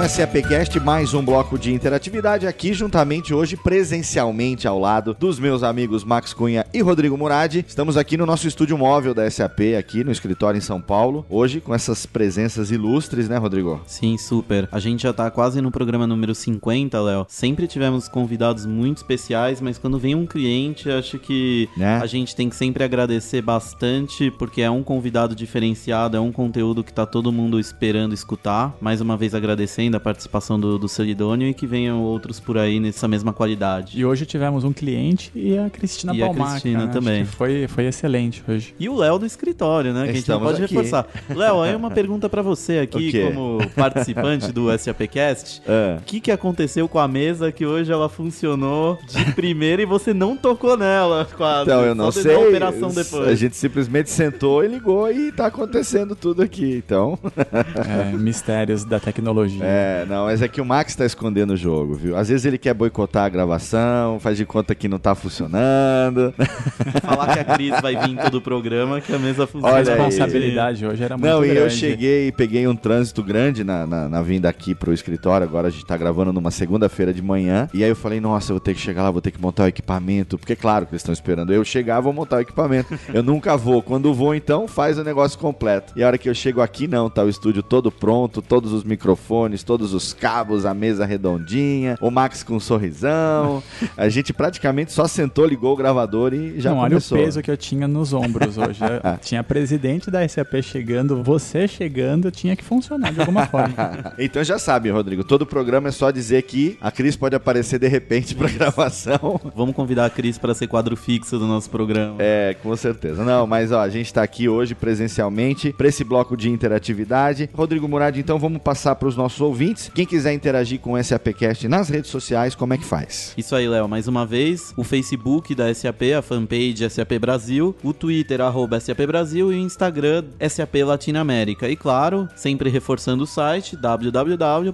SAPcast, 0.08 0.80
mais 0.82 1.14
um 1.14 1.24
bloco 1.24 1.58
de 1.58 1.74
interatividade 1.74 2.46
aqui 2.46 2.74
juntamente 2.74 3.34
hoje 3.34 3.56
presencialmente 3.56 4.68
ao 4.68 4.78
lado 4.78 5.16
dos 5.18 5.40
meus 5.40 5.64
amigos 5.64 6.04
Max 6.04 6.34
Cunha 6.34 6.66
e 6.74 6.82
Rodrigo 6.82 7.18
Murad. 7.18 7.56
Estamos 7.66 7.96
aqui 7.96 8.18
no 8.18 8.26
nosso 8.26 8.46
estúdio 8.48 8.78
móvel 8.78 9.14
da 9.14 9.30
SAP, 9.30 9.78
aqui 9.80 10.04
no 10.04 10.12
escritório 10.12 10.58
em 10.58 10.62
São 10.62 10.82
Paulo, 10.82 11.26
hoje 11.30 11.62
com 11.62 11.74
essas 11.74 12.06
presenças 12.06 12.70
ilustres, 12.70 13.30
né, 13.30 13.38
Rodrigo? 13.38 13.82
Sim, 13.88 14.18
super. 14.18 14.68
A 14.72 14.80
gente 14.80 15.04
já 15.04 15.14
tá 15.14 15.32
quase 15.32 15.62
no 15.62 15.72
programa 15.72 16.06
número 16.06 16.36
50, 16.36 17.02
Léo. 17.02 17.26
Sempre 17.30 17.66
tivemos 17.66 18.10
convidados 18.10 18.66
muito 18.66 18.98
especiais, 18.98 19.62
mas 19.62 19.78
quando 19.78 19.98
vem 19.98 20.16
um 20.16 20.26
cliente, 20.26 20.90
acho 20.90 21.18
que 21.18 21.70
Né? 21.78 22.00
a 22.02 22.06
gente 22.06 22.36
tem 22.36 22.50
que 22.50 22.56
sempre 22.56 22.84
agradecer 22.84 23.42
bastante, 23.42 24.30
porque 24.32 24.62
é 24.62 24.70
um 24.70 24.84
convidado 24.84 25.34
diferenciado, 25.34 26.18
é 26.18 26.20
um 26.20 26.32
conteúdo 26.32 26.84
que 26.84 26.92
tá 26.92 27.06
todo 27.06 27.32
mundo 27.32 27.58
esperando 27.60 28.14
escutar. 28.14 28.76
Mais 28.82 29.00
uma 29.00 29.16
vez 29.16 29.34
agradecendo 29.34 29.93
a 29.96 30.00
participação 30.00 30.60
do, 30.60 30.78
do 30.78 30.88
Celidônio 30.88 31.48
e 31.48 31.54
que 31.54 31.66
venham 31.68 32.02
outros 32.02 32.40
por 32.40 32.58
aí 32.58 32.80
nessa 32.80 33.08
mesma 33.08 33.34
qualidade. 33.34 34.00
E 34.00 34.06
hoje 34.06 34.26
tivemos 34.26 34.64
um 34.64 34.74
cliente 34.74 35.32
e 35.36 35.58
a 35.58 35.70
Cristina 35.70 36.14
E 36.16 36.22
a. 36.24 36.30
Cristina 36.34 36.80
né? 36.80 36.84
Acho 36.86 36.94
também. 36.94 37.26
que 37.26 37.32
Foi, 37.32 37.68
foi 37.68 37.86
excelente 37.86 38.44
hoje. 38.48 38.74
E 38.80 38.88
o 38.90 38.96
Léo 38.96 39.20
do 39.20 39.26
escritório, 39.26 39.94
né? 39.94 40.12
Que 40.12 40.18
Estamos 40.20 40.48
a 40.48 40.56
gente 40.56 40.60
não 40.74 40.80
aqui. 40.82 40.92
pode 40.92 40.92
reforçar. 41.06 41.36
Léo, 41.36 41.62
aí 41.62 41.76
uma 41.76 41.92
pergunta 41.92 42.30
pra 42.30 42.42
você 42.42 42.80
aqui, 42.80 43.12
como 43.24 43.58
participante 43.76 44.52
do 44.52 44.68
SAPcast. 44.78 45.62
É. 45.74 45.98
O 46.00 46.02
que, 46.04 46.20
que 46.20 46.32
aconteceu 46.32 46.88
com 46.88 47.00
a 47.00 47.08
mesa 47.08 47.52
que 47.52 47.66
hoje 47.66 47.92
ela 47.92 48.08
funcionou 48.10 48.98
de 49.08 49.32
primeira 49.34 49.82
e 49.82 49.86
você 49.86 50.14
não 50.14 50.36
tocou 50.36 50.76
nela 50.78 51.28
quase? 51.36 51.64
Então, 51.70 51.82
eu 51.84 51.96
não 51.96 52.12
Só 52.12 52.22
sei. 52.22 52.36
a 52.36 52.40
operação 52.40 52.90
depois. 52.90 53.28
A 53.28 53.36
gente 53.36 53.56
simplesmente 53.56 54.10
sentou 54.10 54.64
e 54.64 54.68
ligou 54.68 55.12
e 55.12 55.32
tá 55.32 55.48
acontecendo 55.48 56.16
tudo 56.16 56.42
aqui. 56.42 56.82
Então, 56.86 57.18
É, 57.52 58.12
mistérios 58.18 58.84
da 58.84 59.00
tecnologia. 59.00 59.64
é, 59.64 59.83
não, 60.08 60.26
mas 60.26 60.42
é 60.42 60.48
que 60.48 60.62
o 60.62 60.66
Max 60.66 60.96
tá 60.96 61.06
escondendo 61.06 61.54
o 61.54 61.58
jogo, 61.58 61.96
viu? 61.96 62.18
Às 62.18 62.30
vezes 62.30 62.46
ele 62.46 62.58
quer 62.58 62.74
boicotar 62.74 63.26
a 63.26 63.30
gravação, 63.30 64.20
faz 64.20 64.38
de 64.38 64.46
conta 64.46 64.76
que 64.76 64.88
não 64.88 65.00
tá 65.00 65.16
funcionando. 65.16 66.34
Falar 67.02 67.34
que 67.34 67.40
a 67.40 67.44
Cris 67.44 67.82
vai 67.82 67.96
vir 67.96 68.10
em 68.12 68.16
todo 68.16 68.36
o 68.36 68.42
programa, 68.42 69.02
que 69.02 69.14
a 69.14 69.20
mesa 69.20 69.48
funciona. 69.48 69.76
a 69.76 69.80
Olha 69.80 69.96
responsabilidade 69.96 70.86
hoje 70.86 71.04
era 71.04 71.18
muito 71.18 71.30
Não, 71.30 71.44
e 71.44 71.50
grande. 71.50 71.62
eu 71.62 71.70
cheguei 71.70 72.28
e 72.28 72.32
peguei 72.32 72.68
um 72.68 72.76
trânsito 72.76 73.24
grande 73.24 73.64
na, 73.64 73.86
na, 73.86 74.10
na 74.10 74.22
vinda 74.22 74.50
aqui 74.50 74.76
pro 74.76 74.94
escritório. 74.94 75.46
Agora 75.46 75.68
a 75.68 75.72
gente 75.72 75.86
tá 75.86 75.98
gravando 75.98 76.34
numa 76.34 76.52
segunda-feira 76.52 77.14
de 77.14 77.22
manhã. 77.22 77.68
E 77.74 77.84
aí 77.84 77.90
eu 77.90 77.96
falei, 77.96 78.20
nossa, 78.20 78.52
eu 78.52 78.56
vou 78.56 78.62
ter 78.62 78.74
que 78.74 78.80
chegar 78.82 79.04
lá, 79.04 79.12
vou 79.12 79.22
ter 79.22 79.32
que 79.32 79.42
montar 79.42 79.64
o 79.64 79.68
equipamento. 79.68 80.38
Porque, 80.38 80.56
claro, 80.56 80.86
que 80.86 80.94
eles 80.94 81.02
estão 81.02 81.14
esperando 81.14 81.54
eu 81.54 81.64
chegar, 81.64 82.00
vou 82.00 82.14
montar 82.14 82.38
o 82.38 82.42
equipamento. 82.42 82.98
eu 83.14 83.24
nunca 83.24 83.56
vou. 83.58 83.82
Quando 83.82 84.14
vou, 84.14 84.34
então, 84.36 84.68
faz 84.68 84.98
o 84.98 85.04
negócio 85.04 85.38
completo. 85.40 85.94
E 85.96 86.04
a 86.04 86.08
hora 86.08 86.18
que 86.18 86.30
eu 86.30 86.34
chego 86.34 86.62
aqui, 86.62 86.88
não, 86.88 87.10
tá 87.10 87.24
o 87.24 87.30
estúdio 87.30 87.64
todo 87.64 87.92
pronto, 87.92 88.42
todos 88.42 88.72
os 88.72 88.84
microfones, 88.84 89.64
todos 89.74 89.92
os 89.92 90.14
cabos, 90.14 90.68
a 90.68 90.74
mesa 90.76 91.04
redondinha, 91.04 91.98
o 92.00 92.12
Max 92.12 92.44
com 92.44 92.58
um 92.58 92.60
sorrisão. 92.60 93.64
A 93.98 94.08
gente 94.08 94.32
praticamente 94.32 94.92
só 94.92 95.08
sentou, 95.08 95.48
ligou 95.48 95.74
o 95.74 95.76
gravador 95.76 96.32
e 96.32 96.60
já 96.60 96.70
não, 96.70 96.78
olha 96.78 96.90
começou. 96.90 97.18
o 97.18 97.22
peso 97.24 97.42
que 97.42 97.50
eu 97.50 97.58
tinha 97.58 97.88
nos 97.88 98.14
ombros 98.14 98.56
hoje. 98.56 98.80
Tinha 99.22 99.44
presidente 99.44 100.12
da 100.12 100.28
SAP 100.28 100.62
chegando, 100.62 101.24
você 101.24 101.68
chegando, 101.68 102.30
tinha 102.30 102.56
que 102.56 102.64
funcionar 102.64 103.12
de 103.12 103.20
alguma 103.20 103.48
forma. 103.48 103.74
Então 104.20 104.44
já 104.44 104.60
sabe, 104.60 104.90
Rodrigo, 104.90 105.24
todo 105.24 105.46
programa 105.46 105.90
é 105.90 105.92
só 105.92 106.12
dizer 106.12 106.44
que 106.44 106.78
a 106.80 106.92
Cris 106.92 107.16
pode 107.16 107.36
aparecer 107.36 107.80
de 107.80 107.88
repente 107.88 108.36
pra 108.36 108.48
gravação. 108.48 109.40
Vamos 109.56 109.76
convidar 109.76 110.06
a 110.06 110.10
Cris 110.10 110.38
para 110.38 110.54
ser 110.54 110.68
quadro 110.68 110.96
fixo 110.96 111.40
do 111.40 111.48
nosso 111.48 111.70
programa. 111.70 112.16
É, 112.20 112.56
com 112.62 112.76
certeza. 112.76 113.24
Não, 113.24 113.48
mas 113.48 113.72
ó, 113.72 113.82
a 113.82 113.90
gente 113.90 114.14
tá 114.14 114.22
aqui 114.22 114.48
hoje 114.48 114.76
presencialmente 114.76 115.74
pra 115.74 115.88
esse 115.88 116.04
bloco 116.04 116.38
de 116.38 116.50
interatividade. 116.50 117.50
Rodrigo 117.54 117.88
Murad, 117.88 118.18
então 118.18 118.38
vamos 118.38 118.62
passar 118.62 118.96
pros 118.96 119.16
nossos 119.16 119.42
ouvintes. 119.42 119.63
Quem 119.94 120.06
quiser 120.06 120.34
interagir 120.34 120.80
com 120.80 120.94
o 120.94 121.04
SAPcast 121.04 121.68
nas 121.68 121.88
redes 121.88 122.12
sociais, 122.12 122.56
como 122.56 122.74
é 122.74 122.78
que 122.78 122.84
faz? 122.84 123.34
Isso 123.38 123.56
aí, 123.56 123.68
Léo. 123.68 123.88
Mais 123.88 124.08
uma 124.08 124.26
vez, 124.26 124.74
o 124.76 124.84
Facebook 124.84 125.56
da 125.56 125.74
SAP, 125.74 126.02
a 126.18 126.22
fanpage 126.22 126.90
SAP 126.90 127.14
Brasil, 127.20 127.74
o 127.82 127.94
Twitter, 127.94 128.42
arroba 128.42 128.80
SAP 128.80 129.00
Brasil 129.08 129.54
e 129.54 129.56
o 129.56 129.60
Instagram 129.60 130.26
SAP 130.50 130.76
Latinoamérica. 130.86 131.70
E 131.70 131.76
claro, 131.78 132.28
sempre 132.36 132.70
reforçando 132.70 133.24
o 133.24 133.28
site 133.28 133.78
www.sap.com.br. 133.78 134.74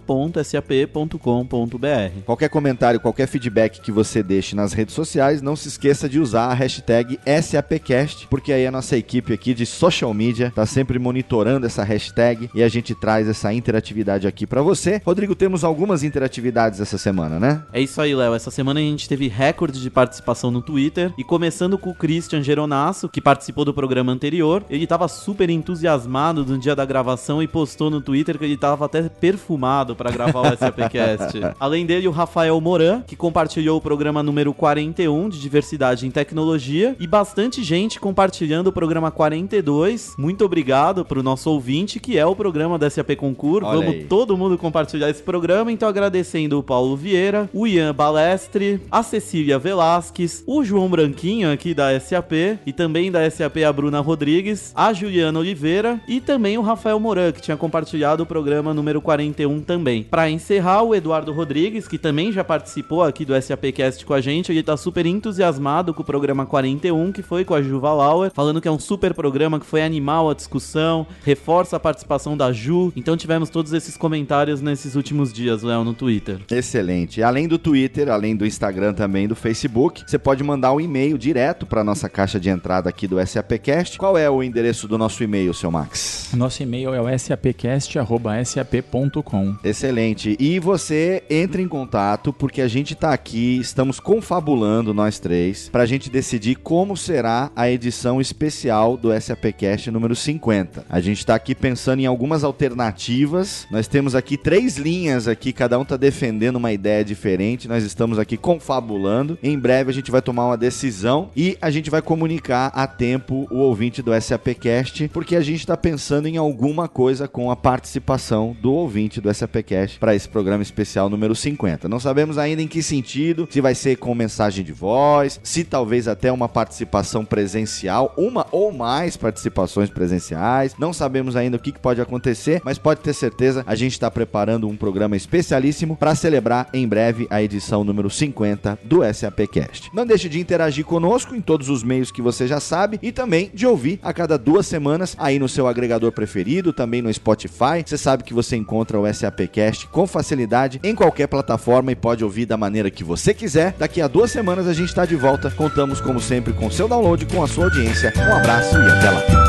Qualquer 2.25 2.49
comentário, 2.49 2.99
qualquer 2.99 3.27
feedback 3.27 3.81
que 3.81 3.91
você 3.91 4.23
deixe 4.23 4.55
nas 4.55 4.73
redes 4.73 4.95
sociais, 4.95 5.41
não 5.41 5.55
se 5.55 5.67
esqueça 5.67 6.09
de 6.09 6.19
usar 6.19 6.45
a 6.45 6.53
hashtag 6.53 7.19
SAPcast, 7.43 8.27
porque 8.27 8.51
aí 8.51 8.65
a 8.65 8.71
nossa 8.71 8.97
equipe 8.97 9.33
aqui 9.33 9.53
de 9.53 9.65
social 9.65 10.13
media 10.13 10.51
tá 10.55 10.65
sempre 10.65 10.97
monitorando 10.97 11.65
essa 11.65 11.83
hashtag 11.83 12.49
e 12.55 12.63
a 12.63 12.67
gente 12.67 12.95
traz 12.95 13.27
essa 13.27 13.53
interatividade 13.53 14.27
aqui 14.27 14.47
pra 14.47 14.61
você. 14.61 14.78
Rodrigo, 15.05 15.35
temos 15.35 15.63
algumas 15.63 16.03
interatividades 16.03 16.79
essa 16.79 16.97
semana, 16.97 17.39
né? 17.39 17.63
É 17.73 17.81
isso 17.81 18.01
aí, 18.01 18.15
Léo. 18.15 18.33
Essa 18.33 18.51
semana 18.51 18.79
a 18.79 18.83
gente 18.83 19.07
teve 19.07 19.27
recorde 19.27 19.81
de 19.81 19.89
participação 19.89 20.51
no 20.51 20.61
Twitter. 20.61 21.13
E 21.17 21.23
começando 21.23 21.77
com 21.77 21.89
o 21.89 21.95
Christian 21.95 22.41
Geronasso, 22.41 23.09
que 23.09 23.21
participou 23.21 23.65
do 23.65 23.73
programa 23.73 24.11
anterior. 24.11 24.63
Ele 24.69 24.87
tava 24.87 25.07
super 25.07 25.49
entusiasmado 25.49 26.45
no 26.45 26.57
dia 26.57 26.75
da 26.75 26.85
gravação 26.85 27.41
e 27.43 27.47
postou 27.47 27.89
no 27.89 28.01
Twitter 28.01 28.37
que 28.37 28.45
ele 28.45 28.57
tava 28.57 28.85
até 28.85 29.03
perfumado 29.03 29.95
para 29.95 30.11
gravar 30.11 30.53
o 30.53 30.57
SAPcast. 30.57 31.39
Além 31.59 31.85
dele, 31.85 32.07
o 32.07 32.11
Rafael 32.11 32.59
Moran, 32.59 33.01
que 33.01 33.15
compartilhou 33.15 33.77
o 33.77 33.81
programa 33.81 34.23
número 34.23 34.53
41 34.53 35.29
de 35.29 35.39
diversidade 35.39 36.07
em 36.07 36.11
tecnologia. 36.11 36.95
E 36.99 37.07
bastante 37.07 37.63
gente 37.63 37.99
compartilhando 37.99 38.67
o 38.67 38.71
programa 38.71 39.11
42. 39.11 40.15
Muito 40.17 40.45
obrigado 40.45 41.03
pro 41.05 41.23
nosso 41.23 41.49
ouvinte, 41.51 41.99
que 41.99 42.17
é 42.17 42.25
o 42.25 42.35
programa 42.35 42.77
da 42.77 42.89
SAP 42.89 43.15
Concur. 43.15 43.63
Olha 43.63 43.77
Vamos 43.77 43.93
aí. 43.93 44.03
todo 44.05 44.37
mundo 44.37 44.57
compartilhar 44.57 44.68
esse 45.09 45.23
programa. 45.23 45.71
Então, 45.71 45.87
agradecendo 45.87 46.59
o 46.59 46.63
Paulo 46.63 46.95
Vieira, 46.95 47.49
o 47.53 47.67
Ian 47.67 47.93
Balestre, 47.93 48.81
a 48.91 49.03
Cecília 49.03 49.59
Velasquez, 49.59 50.43
o 50.45 50.63
João 50.63 50.89
Branquinho 50.89 51.51
aqui 51.51 51.73
da 51.73 51.99
SAP 51.99 52.59
e 52.65 52.73
também 52.73 53.11
da 53.11 53.29
SAP 53.29 53.57
a 53.67 53.73
Bruna 53.73 53.99
Rodrigues, 53.99 54.71
a 54.75 54.93
Juliana 54.93 55.39
Oliveira 55.39 55.99
e 56.07 56.19
também 56.19 56.57
o 56.57 56.61
Rafael 56.61 56.99
Moran, 56.99 57.31
que 57.31 57.41
tinha 57.41 57.57
compartilhado 57.57 58.23
o 58.23 58.25
programa 58.25 58.73
número 58.73 59.01
41 59.01 59.61
também. 59.61 60.03
Para 60.03 60.29
encerrar, 60.29 60.83
o 60.83 60.95
Eduardo 60.95 61.31
Rodrigues, 61.31 61.87
que 61.87 61.97
também 61.97 62.31
já 62.31 62.43
participou 62.43 63.03
aqui 63.03 63.25
do 63.25 63.39
SAPcast 63.39 64.05
com 64.05 64.13
a 64.13 64.21
gente, 64.21 64.51
ele 64.51 64.63
tá 64.63 64.75
super 64.77 65.05
entusiasmado 65.05 65.93
com 65.93 66.01
o 66.01 66.05
programa 66.05 66.45
41, 66.45 67.11
que 67.11 67.21
foi 67.21 67.43
com 67.43 67.53
a 67.53 67.61
Juva 67.61 67.93
Lauer, 67.93 68.31
falando 68.33 68.61
que 68.61 68.67
é 68.67 68.71
um 68.71 68.79
super 68.79 69.13
programa, 69.13 69.59
que 69.59 69.65
foi 69.65 69.81
animal 69.81 70.29
a 70.29 70.33
discussão, 70.33 71.05
reforça 71.23 71.75
a 71.75 71.79
participação 71.79 72.35
da 72.35 72.51
Ju. 72.51 72.91
Então 72.95 73.17
tivemos 73.17 73.49
todos 73.49 73.73
esses 73.73 73.97
comentários 73.97 74.58
nesses 74.61 74.95
últimos 74.95 75.33
dias, 75.33 75.63
Léo, 75.63 75.83
no 75.83 75.93
Twitter. 75.93 76.39
Excelente. 76.51 77.23
Além 77.23 77.47
do 77.47 77.57
Twitter, 77.57 78.09
além 78.09 78.35
do 78.35 78.45
Instagram 78.45 78.93
também, 78.93 79.27
do 79.27 79.35
Facebook, 79.35 80.03
você 80.05 80.17
pode 80.17 80.43
mandar 80.43 80.73
um 80.73 80.79
e-mail 80.79 81.17
direto 81.17 81.65
para 81.65 81.83
nossa 81.83 82.07
caixa 82.09 82.39
de 82.39 82.49
entrada 82.49 82.89
aqui 82.89 83.07
do 83.07 83.15
SAPcast. 83.25 83.97
Qual 83.97 84.17
é 84.17 84.29
o 84.29 84.43
endereço 84.43 84.87
do 84.87 84.97
nosso 84.97 85.23
e-mail, 85.23 85.53
seu 85.53 85.71
Max? 85.71 86.29
Nosso 86.33 86.63
e-mail 86.63 86.93
é 86.93 87.01
o 87.01 87.19
sapcast.sap.com. 87.19 89.55
Excelente. 89.63 90.35
E 90.39 90.59
você 90.59 91.23
entra 91.29 91.61
em 91.61 91.67
contato 91.67 92.31
porque 92.31 92.61
a 92.61 92.67
gente 92.67 92.95
tá 92.95 93.13
aqui, 93.13 93.57
estamos 93.59 93.99
confabulando 93.99 94.93
nós 94.93 95.19
três 95.19 95.69
pra 95.69 95.85
gente 95.85 96.09
decidir 96.09 96.55
como 96.55 96.97
será 96.97 97.51
a 97.55 97.69
edição 97.69 98.21
especial 98.21 98.97
do 98.97 99.09
SAPcast 99.19 99.91
número 99.91 100.15
50. 100.15 100.85
A 100.89 100.99
gente 100.99 101.25
tá 101.25 101.35
aqui 101.35 101.55
pensando 101.55 102.01
em 102.01 102.05
algumas 102.05 102.43
alternativas. 102.43 103.67
Nós 103.71 103.87
temos 103.87 104.15
aqui 104.15 104.37
três 104.49 104.77
linhas 104.77 105.27
aqui, 105.27 105.53
cada 105.53 105.77
um 105.77 105.85
tá 105.85 105.95
defendendo 105.95 106.55
uma 106.55 106.73
ideia 106.73 107.05
diferente. 107.05 107.67
Nós 107.67 107.83
estamos 107.83 108.17
aqui 108.17 108.35
confabulando. 108.35 109.37
Em 109.43 109.59
breve 109.59 109.91
a 109.91 109.93
gente 109.93 110.09
vai 110.09 110.23
tomar 110.23 110.47
uma 110.47 110.57
decisão 110.57 111.29
e 111.35 111.55
a 111.61 111.69
gente 111.69 111.91
vai 111.91 112.01
comunicar 112.01 112.71
a 112.73 112.87
tempo 112.87 113.45
o 113.51 113.57
ouvinte 113.57 114.01
do 114.01 114.11
SAPcast, 114.19 115.07
porque 115.09 115.35
a 115.35 115.41
gente 115.41 115.59
está 115.59 115.77
pensando 115.77 116.27
em 116.27 116.37
alguma 116.37 116.87
coisa 116.87 117.27
com 117.27 117.51
a 117.51 117.55
participação 117.55 118.57
do 118.59 118.73
ouvinte 118.73 119.21
do 119.21 119.31
SAPcast 119.31 119.99
para 119.99 120.15
esse 120.15 120.27
programa 120.27 120.63
especial 120.63 121.11
número 121.11 121.35
50. 121.35 121.87
Não 121.87 121.99
sabemos 121.99 122.39
ainda 122.39 122.63
em 122.63 122.67
que 122.67 122.81
sentido, 122.81 123.47
se 123.51 123.61
vai 123.61 123.75
ser 123.75 123.97
com 123.97 124.15
mensagem 124.15 124.65
de 124.65 124.73
voz, 124.73 125.39
se 125.43 125.63
talvez 125.63 126.07
até 126.07 126.31
uma 126.31 126.49
participação 126.49 127.23
presencial, 127.23 128.15
uma 128.17 128.47
ou 128.51 128.71
mais 128.71 129.15
participações 129.15 129.91
presenciais. 129.91 130.75
Não 130.79 130.91
sabemos 130.91 131.35
ainda 131.35 131.57
o 131.57 131.59
que 131.59 131.71
pode 131.77 132.01
acontecer, 132.01 132.63
mas 132.65 132.79
pode 132.79 133.01
ter 133.01 133.13
certeza, 133.13 133.63
a 133.67 133.75
gente 133.75 133.91
está 133.91 134.09
preparando 134.39 134.69
um 134.69 134.75
programa 134.77 135.17
especialíssimo 135.17 135.97
para 135.97 136.15
celebrar 136.15 136.69
em 136.73 136.87
breve 136.87 137.27
a 137.29 137.43
edição 137.43 137.83
número 137.83 138.09
50 138.09 138.79
do 138.85 139.01
SAPcast. 139.13 139.91
Não 139.93 140.05
deixe 140.05 140.29
de 140.29 140.39
interagir 140.39 140.85
conosco 140.85 141.35
em 141.35 141.41
todos 141.41 141.67
os 141.67 141.83
meios 141.83 142.09
que 142.09 142.21
você 142.21 142.47
já 142.47 142.61
sabe 142.61 142.97
e 143.01 143.11
também 143.11 143.51
de 143.53 143.67
ouvir 143.67 143.99
a 144.01 144.13
cada 144.13 144.37
duas 144.37 144.65
semanas 144.65 145.13
aí 145.19 145.37
no 145.37 145.49
seu 145.49 145.67
agregador 145.67 146.13
preferido, 146.13 146.71
também 146.71 147.01
no 147.01 147.13
Spotify. 147.13 147.83
Você 147.85 147.97
sabe 147.97 148.23
que 148.23 148.33
você 148.33 148.55
encontra 148.55 148.97
o 148.97 149.13
SAPcast 149.13 149.87
com 149.87 150.07
facilidade 150.07 150.79
em 150.85 150.95
qualquer 150.95 151.27
plataforma 151.27 151.91
e 151.91 151.95
pode 151.95 152.23
ouvir 152.23 152.45
da 152.45 152.55
maneira 152.55 152.89
que 152.89 153.03
você 153.03 153.33
quiser. 153.33 153.75
Daqui 153.77 154.01
a 154.01 154.07
duas 154.07 154.31
semanas 154.31 154.67
a 154.67 154.73
gente 154.73 154.87
está 154.87 155.05
de 155.05 155.17
volta. 155.17 155.51
Contamos, 155.51 155.99
como 155.99 156.21
sempre, 156.21 156.53
com 156.53 156.71
seu 156.71 156.87
download, 156.87 157.25
com 157.25 157.43
a 157.43 157.47
sua 157.47 157.65
audiência. 157.65 158.13
Um 158.15 158.33
abraço 158.37 158.77
e 158.77 158.89
até 158.89 159.09
lá. 159.09 159.48